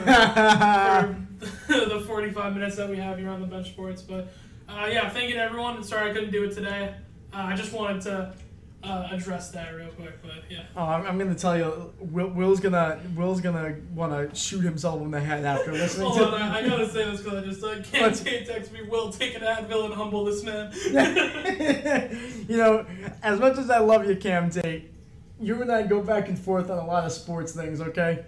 for 1.66 1.85
the 1.87 2.04
45 2.07 2.52
minutes 2.52 2.76
that 2.76 2.90
we 2.90 2.98
have 2.98 3.18
here 3.18 3.31
on 3.31 3.40
the 3.40 3.46
bench 3.46 3.68
sports. 3.68 4.02
But 4.02 4.28
uh, 4.68 4.87
yeah, 4.90 5.09
thank 5.09 5.28
you 5.28 5.37
to 5.37 5.42
everyone. 5.42 5.83
Sorry 5.83 6.11
I 6.11 6.14
couldn't 6.14 6.31
do 6.31 6.44
it 6.44 6.54
today. 6.54 6.94
Uh, 7.33 7.37
I 7.37 7.57
just 7.57 7.72
wanted 7.72 8.02
to 8.02 8.35
uh, 8.83 9.09
address 9.11 9.50
that 9.50 9.74
real 9.74 9.88
quick, 9.88 10.22
but 10.22 10.44
yeah. 10.48 10.62
Oh, 10.76 10.85
I'm, 10.85 11.07
I'm 11.07 11.18
gonna 11.18 11.35
tell 11.35 11.57
you, 11.57 11.92
Will, 11.98 12.28
Will's 12.28 12.61
gonna 12.61 13.00
Will's 13.16 13.40
gonna 13.40 13.76
want 13.94 14.12
to 14.12 14.35
shoot 14.37 14.61
himself 14.61 15.02
in 15.02 15.11
the 15.11 15.20
head 15.20 15.44
after 15.44 15.72
listening. 15.72 16.07
Hold 16.07 16.18
to 16.18 16.26
on, 16.26 16.42
I, 16.42 16.59
I 16.59 16.68
gotta 16.68 16.88
say 16.88 17.11
this 17.11 17.20
because 17.20 17.42
I 17.42 17.46
just 17.46 17.64
uh, 17.64 17.83
can't 17.90 18.46
text 18.46 18.72
me. 18.72 18.83
Will 18.83 19.11
take 19.11 19.35
an 19.35 19.42
Advil 19.42 19.87
and 19.87 19.94
humble 19.94 20.24
this 20.24 20.42
man. 20.44 20.72
you 22.48 22.57
know, 22.57 22.87
as 23.22 23.40
much 23.40 23.59
as 23.59 23.68
I 23.70 23.78
love 23.78 24.07
you, 24.07 24.16
Cam 24.16 24.50
Tate, 24.50 24.90
you 25.40 25.61
and 25.61 25.72
I 25.72 25.83
go 25.83 26.00
back 26.02 26.28
and 26.28 26.38
forth 26.38 26.70
on 26.70 26.78
a 26.78 26.87
lot 26.87 27.04
of 27.04 27.12
sports 27.12 27.52
things. 27.52 27.81
Okay, 27.81 28.24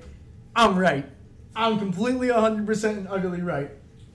I'm 0.56 0.78
right. 0.78 1.08
I'm 1.54 1.78
completely 1.78 2.28
100% 2.28 2.84
and 2.84 3.08
utterly 3.08 3.40
right. 3.42 3.70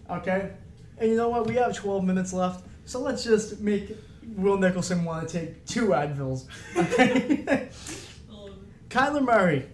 Okay. 0.10 0.52
And 0.98 1.10
you 1.10 1.18
know 1.18 1.30
what? 1.30 1.48
We 1.48 1.56
have 1.56 1.76
12 1.76 2.04
minutes 2.04 2.34
left, 2.34 2.66
so 2.86 3.00
let's 3.00 3.24
just 3.24 3.60
make 3.60 3.96
Will 4.36 4.58
Nicholson 4.58 5.04
want 5.04 5.28
to 5.28 5.40
take 5.40 5.66
two 5.66 5.88
Advils. 5.90 6.48
Okay? 6.76 7.70
Kyler 8.90 9.22
Murray 9.22 9.68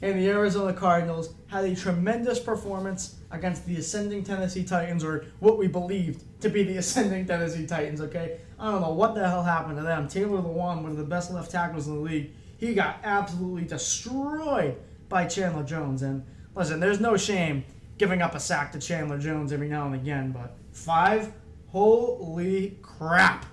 and 0.00 0.18
the 0.18 0.28
Arizona 0.28 0.72
Cardinals 0.72 1.34
had 1.46 1.64
a 1.64 1.76
tremendous 1.76 2.40
performance 2.40 3.16
against 3.30 3.66
the 3.66 3.76
ascending 3.76 4.24
Tennessee 4.24 4.64
Titans, 4.64 5.04
or 5.04 5.26
what 5.38 5.58
we 5.58 5.68
believed 5.68 6.24
to 6.40 6.48
be 6.48 6.64
the 6.64 6.76
ascending 6.78 7.26
Tennessee 7.26 7.66
Titans, 7.66 8.00
okay? 8.00 8.40
I 8.58 8.70
don't 8.70 8.80
know 8.80 8.92
what 8.92 9.14
the 9.14 9.26
hell 9.28 9.42
happened 9.42 9.76
to 9.76 9.82
them. 9.82 10.08
Taylor 10.08 10.40
Lewan, 10.40 10.82
one 10.82 10.92
of 10.92 10.96
the 10.96 11.04
best 11.04 11.32
left 11.32 11.50
tackles 11.50 11.86
in 11.86 11.94
the 11.94 12.00
league, 12.00 12.32
he 12.58 12.74
got 12.74 13.00
absolutely 13.02 13.64
destroyed 13.64 14.76
by 15.08 15.26
Chandler 15.26 15.64
Jones. 15.64 16.02
And 16.02 16.24
listen, 16.54 16.80
there's 16.80 17.00
no 17.00 17.16
shame 17.16 17.64
giving 17.98 18.22
up 18.22 18.34
a 18.34 18.40
sack 18.40 18.72
to 18.72 18.78
Chandler 18.78 19.18
Jones 19.18 19.52
every 19.52 19.68
now 19.68 19.86
and 19.86 19.94
again, 19.94 20.32
but 20.32 20.56
Five? 20.72 21.32
Holy 21.68 22.78
crap. 22.82 23.46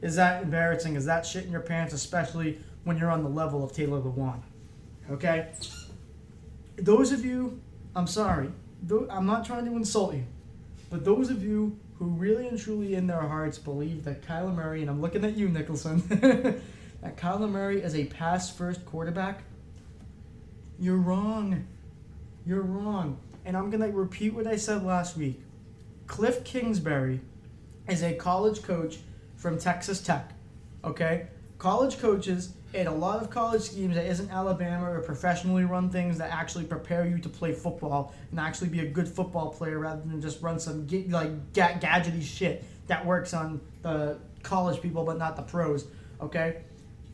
Is 0.00 0.16
that 0.16 0.42
embarrassing? 0.42 0.96
Is 0.96 1.04
that 1.06 1.24
shit 1.24 1.44
in 1.44 1.52
your 1.52 1.60
pants, 1.60 1.94
especially 1.94 2.58
when 2.84 2.98
you're 2.98 3.10
on 3.10 3.22
the 3.22 3.28
level 3.28 3.62
of 3.62 3.72
Taylor 3.72 4.00
Lewan? 4.00 4.40
Okay? 5.10 5.52
Those 6.76 7.12
of 7.12 7.24
you, 7.24 7.60
I'm 7.94 8.06
sorry, 8.06 8.50
I'm 9.10 9.26
not 9.26 9.44
trying 9.46 9.64
to 9.66 9.76
insult 9.76 10.14
you, 10.14 10.24
but 10.90 11.04
those 11.04 11.30
of 11.30 11.44
you 11.44 11.78
who 11.98 12.06
really 12.06 12.48
and 12.48 12.58
truly 12.58 12.94
in 12.94 13.06
their 13.06 13.20
hearts 13.20 13.58
believe 13.58 14.04
that 14.04 14.22
Kyler 14.22 14.54
Murray, 14.54 14.80
and 14.80 14.90
I'm 14.90 15.00
looking 15.00 15.24
at 15.24 15.36
you, 15.36 15.48
Nicholson, 15.48 16.02
that 17.00 17.16
Kyler 17.16 17.48
Murray 17.48 17.80
is 17.80 17.94
a 17.94 18.06
pass 18.06 18.50
first 18.50 18.84
quarterback, 18.84 19.42
you're 20.80 20.96
wrong. 20.96 21.64
You're 22.44 22.62
wrong. 22.62 23.18
And 23.44 23.56
I'm 23.56 23.70
going 23.70 23.82
to 23.82 23.96
repeat 23.96 24.34
what 24.34 24.48
I 24.48 24.56
said 24.56 24.82
last 24.82 25.16
week. 25.16 25.40
Cliff 26.12 26.44
Kingsbury 26.44 27.22
is 27.88 28.02
a 28.02 28.12
college 28.12 28.62
coach 28.62 28.98
from 29.38 29.58
Texas 29.58 29.98
Tech. 29.98 30.32
Okay? 30.84 31.28
College 31.56 31.98
coaches 32.00 32.52
in 32.74 32.86
a 32.86 32.94
lot 32.94 33.22
of 33.22 33.30
college 33.30 33.62
schemes 33.62 33.94
that 33.94 34.04
isn't 34.04 34.30
Alabama 34.30 34.92
or 34.92 35.00
professionally 35.00 35.64
run 35.64 35.88
things 35.88 36.18
that 36.18 36.30
actually 36.30 36.64
prepare 36.64 37.06
you 37.06 37.16
to 37.16 37.30
play 37.30 37.54
football 37.54 38.12
and 38.30 38.38
actually 38.38 38.68
be 38.68 38.80
a 38.80 38.86
good 38.86 39.08
football 39.08 39.48
player 39.48 39.78
rather 39.78 40.02
than 40.02 40.20
just 40.20 40.42
run 40.42 40.60
some 40.60 40.86
like 41.08 41.54
ga- 41.54 41.78
gadgety 41.80 42.22
shit 42.22 42.62
that 42.88 43.06
works 43.06 43.32
on 43.32 43.58
the 43.80 44.18
college 44.42 44.82
people 44.82 45.04
but 45.04 45.16
not 45.16 45.34
the 45.34 45.42
pros. 45.42 45.86
Okay? 46.20 46.58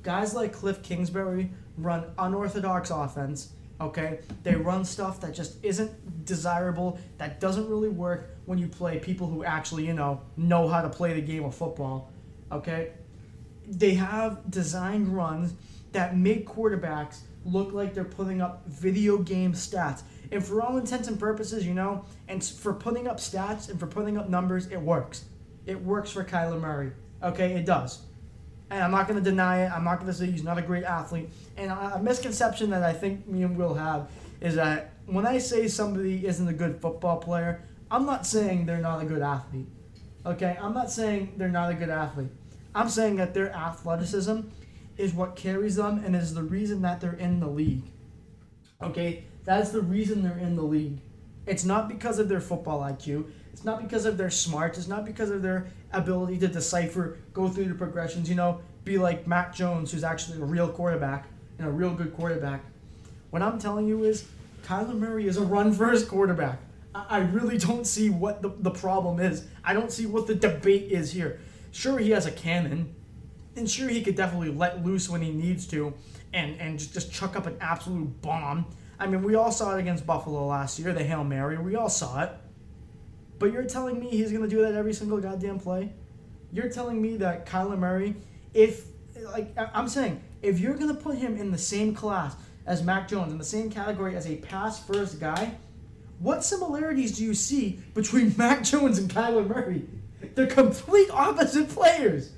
Guys 0.03 0.35
like 0.35 0.53
Cliff 0.53 0.83
Kingsbury 0.83 1.53
run 1.77 2.05
unorthodox 2.19 2.91
offense 2.91 3.53
okay? 3.81 4.21
They 4.43 4.55
run 4.55 4.85
stuff 4.85 5.21
that 5.21 5.35
just 5.35 5.63
isn't 5.65 6.25
desirable, 6.25 6.99
that 7.19 7.41
doesn't 7.41 7.69
really 7.69 7.89
work 7.89 8.31
when 8.47 8.59
you 8.59 8.69
play 8.69 8.99
people 8.99 9.27
who 9.29 9.45
actually, 9.45 9.87
you 9.87 9.95
know, 9.95 10.21
know 10.37 10.69
how 10.69 10.83
to 10.83 10.89
play 10.89 11.15
the 11.15 11.21
game 11.21 11.45
of 11.45 11.55
football, 11.55 12.11
okay? 12.51 12.93
They 13.67 13.95
have 13.95 14.51
designed 14.51 15.09
runs 15.09 15.53
that 15.93 16.17
make 16.17 16.47
quarterbacks 16.47 17.21
look 17.45 17.73
like 17.73 17.95
they're 17.95 18.05
putting 18.05 18.41
up 18.41 18.67
video 18.67 19.19
game 19.19 19.53
stats. 19.53 20.03
And 20.31 20.45
for 20.45 20.61
all 20.61 20.77
intents 20.77 21.09
and 21.09 21.19
purposes, 21.19 21.67
you 21.67 21.75
know, 21.75 22.05
and 22.29 22.45
for 22.45 22.75
putting 22.75 23.09
up 23.09 23.19
stats 23.19 23.71
and 23.71 23.81
for 23.81 23.87
putting 23.87 24.19
up 24.19 24.29
numbers, 24.29 24.67
it 24.69 24.81
works. 24.81 25.25
It 25.65 25.83
works 25.83 26.11
for 26.11 26.25
Kyler 26.25 26.61
Murray. 26.61 26.93
Okay, 27.23 27.53
it 27.55 27.65
does. 27.65 28.03
And 28.71 28.83
I'm 28.83 28.91
not 28.91 29.09
going 29.09 29.23
to 29.23 29.31
deny 29.31 29.65
it. 29.65 29.73
I'm 29.73 29.85
not 29.85 29.97
going 30.01 30.13
to 30.13 30.17
say 30.17 30.27
he's 30.27 30.45
not 30.45 30.59
a 30.59 30.63
great 30.63 30.85
athlete. 30.85 31.31
And 31.57 31.71
a 31.71 31.99
misconception 32.03 32.71
that 32.71 32.83
I 32.83 32.93
think 32.93 33.27
me 33.27 33.43
and 33.43 33.57
Will 33.57 33.75
have 33.75 34.11
is 34.41 34.55
that 34.57 34.93
when 35.07 35.27
I 35.27 35.39
say 35.39 35.69
somebody 35.69 36.27
isn't 36.27 36.47
a 36.47 36.53
good 36.53 36.81
football 36.81 37.17
player, 37.17 37.63
I'm 37.91 38.05
not 38.05 38.27
saying 38.27 38.67
they're 38.67 38.79
not 38.79 39.03
a 39.03 39.07
good 39.07 39.23
athlete. 39.23 39.67
Okay, 40.27 40.59
I'm 40.61 40.75
not 40.75 40.91
saying 40.91 41.35
they're 41.39 41.49
not 41.49 41.71
a 41.71 41.75
good 41.75 41.89
athlete. 41.89 42.29
I'm 42.75 42.89
saying 42.91 43.17
that 43.17 43.33
their 43.33 43.51
athleticism 43.55 44.41
is 44.99 45.15
what 45.15 45.37
carries 45.37 45.77
them 45.77 46.05
and 46.05 46.15
is 46.15 46.35
the 46.35 46.43
reason 46.43 46.83
that 46.83 47.01
they're 47.01 47.13
in 47.15 47.41
the 47.41 47.47
league. 47.47 47.85
Okay, 48.83 49.25
that's 49.45 49.71
the 49.71 49.81
reason 49.81 50.23
they're 50.23 50.39
in 50.39 50.57
the 50.57 50.63
league. 50.63 50.99
It's 51.47 51.65
not 51.65 51.89
because 51.89 52.19
of 52.19 52.29
their 52.29 52.41
football 52.41 52.81
IQ. 52.81 53.31
It's 53.59 53.65
not 53.65 53.83
because 53.83 54.05
of 54.05 54.17
their 54.17 54.31
smarts. 54.31 54.79
It's 54.79 54.87
not 54.87 55.05
because 55.05 55.31
of 55.31 55.43
their 55.43 55.67
ability 55.93 56.39
to 56.39 56.47
decipher, 56.47 57.19
go 57.33 57.49
through 57.49 57.65
the 57.65 57.75
progressions, 57.75 58.29
you 58.29 58.37
know, 58.37 58.61
be 58.85 58.99
like 58.99 59.27
Mac 59.27 59.53
Jones, 59.53 59.91
who's 59.91 60.05
actually 60.05 60.41
a 60.41 60.45
real 60.45 60.69
quarterback 60.69 61.27
and 61.59 61.67
a 61.67 61.71
real 61.71 61.93
good 61.93 62.15
quarterback. 62.15 62.63
What 63.31 63.43
I'm 63.43 63.59
telling 63.59 63.89
you 63.89 64.05
is 64.05 64.29
Kyler 64.63 64.97
Murray 64.97 65.27
is 65.27 65.39
a 65.39 65.43
run 65.43 65.73
first 65.73 66.09
quarterback. 66.09 66.61
I 66.95 67.19
really 67.19 67.59
don't 67.59 67.85
see 67.85 68.11
what 68.11 68.43
the, 68.43 68.51
the 68.51 68.71
problem 68.71 69.19
is. 69.19 69.45
I 69.65 69.75
don't 69.75 69.91
see 69.91 70.07
what 70.07 70.29
the 70.29 70.37
debate 70.37 70.93
is 70.93 71.11
here. 71.11 71.41
Sure, 71.73 71.99
he 71.99 72.11
has 72.13 72.27
a 72.27 72.31
cannon, 72.31 72.95
and 73.57 73.69
sure, 73.69 73.89
he 73.89 74.03
could 74.03 74.15
definitely 74.15 74.53
let 74.53 74.85
loose 74.85 75.09
when 75.09 75.21
he 75.21 75.33
needs 75.33 75.67
to 75.69 75.95
and, 76.33 76.61
and 76.61 76.79
just, 76.79 76.95
just 76.95 77.13
chuck 77.13 77.35
up 77.35 77.47
an 77.47 77.57
absolute 77.61 78.23
bomb. 78.23 78.67
I 79.01 79.09
mean, 79.09 79.25
we 79.25 79.35
all 79.35 79.51
saw 79.51 79.77
it 79.77 79.81
against 79.81 80.07
Buffalo 80.07 80.47
last 80.47 80.79
year, 80.79 80.93
the 80.93 81.03
Hail 81.03 81.25
Mary. 81.25 81.59
We 81.59 81.75
all 81.75 81.89
saw 81.89 82.23
it. 82.23 82.31
But 83.39 83.53
you're 83.53 83.65
telling 83.65 84.01
me 84.01 84.09
he's 84.11 84.33
to 84.43 84.49
do 84.49 84.63
that 84.63 84.75
every 84.75 84.93
single 84.93 85.19
goddamn 85.19 85.61
play? 85.61 85.93
You're 86.53 86.71
telling 86.71 87.01
me 87.01 87.17
that 87.19 87.47
Kyler 87.47 87.79
Murray, 87.79 88.17
if, 88.55 88.87
like, 89.33 89.55
I'm 89.57 89.89
saying, 89.89 90.23
if 90.43 90.59
you're 90.59 90.75
to 90.95 90.95
put 90.95 91.17
him 91.17 91.37
in 91.37 91.51
the 91.51 91.59
same 91.59 91.95
class 91.95 92.35
as 92.67 92.83
Mac 92.83 93.09
Jones, 93.09 93.33
in 93.33 93.39
the 93.39 93.45
same 93.45 93.71
category 93.71 94.17
as 94.17 94.27
a 94.27 94.37
pass 94.37 94.83
first 94.85 95.21
guy, 95.21 95.53
what 96.19 96.45
similarities 96.45 97.17
do 97.17 97.25
you 97.25 97.35
see 97.35 97.81
between 97.95 98.35
Mac 98.39 98.65
Jones 98.65 98.99
and 98.99 99.11
Kyler 99.11 99.47
Murray? 99.47 99.87
They're 100.35 100.47
complete 100.47 101.11
opposite 101.11 101.69
players. 101.69 102.33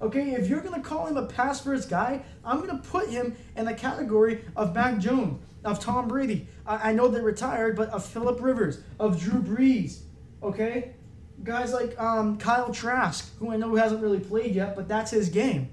Okay, 0.00 0.32
if 0.32 0.48
you're 0.48 0.60
gonna 0.60 0.80
call 0.80 1.06
him 1.06 1.16
a 1.16 1.26
pass 1.26 1.60
first 1.60 1.90
guy, 1.90 2.22
I'm 2.44 2.60
gonna 2.60 2.78
put 2.78 3.08
him 3.08 3.36
in 3.56 3.64
the 3.64 3.74
category 3.74 4.44
of 4.56 4.74
Mac 4.74 4.98
Jones, 4.98 5.42
of 5.64 5.80
Tom 5.80 6.08
Brady. 6.08 6.46
I, 6.64 6.90
I 6.90 6.92
know 6.92 7.08
they're 7.08 7.22
retired, 7.22 7.76
but 7.76 7.90
of 7.90 8.04
Philip 8.04 8.40
Rivers, 8.40 8.80
of 9.00 9.20
Drew 9.20 9.42
Brees. 9.42 10.02
Okay, 10.42 10.94
guys 11.42 11.72
like 11.72 11.98
um, 12.00 12.38
Kyle 12.38 12.72
Trask, 12.72 13.36
who 13.38 13.50
I 13.50 13.56
know 13.56 13.74
hasn't 13.74 14.02
really 14.02 14.20
played 14.20 14.54
yet, 14.54 14.76
but 14.76 14.88
that's 14.88 15.10
his 15.10 15.28
game. 15.28 15.68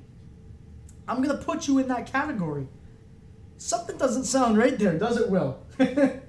I'm 1.07 1.22
gonna 1.22 1.38
put 1.38 1.68
you 1.68 1.78
in 1.80 1.88
that 1.89 2.11
category. 2.11 2.68
Something 3.57 3.97
doesn't 3.97 4.26
sound 4.26 4.57
right 4.57 4.78
there, 4.78 4.97
does 4.97 5.18
it, 5.18 5.30
Will? 5.30 5.59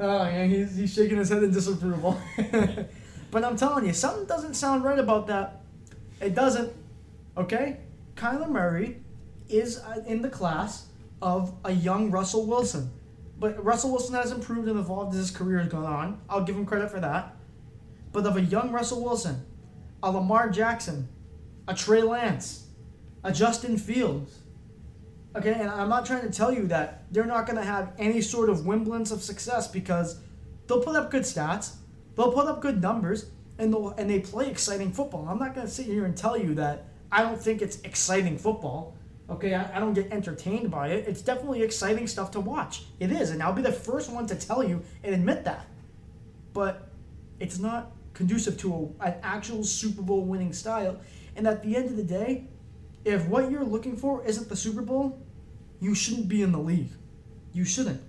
Oh, 0.00 0.24
yeah, 0.24 0.46
he's, 0.46 0.76
he's 0.76 0.92
shaking 0.92 1.18
his 1.18 1.28
head 1.28 1.42
in 1.42 1.52
disapproval. 1.52 2.18
but 3.30 3.44
I'm 3.44 3.56
telling 3.56 3.86
you, 3.86 3.92
something 3.92 4.26
doesn't 4.26 4.54
sound 4.54 4.82
right 4.82 4.98
about 4.98 5.26
that. 5.28 5.60
It 6.20 6.34
doesn't. 6.34 6.72
Okay? 7.36 7.78
Kyler 8.16 8.48
Murray 8.48 9.00
is 9.48 9.78
uh, 9.78 10.02
in 10.06 10.22
the 10.22 10.30
class 10.30 10.86
of 11.20 11.54
a 11.64 11.72
young 11.72 12.10
Russell 12.10 12.46
Wilson. 12.46 12.90
But 13.38 13.62
Russell 13.64 13.90
Wilson 13.90 14.14
has 14.14 14.32
improved 14.32 14.68
and 14.68 14.78
evolved 14.78 15.12
as 15.14 15.20
his 15.20 15.30
career 15.30 15.58
has 15.58 15.68
gone 15.68 15.84
on. 15.84 16.20
I'll 16.28 16.44
give 16.44 16.56
him 16.56 16.66
credit 16.66 16.90
for 16.90 17.00
that. 17.00 17.36
But 18.12 18.26
of 18.26 18.36
a 18.36 18.42
young 18.42 18.70
Russell 18.70 19.02
Wilson, 19.02 19.44
a 20.02 20.10
Lamar 20.10 20.50
Jackson, 20.50 21.08
a 21.66 21.74
Trey 21.74 22.02
Lance, 22.02 22.68
a 23.24 23.32
Justin 23.32 23.76
Fields, 23.76 24.38
Okay, 25.36 25.52
and 25.52 25.68
I'm 25.68 25.88
not 25.88 26.06
trying 26.06 26.22
to 26.22 26.30
tell 26.30 26.52
you 26.52 26.68
that 26.68 27.02
they're 27.10 27.24
not 27.24 27.46
going 27.46 27.56
to 27.56 27.64
have 27.64 27.92
any 27.98 28.20
sort 28.20 28.48
of 28.48 28.66
wimblance 28.66 29.10
of 29.10 29.20
success 29.20 29.66
because 29.66 30.20
they'll 30.66 30.82
put 30.82 30.94
up 30.94 31.10
good 31.10 31.22
stats, 31.22 31.74
they'll 32.14 32.32
put 32.32 32.46
up 32.46 32.60
good 32.60 32.80
numbers, 32.80 33.26
and 33.58 33.72
they'll 33.72 33.90
and 33.98 34.08
they 34.08 34.20
play 34.20 34.48
exciting 34.48 34.92
football. 34.92 35.26
I'm 35.28 35.38
not 35.40 35.54
going 35.54 35.66
to 35.66 35.72
sit 35.72 35.86
here 35.86 36.04
and 36.04 36.16
tell 36.16 36.38
you 36.38 36.54
that 36.54 36.84
I 37.10 37.22
don't 37.22 37.40
think 37.40 37.62
it's 37.62 37.80
exciting 37.80 38.38
football. 38.38 38.96
Okay, 39.30 39.54
I, 39.54 39.76
I 39.76 39.80
don't 39.80 39.94
get 39.94 40.12
entertained 40.12 40.70
by 40.70 40.88
it. 40.88 41.08
It's 41.08 41.22
definitely 41.22 41.62
exciting 41.62 42.06
stuff 42.06 42.30
to 42.32 42.40
watch. 42.40 42.84
It 43.00 43.10
is, 43.10 43.30
and 43.30 43.42
I'll 43.42 43.54
be 43.54 43.62
the 43.62 43.72
first 43.72 44.10
one 44.10 44.26
to 44.26 44.34
tell 44.34 44.62
you 44.62 44.82
and 45.02 45.14
admit 45.14 45.44
that. 45.44 45.66
But 46.52 46.88
it's 47.40 47.58
not 47.58 47.92
conducive 48.12 48.58
to 48.58 48.94
a, 49.00 49.06
an 49.06 49.14
actual 49.22 49.64
Super 49.64 50.02
Bowl 50.02 50.22
winning 50.22 50.52
style. 50.52 51.00
And 51.36 51.46
at 51.48 51.62
the 51.62 51.76
end 51.76 51.86
of 51.86 51.96
the 51.96 52.04
day, 52.04 52.48
if 53.04 53.26
what 53.26 53.50
you're 53.50 53.64
looking 53.64 53.96
for 53.96 54.24
isn't 54.24 54.48
the 54.48 54.56
Super 54.56 54.82
Bowl, 54.82 55.18
you 55.80 55.94
shouldn't 55.94 56.28
be 56.28 56.42
in 56.42 56.52
the 56.52 56.58
league. 56.58 56.90
You 57.52 57.64
shouldn't. 57.64 58.00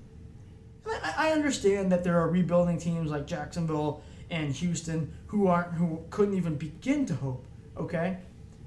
I, 0.87 1.29
I 1.29 1.31
understand 1.31 1.91
that 1.91 2.03
there 2.03 2.19
are 2.19 2.29
rebuilding 2.29 2.77
teams 2.77 3.09
like 3.09 3.25
Jacksonville 3.25 4.03
and 4.29 4.53
Houston 4.53 5.13
who 5.27 5.47
aren't 5.47 5.73
who 5.73 6.03
couldn't 6.09 6.35
even 6.35 6.55
begin 6.55 7.05
to 7.07 7.15
hope. 7.15 7.45
Okay, 7.77 8.17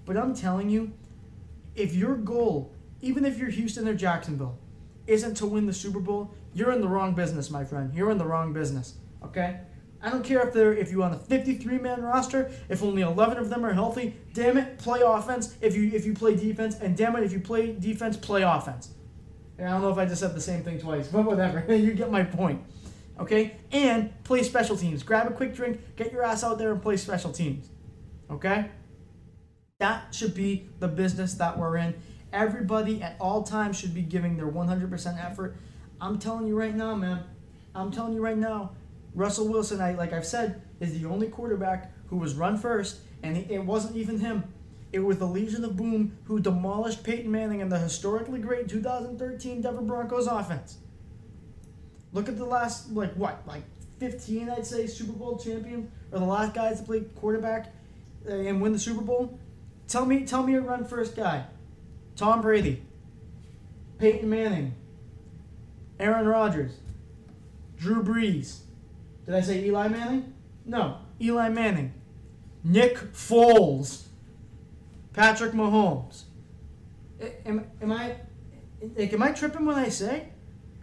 but 0.04 0.16
I'm 0.16 0.34
telling 0.34 0.68
you, 0.68 0.92
if 1.78 1.94
your 1.94 2.16
goal, 2.16 2.74
even 3.00 3.24
if 3.24 3.38
you're 3.38 3.50
Houston 3.50 3.86
or 3.88 3.94
Jacksonville, 3.94 4.58
isn't 5.06 5.36
to 5.36 5.46
win 5.46 5.66
the 5.66 5.72
Super 5.72 6.00
Bowl, 6.00 6.34
you're 6.52 6.72
in 6.72 6.80
the 6.80 6.88
wrong 6.88 7.14
business, 7.14 7.50
my 7.50 7.64
friend. 7.64 7.94
You're 7.94 8.10
in 8.10 8.18
the 8.18 8.26
wrong 8.26 8.52
business. 8.52 8.94
Okay. 9.24 9.60
I 10.00 10.10
don't 10.10 10.24
care 10.24 10.46
if 10.46 10.54
they're 10.54 10.72
if 10.72 10.92
you're 10.92 11.02
on 11.02 11.12
a 11.12 11.18
53 11.18 11.78
man 11.78 12.02
roster, 12.02 12.52
if 12.68 12.82
only 12.82 13.02
11 13.02 13.38
of 13.38 13.50
them 13.50 13.64
are 13.64 13.72
healthy. 13.72 14.14
Damn 14.32 14.56
it, 14.56 14.78
play 14.78 15.00
offense. 15.04 15.56
If 15.60 15.74
you 15.74 15.90
if 15.92 16.04
you 16.06 16.14
play 16.14 16.36
defense, 16.36 16.76
and 16.76 16.96
damn 16.96 17.16
it, 17.16 17.24
if 17.24 17.32
you 17.32 17.40
play 17.40 17.72
defense, 17.72 18.16
play 18.16 18.42
offense. 18.42 18.90
And 19.58 19.66
I 19.66 19.72
don't 19.72 19.82
know 19.82 19.90
if 19.90 19.98
I 19.98 20.06
just 20.06 20.20
said 20.20 20.36
the 20.36 20.40
same 20.40 20.62
thing 20.62 20.78
twice, 20.78 21.08
but 21.12 21.24
whatever. 21.24 21.64
you 21.74 21.94
get 21.94 22.10
my 22.10 22.22
point. 22.22 22.62
Okay, 23.18 23.56
and 23.72 24.22
play 24.22 24.44
special 24.44 24.76
teams. 24.76 25.02
Grab 25.02 25.26
a 25.26 25.32
quick 25.32 25.52
drink, 25.52 25.80
get 25.96 26.12
your 26.12 26.22
ass 26.22 26.44
out 26.44 26.58
there 26.58 26.70
and 26.70 26.80
play 26.80 26.96
special 26.96 27.32
teams. 27.32 27.68
Okay, 28.30 28.70
that 29.78 30.12
should 30.12 30.34
be 30.34 30.68
the 30.80 30.88
business 30.88 31.34
that 31.34 31.56
we're 31.56 31.76
in. 31.76 31.94
Everybody 32.32 33.00
at 33.00 33.16
all 33.20 33.44
times 33.44 33.78
should 33.78 33.94
be 33.94 34.02
giving 34.02 34.36
their 34.36 34.48
100% 34.48 35.24
effort. 35.24 35.56
I'm 36.00 36.18
telling 36.18 36.46
you 36.48 36.58
right 36.58 36.74
now, 36.74 36.96
man. 36.96 37.22
I'm 37.74 37.92
telling 37.92 38.12
you 38.12 38.20
right 38.20 38.36
now 38.36 38.72
Russell 39.14 39.48
Wilson, 39.48 39.80
I 39.80 39.92
like 39.92 40.12
I've 40.12 40.26
said, 40.26 40.62
is 40.80 40.98
the 40.98 41.08
only 41.08 41.28
quarterback 41.28 41.92
who 42.08 42.16
was 42.16 42.34
run 42.34 42.56
first, 42.58 42.98
and 43.22 43.36
it 43.36 43.64
wasn't 43.64 43.96
even 43.96 44.18
him. 44.18 44.44
It 44.92 45.00
was 45.00 45.18
the 45.18 45.26
Legion 45.26 45.64
of 45.64 45.76
Boom 45.76 46.18
who 46.24 46.40
demolished 46.40 47.04
Peyton 47.04 47.30
Manning 47.30 47.62
and 47.62 47.70
the 47.70 47.78
historically 47.78 48.40
great 48.40 48.68
2013 48.68 49.60
Denver 49.60 49.82
Broncos 49.82 50.26
offense. 50.26 50.78
Look 52.12 52.28
at 52.28 52.36
the 52.36 52.44
last, 52.44 52.90
like 52.92 53.12
what, 53.14 53.42
like 53.46 53.62
15, 54.00 54.50
I'd 54.50 54.66
say, 54.66 54.86
Super 54.86 55.12
Bowl 55.12 55.38
champion, 55.38 55.90
or 56.10 56.18
the 56.18 56.24
last 56.24 56.54
guys 56.54 56.80
to 56.80 56.86
play 56.86 57.00
quarterback 57.16 57.72
uh, 58.28 58.32
and 58.32 58.60
win 58.60 58.72
the 58.72 58.78
Super 58.78 59.02
Bowl. 59.02 59.38
Tell 59.88 60.04
me, 60.04 60.24
tell 60.24 60.42
me 60.42 60.54
a 60.54 60.60
run 60.60 60.84
first 60.84 61.16
guy. 61.16 61.46
Tom 62.14 62.42
Brady, 62.42 62.82
Peyton 63.98 64.28
Manning, 64.28 64.74
Aaron 65.98 66.26
Rodgers, 66.26 66.72
Drew 67.76 68.02
Brees. 68.02 68.60
Did 69.24 69.34
I 69.34 69.40
say 69.40 69.64
Eli 69.64 69.88
Manning? 69.88 70.34
No, 70.64 70.98
Eli 71.20 71.48
Manning. 71.48 71.94
Nick 72.62 72.96
Foles. 73.12 74.04
Patrick 75.12 75.52
Mahomes. 75.52 76.24
Am, 77.44 77.66
am 77.82 77.90
I 77.90 78.14
like 78.96 79.12
am 79.12 79.22
I 79.22 79.32
tripping 79.32 79.66
when 79.66 79.74
I 79.74 79.88
say 79.88 80.28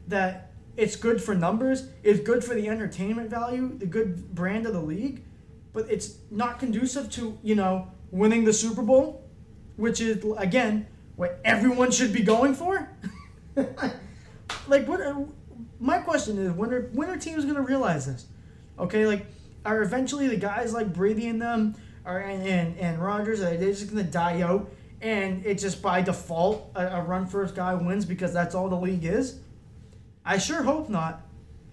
that 0.07 0.51
it's 0.75 0.97
good 0.97 1.21
for 1.21 1.33
numbers, 1.33 1.87
it's 2.03 2.19
good 2.19 2.43
for 2.43 2.53
the 2.53 2.67
entertainment 2.67 3.29
value, 3.29 3.77
the 3.77 3.85
good 3.85 4.35
brand 4.35 4.65
of 4.65 4.73
the 4.73 4.81
league, 4.81 5.23
but 5.71 5.89
it's 5.89 6.17
not 6.29 6.59
conducive 6.59 7.09
to, 7.11 7.37
you 7.43 7.55
know, 7.55 7.87
winning 8.15 8.45
the 8.45 8.53
Super 8.53 8.81
Bowl, 8.81 9.23
which 9.75 9.99
is 10.01 10.23
again 10.37 10.87
what 11.15 11.39
everyone 11.43 11.91
should 11.91 12.13
be 12.13 12.23
going 12.23 12.53
for? 12.53 12.89
like 14.67 14.87
what 14.87 15.01
my 15.79 15.99
question 15.99 16.37
is 16.37 16.51
when 16.51 16.73
are 16.73 16.89
when 16.93 17.09
are 17.09 17.17
teams 17.17 17.43
going 17.43 17.55
to 17.55 17.61
realize 17.61 18.05
this? 18.05 18.25
Okay, 18.79 19.05
like 19.05 19.25
are 19.65 19.81
eventually 19.81 20.27
the 20.27 20.37
guys 20.37 20.73
like 20.73 20.93
Brady 20.93 21.27
and 21.27 21.41
them 21.41 21.75
are 22.05 22.19
and 22.19 22.47
and, 22.47 22.77
and 22.77 23.01
Rodgers 23.01 23.41
are 23.41 23.55
they 23.57 23.67
just 23.67 23.89
gonna 23.89 24.03
die 24.03 24.41
out 24.41 24.71
and 25.01 25.45
it 25.45 25.57
just 25.57 25.81
by 25.81 26.01
default 26.01 26.71
a, 26.75 26.87
a 26.97 27.01
run 27.01 27.27
first 27.27 27.55
guy 27.55 27.73
wins 27.73 28.05
because 28.05 28.33
that's 28.33 28.55
all 28.55 28.69
the 28.69 28.75
league 28.75 29.05
is? 29.05 29.39
I 30.23 30.37
sure 30.37 30.63
hope 30.63 30.89
not. 30.89 31.21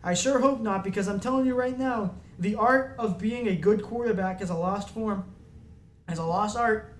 I 0.04 0.14
sure 0.14 0.40
hope 0.40 0.60
not 0.60 0.82
because 0.82 1.06
I'm 1.06 1.20
telling 1.20 1.46
you 1.46 1.54
right 1.54 1.78
now, 1.78 2.16
the 2.38 2.56
art 2.56 2.96
of 2.98 3.18
being 3.18 3.46
a 3.46 3.54
good 3.54 3.82
quarterback 3.82 4.42
is 4.42 4.50
a 4.50 4.54
lost 4.54 4.90
form. 4.90 5.24
Is 6.08 6.18
a 6.18 6.24
lost 6.24 6.56
art. 6.56 6.94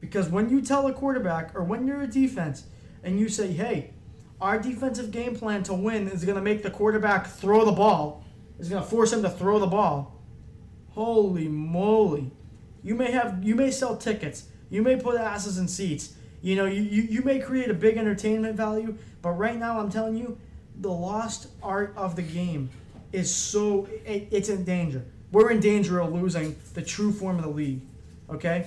Because 0.00 0.28
when 0.28 0.50
you 0.50 0.60
tell 0.60 0.86
a 0.86 0.92
quarterback 0.92 1.54
or 1.54 1.64
when 1.64 1.86
you're 1.86 2.02
a 2.02 2.06
defense 2.06 2.64
and 3.02 3.18
you 3.18 3.28
say, 3.28 3.52
hey, 3.52 3.94
our 4.40 4.58
defensive 4.58 5.10
game 5.10 5.34
plan 5.34 5.62
to 5.64 5.74
win 5.74 6.08
is 6.08 6.24
going 6.24 6.36
to 6.36 6.42
make 6.42 6.62
the 6.62 6.70
quarterback 6.70 7.26
throw 7.26 7.64
the 7.64 7.72
ball. 7.72 8.24
Is 8.58 8.68
going 8.68 8.82
to 8.82 8.88
force 8.88 9.12
him 9.12 9.22
to 9.22 9.30
throw 9.30 9.58
the 9.58 9.66
ball. 9.66 10.22
Holy 10.90 11.48
moly! 11.48 12.30
You 12.84 12.94
may 12.94 13.10
have 13.10 13.42
you 13.42 13.56
may 13.56 13.70
sell 13.70 13.96
tickets. 13.96 14.44
You 14.70 14.82
may 14.82 14.96
put 14.96 15.16
asses 15.16 15.58
in 15.58 15.66
seats. 15.66 16.14
You 16.40 16.56
know, 16.56 16.66
you, 16.66 16.82
you, 16.82 17.02
you 17.02 17.22
may 17.22 17.38
create 17.38 17.70
a 17.70 17.74
big 17.74 17.96
entertainment 17.96 18.54
value, 18.56 18.96
but 19.22 19.30
right 19.30 19.58
now 19.58 19.80
I'm 19.80 19.90
telling 19.90 20.16
you, 20.16 20.38
the 20.80 20.90
lost 20.90 21.48
art 21.62 21.94
of 21.96 22.16
the 22.16 22.22
game 22.22 22.70
is 23.12 23.34
so 23.34 23.88
it, 24.04 24.28
it's 24.30 24.48
in 24.48 24.64
danger. 24.64 25.04
We're 25.32 25.50
in 25.50 25.60
danger 25.60 26.00
of 26.00 26.12
losing 26.12 26.56
the 26.74 26.82
true 26.82 27.12
form 27.12 27.38
of 27.38 27.44
the 27.44 27.50
league. 27.50 27.80
Okay? 28.30 28.66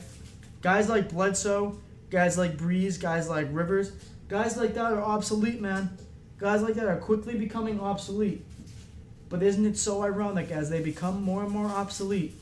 Guys 0.61 0.89
like 0.89 1.09
Bledsoe, 1.09 1.77
guys 2.09 2.37
like 2.37 2.57
Brees, 2.57 2.99
guys 2.99 3.29
like 3.29 3.47
Rivers, 3.51 3.91
guys 4.27 4.57
like 4.57 4.73
that 4.73 4.93
are 4.93 5.01
obsolete, 5.01 5.61
man. 5.61 5.97
Guys 6.37 6.61
like 6.61 6.75
that 6.75 6.85
are 6.85 6.97
quickly 6.97 7.35
becoming 7.37 7.79
obsolete. 7.79 8.45
But 9.29 9.43
isn't 9.43 9.65
it 9.65 9.77
so 9.77 10.03
ironic 10.03 10.51
as 10.51 10.69
they 10.69 10.81
become 10.81 11.21
more 11.21 11.43
and 11.43 11.51
more 11.51 11.67
obsolete, 11.67 12.35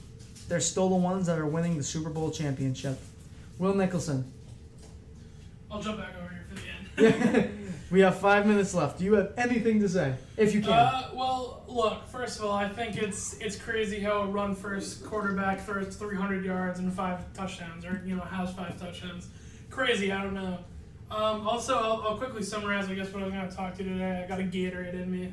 they're 0.48 0.60
still 0.60 0.90
the 0.90 0.96
ones 0.96 1.26
that 1.28 1.40
are 1.40 1.48
winning 1.48 1.78
the 1.78 1.84
Super 1.84 2.10
Bowl 2.10 2.30
championship? 2.30 3.00
Will 3.58 3.74
Nicholson. 3.74 4.32
I'll 5.72 5.82
jump 5.82 6.00
back 6.00 6.14
over 6.22 6.30
here 6.30 6.46
for 6.50 7.02
the 7.02 7.44
end. 7.44 7.60
we 7.92 8.02
have 8.02 8.18
five 8.18 8.46
minutes 8.46 8.74
left. 8.74 9.00
Do 9.00 9.06
you 9.06 9.14
have 9.14 9.34
anything 9.38 9.80
to 9.82 9.90
say? 9.90 10.16
If 10.38 10.54
you 10.54 10.62
can. 10.62 10.72
Uh, 10.72 11.10
well, 11.14 11.64
look. 11.68 12.08
First 12.08 12.40
of 12.40 12.46
all, 12.46 12.54
I 12.54 12.68
think 12.68 12.98
it's 12.98 13.38
it's 13.40 13.56
crazy 13.56 14.00
how 14.00 14.22
a 14.22 14.28
run 14.28 14.56
first 14.56 15.06
quarterback 15.06 15.66
throws 15.66 15.96
300 15.96 16.44
yards 16.44 16.80
and 16.80 16.92
five 16.92 17.32
touchdowns, 17.34 17.86
or 17.86 18.02
you 18.06 18.16
know 18.16 18.24
has 18.24 18.54
five 18.54 18.80
touchdowns. 18.80 19.30
Crazy. 19.70 20.12
I 20.12 20.24
don't 20.24 20.34
know. 20.34 20.60
Um, 21.12 21.48
also, 21.48 21.76
I'll, 21.76 22.02
I'll 22.02 22.18
quickly 22.18 22.42
summarize. 22.42 22.90
I 22.90 22.96
guess 22.96 23.14
what 23.14 23.22
I 23.22 23.26
was 23.26 23.34
going 23.34 23.48
to 23.48 23.56
talk 23.56 23.76
to 23.76 23.84
today. 23.84 24.24
I 24.24 24.28
got 24.28 24.40
a 24.40 24.44
Gatorade 24.44 24.94
in 24.94 25.12
me. 25.12 25.32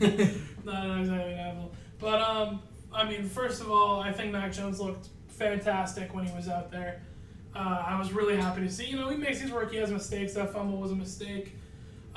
not 0.64 1.00
exactly 1.00 1.32
an 1.32 1.38
apple, 1.38 1.72
but 1.98 2.20
um, 2.20 2.62
I 2.92 3.08
mean, 3.08 3.24
first 3.24 3.60
of 3.60 3.70
all, 3.70 4.00
I 4.00 4.12
think 4.12 4.32
Mac 4.32 4.52
Jones 4.52 4.78
looked 4.78 5.08
fantastic 5.26 6.14
when 6.14 6.24
he 6.24 6.34
was 6.34 6.48
out 6.48 6.70
there. 6.70 7.00
Uh, 7.54 7.84
I 7.86 7.98
was 7.98 8.12
really 8.12 8.36
happy 8.36 8.60
to 8.60 8.70
see. 8.70 8.86
You 8.86 8.96
know, 8.96 9.08
he 9.08 9.16
makes 9.16 9.40
his 9.40 9.50
work. 9.50 9.72
He 9.72 9.78
has 9.78 9.90
mistakes. 9.90 10.34
That 10.34 10.52
fumble 10.52 10.78
was 10.78 10.92
a 10.92 10.96
mistake. 10.96 11.56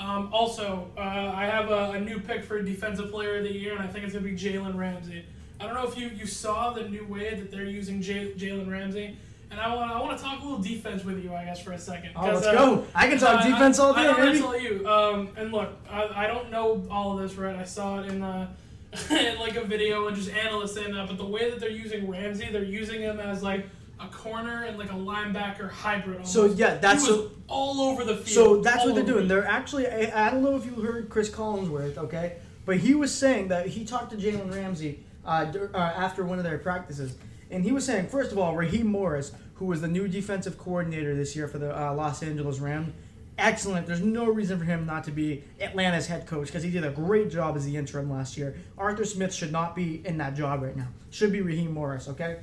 Um, 0.01 0.29
also, 0.33 0.89
uh, 0.97 1.01
I 1.01 1.45
have 1.45 1.69
a, 1.69 1.91
a, 1.91 1.99
new 1.99 2.19
pick 2.19 2.43
for 2.43 2.59
Defensive 2.59 3.11
Player 3.11 3.37
of 3.37 3.43
the 3.43 3.53
Year, 3.53 3.73
and 3.73 3.83
I 3.83 3.87
think 3.87 4.03
it's 4.03 4.13
going 4.13 4.25
to 4.25 4.31
be 4.31 4.35
Jalen 4.35 4.75
Ramsey. 4.75 5.23
I 5.59 5.65
don't 5.65 5.75
know 5.75 5.87
if 5.87 5.95
you, 5.95 6.07
you 6.07 6.25
saw 6.25 6.71
the 6.71 6.89
new 6.89 7.05
way 7.05 7.35
that 7.35 7.51
they're 7.51 7.65
using 7.65 8.01
Jalen 8.01 8.69
Ramsey. 8.69 9.15
And 9.51 9.59
I 9.59 9.75
want 9.75 9.91
I 9.91 9.99
want 9.99 10.17
to 10.17 10.23
talk 10.23 10.41
a 10.41 10.43
little 10.43 10.61
defense 10.61 11.03
with 11.03 11.21
you, 11.21 11.35
I 11.35 11.43
guess, 11.43 11.61
for 11.61 11.73
a 11.73 11.77
second. 11.77 12.11
Oh, 12.15 12.25
let's 12.25 12.47
uh, 12.47 12.53
go. 12.53 12.87
I 12.95 13.09
can 13.09 13.19
talk 13.19 13.43
defense 13.45 13.79
all 13.79 13.93
day. 13.93 14.07
I, 14.07 14.11
I, 14.11 14.29
I 14.29 14.37
tell 14.37 14.57
you. 14.57 14.87
Um, 14.87 15.29
and 15.35 15.51
look, 15.51 15.69
I, 15.89 16.23
I 16.23 16.27
don't 16.27 16.49
know 16.49 16.87
all 16.89 17.13
of 17.13 17.21
this, 17.21 17.37
right? 17.37 17.57
I 17.57 17.65
saw 17.65 17.99
it 17.99 18.07
in 18.07 18.21
the 18.21 18.47
in 19.11 19.37
like 19.39 19.57
a 19.57 19.65
video 19.65 20.07
and 20.07 20.15
just 20.15 20.29
analysts 20.29 20.73
saying 20.73 20.93
that. 20.93 21.07
But 21.07 21.17
the 21.17 21.25
way 21.25 21.49
that 21.49 21.59
they're 21.59 21.69
using 21.69 22.09
Ramsey, 22.09 22.47
they're 22.49 22.63
using 22.63 23.01
him 23.01 23.19
as 23.19 23.43
like 23.43 23.67
a 24.01 24.07
corner 24.07 24.63
and 24.63 24.77
like 24.77 24.91
a 24.91 24.95
linebacker 24.95 25.69
hybrid. 25.69 26.17
Almost. 26.17 26.33
So 26.33 26.45
yeah, 26.45 26.75
that's 26.77 27.05
so, 27.05 27.31
all 27.47 27.81
over 27.81 28.03
the 28.03 28.15
field. 28.15 28.27
So 28.27 28.61
that's 28.61 28.85
what 28.85 28.95
they're 28.95 29.03
doing. 29.03 29.27
They're 29.27 29.45
actually. 29.45 29.87
I, 29.87 30.27
I, 30.27 30.31
don't 30.31 30.43
know 30.43 30.55
if 30.55 30.65
you 30.65 30.73
heard 30.73 31.09
Chris 31.09 31.29
Collinsworth, 31.29 31.97
okay, 31.97 32.37
but 32.65 32.77
he 32.77 32.95
was 32.95 33.13
saying 33.13 33.49
that 33.49 33.67
he 33.67 33.85
talked 33.85 34.11
to 34.11 34.17
Jalen 34.17 34.53
Ramsey 34.53 35.03
uh, 35.25 35.51
uh, 35.73 35.77
after 35.77 36.23
one 36.23 36.37
of 36.37 36.43
their 36.43 36.57
practices, 36.57 37.15
and 37.49 37.63
he 37.63 37.71
was 37.71 37.85
saying 37.85 38.07
first 38.07 38.31
of 38.31 38.37
all, 38.37 38.55
Raheem 38.55 38.87
Morris, 38.87 39.33
who 39.55 39.65
was 39.65 39.81
the 39.81 39.87
new 39.87 40.07
defensive 40.07 40.57
coordinator 40.57 41.15
this 41.15 41.35
year 41.35 41.47
for 41.47 41.59
the 41.59 41.77
uh, 41.79 41.93
Los 41.93 42.23
Angeles 42.23 42.59
Rams. 42.59 42.93
Excellent. 43.37 43.87
There's 43.87 44.01
no 44.01 44.25
reason 44.25 44.59
for 44.59 44.65
him 44.65 44.85
not 44.85 45.03
to 45.05 45.11
be 45.11 45.43
Atlanta's 45.59 46.05
head 46.05 46.27
coach 46.27 46.47
because 46.47 46.61
he 46.61 46.69
did 46.69 46.83
a 46.83 46.91
great 46.91 47.31
job 47.31 47.55
as 47.55 47.65
the 47.65 47.75
interim 47.75 48.11
last 48.11 48.37
year. 48.37 48.55
Arthur 48.77 49.05
Smith 49.05 49.33
should 49.33 49.51
not 49.51 49.75
be 49.75 50.05
in 50.05 50.17
that 50.17 50.35
job 50.35 50.61
right 50.61 50.75
now. 50.75 50.87
Should 51.09 51.31
be 51.31 51.41
Raheem 51.41 51.73
Morris, 51.73 52.07
okay? 52.07 52.37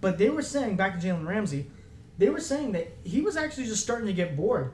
But 0.00 0.18
they 0.18 0.30
were 0.30 0.42
saying 0.42 0.76
back 0.76 0.98
to 0.98 1.06
Jalen 1.06 1.26
Ramsey, 1.26 1.66
they 2.18 2.28
were 2.28 2.40
saying 2.40 2.72
that 2.72 2.92
he 3.04 3.20
was 3.20 3.36
actually 3.36 3.64
just 3.64 3.82
starting 3.82 4.06
to 4.06 4.12
get 4.12 4.36
bored 4.36 4.72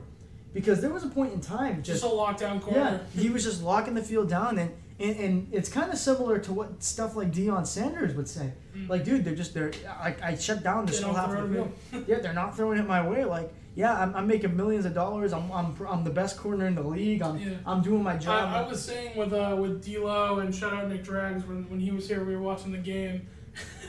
because 0.53 0.81
there 0.81 0.89
was 0.89 1.03
a 1.03 1.09
point 1.09 1.33
in 1.33 1.41
time 1.41 1.83
just, 1.83 2.01
just 2.01 2.03
a 2.03 2.15
lockdown 2.15 2.61
corner. 2.61 3.01
Yeah, 3.13 3.21
he 3.21 3.29
was 3.29 3.43
just 3.43 3.61
locking 3.61 3.93
the 3.93 4.01
field 4.01 4.29
down, 4.29 4.57
and 4.57 4.71
and, 4.99 5.15
and 5.17 5.47
it's 5.51 5.69
kind 5.69 5.91
of 5.91 5.97
similar 5.97 6.39
to 6.39 6.53
what 6.53 6.81
stuff 6.83 7.15
like 7.15 7.31
Deion 7.31 7.67
Sanders 7.67 8.15
would 8.15 8.27
say. 8.27 8.53
Mm. 8.75 8.89
Like, 8.89 9.03
dude, 9.03 9.23
they're 9.23 9.35
just 9.35 9.53
they're 9.53 9.71
I, 9.87 10.15
I 10.23 10.35
shut 10.35 10.63
down 10.63 10.85
this 10.85 11.01
whole 11.01 11.13
half 11.13 11.31
of 11.31 11.49
the 11.49 11.55
field. 11.55 11.71
yeah, 12.07 12.19
they're 12.19 12.33
not 12.33 12.55
throwing 12.55 12.79
it 12.79 12.87
my 12.87 13.07
way. 13.07 13.23
Like, 13.23 13.53
yeah, 13.75 13.93
I'm, 13.93 14.15
I'm 14.15 14.27
making 14.27 14.57
millions 14.57 14.85
of 14.85 14.95
dollars. 14.95 15.33
I'm, 15.33 15.51
I'm, 15.51 15.75
I'm 15.87 16.03
the 16.03 16.09
best 16.09 16.37
corner 16.37 16.65
in 16.65 16.73
the 16.73 16.81
league. 16.81 17.21
I'm, 17.21 17.37
yeah. 17.37 17.57
I'm 17.63 17.83
doing 17.83 18.01
my 18.01 18.17
job. 18.17 18.49
I, 18.49 18.63
I 18.63 18.67
was 18.67 18.83
saying 18.83 19.15
with 19.15 19.33
uh, 19.33 19.55
with 19.59 19.85
D'Lo 19.85 20.39
and 20.39 20.53
shout 20.53 20.73
out 20.73 20.89
Nick 20.89 21.03
Drags 21.03 21.45
when, 21.45 21.69
when 21.69 21.79
he 21.79 21.91
was 21.91 22.07
here, 22.07 22.23
we 22.23 22.35
were 22.35 22.41
watching 22.41 22.71
the 22.71 22.79
game. 22.79 23.27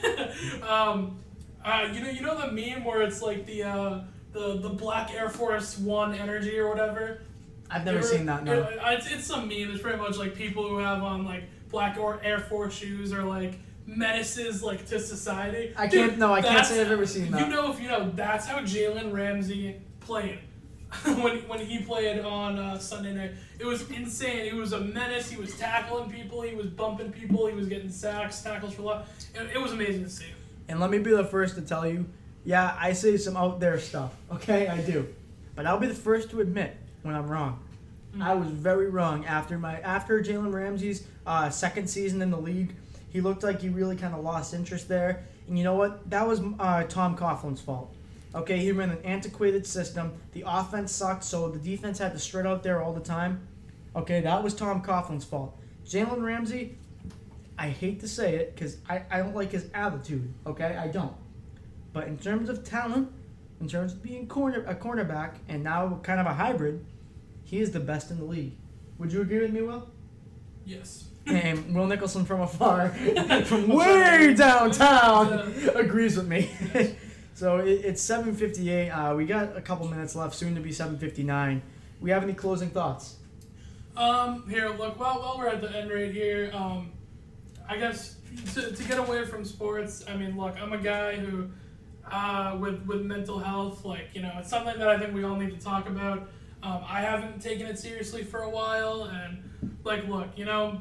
um, 0.69 1.19
uh, 1.65 1.89
you 1.93 2.01
know, 2.01 2.11
you 2.11 2.21
know 2.23 2.39
the 2.39 2.53
meme 2.53 2.85
where 2.85 3.03
it's 3.03 3.23
like 3.23 3.47
the 3.47 3.65
uh, 3.65 4.01
the 4.33 4.59
the 4.59 4.69
Black 4.69 5.13
Air 5.13 5.29
Force 5.29 5.79
One 5.79 6.15
energy 6.15 6.59
or 6.59 6.69
whatever. 6.69 7.23
I've 7.71 7.85
never 7.85 8.03
seen 8.03 8.27
that. 8.27 8.45
No, 8.45 8.63
it, 8.63 8.79
it's 8.83 9.11
it's 9.11 9.27
some 9.27 9.49
meme. 9.49 9.71
It's 9.71 9.83
pretty 9.83 9.99
much 9.99 10.17
like 10.17 10.35
people 10.35 10.67
who 10.67 10.79
have 10.79 11.03
on 11.03 11.25
like 11.25 11.45
black 11.69 11.99
or 11.99 12.21
Air 12.23 12.39
Force 12.39 12.75
shoes 12.75 13.13
or 13.13 13.23
like 13.23 13.55
menaces 13.87 14.63
like 14.63 14.87
to 14.87 14.99
society. 14.99 15.73
I 15.77 15.87
Dude, 15.87 16.11
can't. 16.11 16.19
No, 16.19 16.33
I 16.33 16.43
can't 16.43 16.67
say 16.67 16.81
I've 16.81 16.91
ever 16.91 17.07
seen 17.07 17.31
that. 17.31 17.41
You 17.41 17.49
know, 17.49 17.71
if 17.73 17.81
you 17.81 17.89
know, 17.89 18.11
that's 18.15 18.47
how 18.47 18.61
Jalen 18.61 19.13
Ramsey 19.13 19.77
played. 20.01 20.41
when, 21.05 21.37
when 21.47 21.59
he 21.59 21.81
played 21.81 22.21
on 22.21 22.59
uh, 22.59 22.79
Sunday 22.79 23.13
night, 23.13 23.33
it 23.59 23.67
was 23.67 23.91
insane. 23.91 24.51
He 24.51 24.59
was 24.59 24.73
a 24.73 24.81
menace. 24.81 25.31
He 25.31 25.37
was 25.37 25.55
tackling 25.59 26.11
people. 26.11 26.41
He 26.41 26.55
was 26.55 26.67
bumping 26.69 27.13
people. 27.13 27.47
He 27.47 27.55
was 27.55 27.69
getting 27.69 27.91
sacks, 27.91 28.41
tackles 28.41 28.73
for 28.73 28.83
a 28.83 28.85
lot. 28.87 29.09
It, 29.35 29.57
it 29.57 29.59
was 29.61 29.73
amazing 29.73 30.05
to 30.05 30.11
see. 30.11 30.25
And 30.69 30.81
let 30.81 30.91
me 30.91 30.99
be 30.99 31.11
the 31.11 31.25
first 31.25 31.55
to 31.57 31.63
tell 31.63 31.87
you, 31.89 32.07
yeah, 32.45 32.77
I 32.79 32.93
say 32.93 33.17
some 33.17 33.37
out 33.37 33.61
there 33.61 33.79
stuff. 33.79 34.15
Okay, 34.33 34.69
I 34.69 34.81
do. 34.81 35.09
But 35.55 35.67
I'll 35.67 35.79
be 35.79 35.87
the 35.87 35.95
first 35.95 36.31
to 36.31 36.41
admit 36.41 36.77
when 37.03 37.15
I'm 37.15 37.29
wrong. 37.29 37.61
Mm-hmm. 38.13 38.23
I 38.23 38.35
was 38.35 38.49
very 38.49 38.89
wrong 38.89 39.27
after 39.27 39.59
my 39.59 39.81
after 39.81 40.23
Jalen 40.23 40.53
Ramsey's 40.53 41.07
uh, 41.27 41.51
second 41.51 41.89
season 41.89 42.23
in 42.23 42.31
the 42.31 42.39
league. 42.39 42.75
He 43.11 43.21
looked 43.21 43.43
like 43.43 43.61
he 43.61 43.69
really 43.69 43.97
kind 43.97 44.15
of 44.15 44.23
lost 44.23 44.55
interest 44.55 44.89
there. 44.89 45.25
And 45.49 45.59
you 45.59 45.65
know 45.65 45.75
what? 45.75 46.09
That 46.11 46.27
was 46.27 46.41
uh, 46.59 46.85
Tom 46.85 47.17
Coughlin's 47.17 47.61
fault. 47.61 47.95
Okay, 48.35 48.59
he 48.59 48.73
ran 48.73 48.91
an 48.91 49.03
antiquated 49.05 49.67
system. 49.67 50.13
The 50.33 50.45
offense 50.47 50.93
sucked, 50.93 51.25
so 51.25 51.49
the 51.49 51.59
defense 51.59 51.99
had 51.99 52.13
to 52.13 52.19
strut 52.19 52.47
out 52.47 52.63
there 52.63 52.83
all 52.83 52.93
the 52.93 53.01
time. 53.01 53.41
Okay, 53.97 54.21
that 54.21 54.45
was 54.45 54.55
Tom 54.55 54.83
Coughlin's 54.83 55.25
fault. 55.25 55.59
Jalen 55.87 56.23
Ramsey, 56.23 56.77
I 57.59 57.71
hate 57.71 58.01
to 58.01 58.09
say 58.09 58.37
it 58.37 58.55
because 58.55 58.77
I, 58.89 59.03
I 59.11 59.19
don't 59.19 59.35
like 59.35 59.51
his 59.51 59.67
attitude. 59.75 60.33
Okay, 60.47 60.77
I 60.77 60.87
don't. 60.87 61.15
But 61.93 62.07
in 62.07 62.17
terms 62.17 62.49
of 62.49 62.63
talent, 62.63 63.11
in 63.61 63.69
terms 63.69 63.93
of 63.93 64.03
being 64.03 64.29
corner 64.29 64.65
a 64.67 64.75
cornerback 64.75 65.35
and 65.49 65.65
now 65.65 65.99
kind 66.05 66.21
of 66.21 66.27
a 66.27 66.35
hybrid, 66.35 66.85
he 67.43 67.59
is 67.59 67.73
the 67.73 67.81
best 67.81 68.11
in 68.13 68.19
the 68.19 68.25
league. 68.25 68.55
Would 68.99 69.13
you 69.13 69.23
agree 69.23 69.41
with 69.41 69.53
me, 69.53 69.63
Will? 69.63 69.91
Yes. 70.65 71.07
And 71.27 71.75
Will 71.75 71.87
Nicholson 71.87 72.25
from 72.25 72.43
afar, 72.43 72.91
from 73.45 73.69
way 73.69 74.35
downtown, 74.35 75.53
agrees 75.75 76.17
with 76.17 76.29
me. 76.29 76.51
so 77.35 77.59
it, 77.59 77.85
it's 77.85 78.07
7:58. 78.07 78.91
Uh, 78.97 79.17
we 79.17 79.27
got 79.27 79.57
a 79.57 79.61
couple 79.61 79.89
minutes 79.89 80.15
left. 80.15 80.37
Soon 80.37 80.55
to 80.55 80.61
be 80.61 80.71
7:59. 80.71 81.61
We 82.01 82.11
have 82.11 82.23
any 82.23 82.35
closing 82.35 82.71
thoughts? 82.71 83.17
Um, 83.97 84.49
here, 84.49 84.69
look. 84.69 85.01
Well, 85.01 85.19
while 85.21 85.39
we're 85.39 85.49
at 85.49 85.61
the 85.61 85.77
end 85.77 85.91
right 85.91 86.13
here, 86.13 86.53
um, 86.55 86.93
I 87.69 87.77
guess 87.77 88.17
to, 88.55 88.73
to 88.75 88.85
get 88.85 88.99
away 88.99 89.25
from 89.25 89.45
sports, 89.45 90.05
I 90.09 90.17
mean, 90.17 90.37
look, 90.37 90.61
I'm 90.61 90.73
a 90.73 90.79
guy 90.79 91.17
who, 91.17 91.49
uh, 92.11 92.57
with 92.59 92.85
with 92.87 93.03
mental 93.03 93.39
health, 93.39 93.85
like 93.85 94.09
you 94.15 94.23
know, 94.23 94.33
it's 94.39 94.49
something 94.49 94.79
that 94.79 94.89
I 94.89 94.99
think 94.99 95.15
we 95.15 95.25
all 95.25 95.37
need 95.37 95.51
to 95.59 95.65
talk 95.65 95.89
about. 95.89 96.31
Um, 96.63 96.83
I 96.87 97.01
haven't 97.01 97.41
taken 97.41 97.67
it 97.67 97.79
seriously 97.79 98.25
for 98.25 98.41
a 98.41 98.51
while, 98.51 99.05
and 99.05 99.43
like, 99.85 100.09
look, 100.09 100.29
you 100.37 100.45
know, 100.45 100.81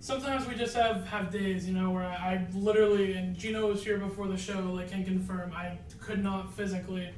sometimes 0.00 0.46
we 0.46 0.54
just 0.54 0.76
have 0.76 1.06
have 1.06 1.30
days, 1.30 1.66
you 1.66 1.74
know, 1.74 1.90
where 1.90 2.04
I, 2.04 2.14
I 2.14 2.46
literally, 2.52 3.14
and 3.14 3.36
Gino 3.36 3.68
was 3.68 3.82
here 3.82 3.98
before 3.98 4.28
the 4.28 4.36
show, 4.36 4.60
like, 4.72 4.90
can 4.90 5.04
confirm, 5.04 5.52
I 5.52 5.78
could 5.98 6.22
not 6.22 6.52
physically, 6.52 7.10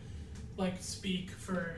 like, 0.57 0.81
speak 0.81 1.31
for 1.31 1.77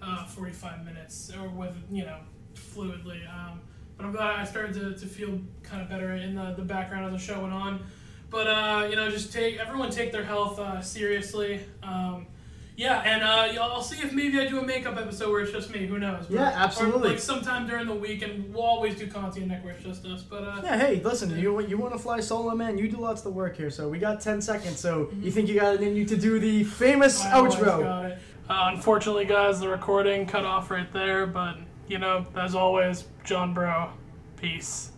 uh, 0.00 0.24
45 0.26 0.84
minutes 0.84 1.32
or 1.34 1.48
with, 1.48 1.74
you 1.90 2.04
know, 2.04 2.18
fluidly. 2.54 3.20
Um, 3.28 3.60
but 3.96 4.06
I'm 4.06 4.12
glad 4.12 4.36
I 4.36 4.44
started 4.44 4.74
to, 4.74 4.94
to 4.94 5.06
feel 5.06 5.38
kind 5.62 5.82
of 5.82 5.88
better 5.88 6.14
in 6.14 6.34
the, 6.34 6.54
the 6.56 6.62
background 6.62 7.06
of 7.06 7.12
the 7.12 7.18
show 7.18 7.40
went 7.40 7.52
on. 7.52 7.84
But 8.30 8.46
uh, 8.46 8.86
you 8.90 8.96
know, 8.96 9.10
just 9.10 9.32
take 9.32 9.58
everyone 9.58 9.90
take 9.90 10.12
their 10.12 10.24
health 10.24 10.58
uh, 10.58 10.80
seriously. 10.80 11.60
Um, 11.82 12.26
yeah, 12.76 13.00
and 13.00 13.22
uh, 13.22 13.62
I'll 13.62 13.80
see 13.80 14.02
if 14.02 14.12
maybe 14.12 14.38
I 14.38 14.46
do 14.46 14.60
a 14.60 14.62
makeup 14.62 14.98
episode 14.98 15.30
where 15.30 15.40
it's 15.40 15.50
just 15.50 15.70
me. 15.70 15.86
Who 15.86 15.98
knows? 15.98 16.26
But, 16.26 16.34
yeah, 16.34 16.52
absolutely. 16.54 17.08
Or, 17.08 17.12
like 17.12 17.18
sometime 17.18 17.66
during 17.66 17.86
the 17.86 17.94
week, 17.94 18.20
and 18.20 18.52
we'll 18.52 18.64
always 18.64 18.96
do 18.96 19.06
Conti 19.06 19.40
and 19.40 19.50
Nick 19.50 19.64
where 19.64 19.72
it's 19.72 19.82
just 19.82 20.04
us. 20.04 20.22
But 20.22 20.44
uh, 20.44 20.60
yeah, 20.62 20.76
hey, 20.76 21.00
listen, 21.02 21.30
yeah. 21.30 21.36
you 21.36 21.60
you 21.62 21.78
want 21.78 21.94
to 21.94 21.98
fly 21.98 22.20
solo, 22.20 22.54
man? 22.54 22.76
You 22.76 22.88
do 22.88 22.98
lots 22.98 23.24
of 23.24 23.32
work 23.32 23.56
here, 23.56 23.70
so 23.70 23.88
we 23.88 23.98
got 23.98 24.20
ten 24.20 24.42
seconds. 24.42 24.78
So 24.78 25.06
mm-hmm. 25.06 25.22
you 25.22 25.30
think 25.30 25.48
you 25.48 25.58
got 25.58 25.74
it 25.74 25.80
in 25.80 25.96
you 25.96 26.04
to 26.04 26.16
do 26.16 26.38
the 26.38 26.64
famous 26.64 27.24
I 27.24 27.32
outro? 27.32 27.80
Got 27.80 28.04
it. 28.04 28.18
Uh, 28.48 28.70
unfortunately, 28.74 29.24
guys, 29.24 29.58
the 29.58 29.68
recording 29.68 30.26
cut 30.26 30.44
off 30.44 30.70
right 30.70 30.92
there, 30.92 31.26
but 31.26 31.56
you 31.88 31.98
know, 31.98 32.26
as 32.36 32.54
always, 32.54 33.04
John 33.24 33.54
Bro, 33.54 33.90
peace. 34.36 34.90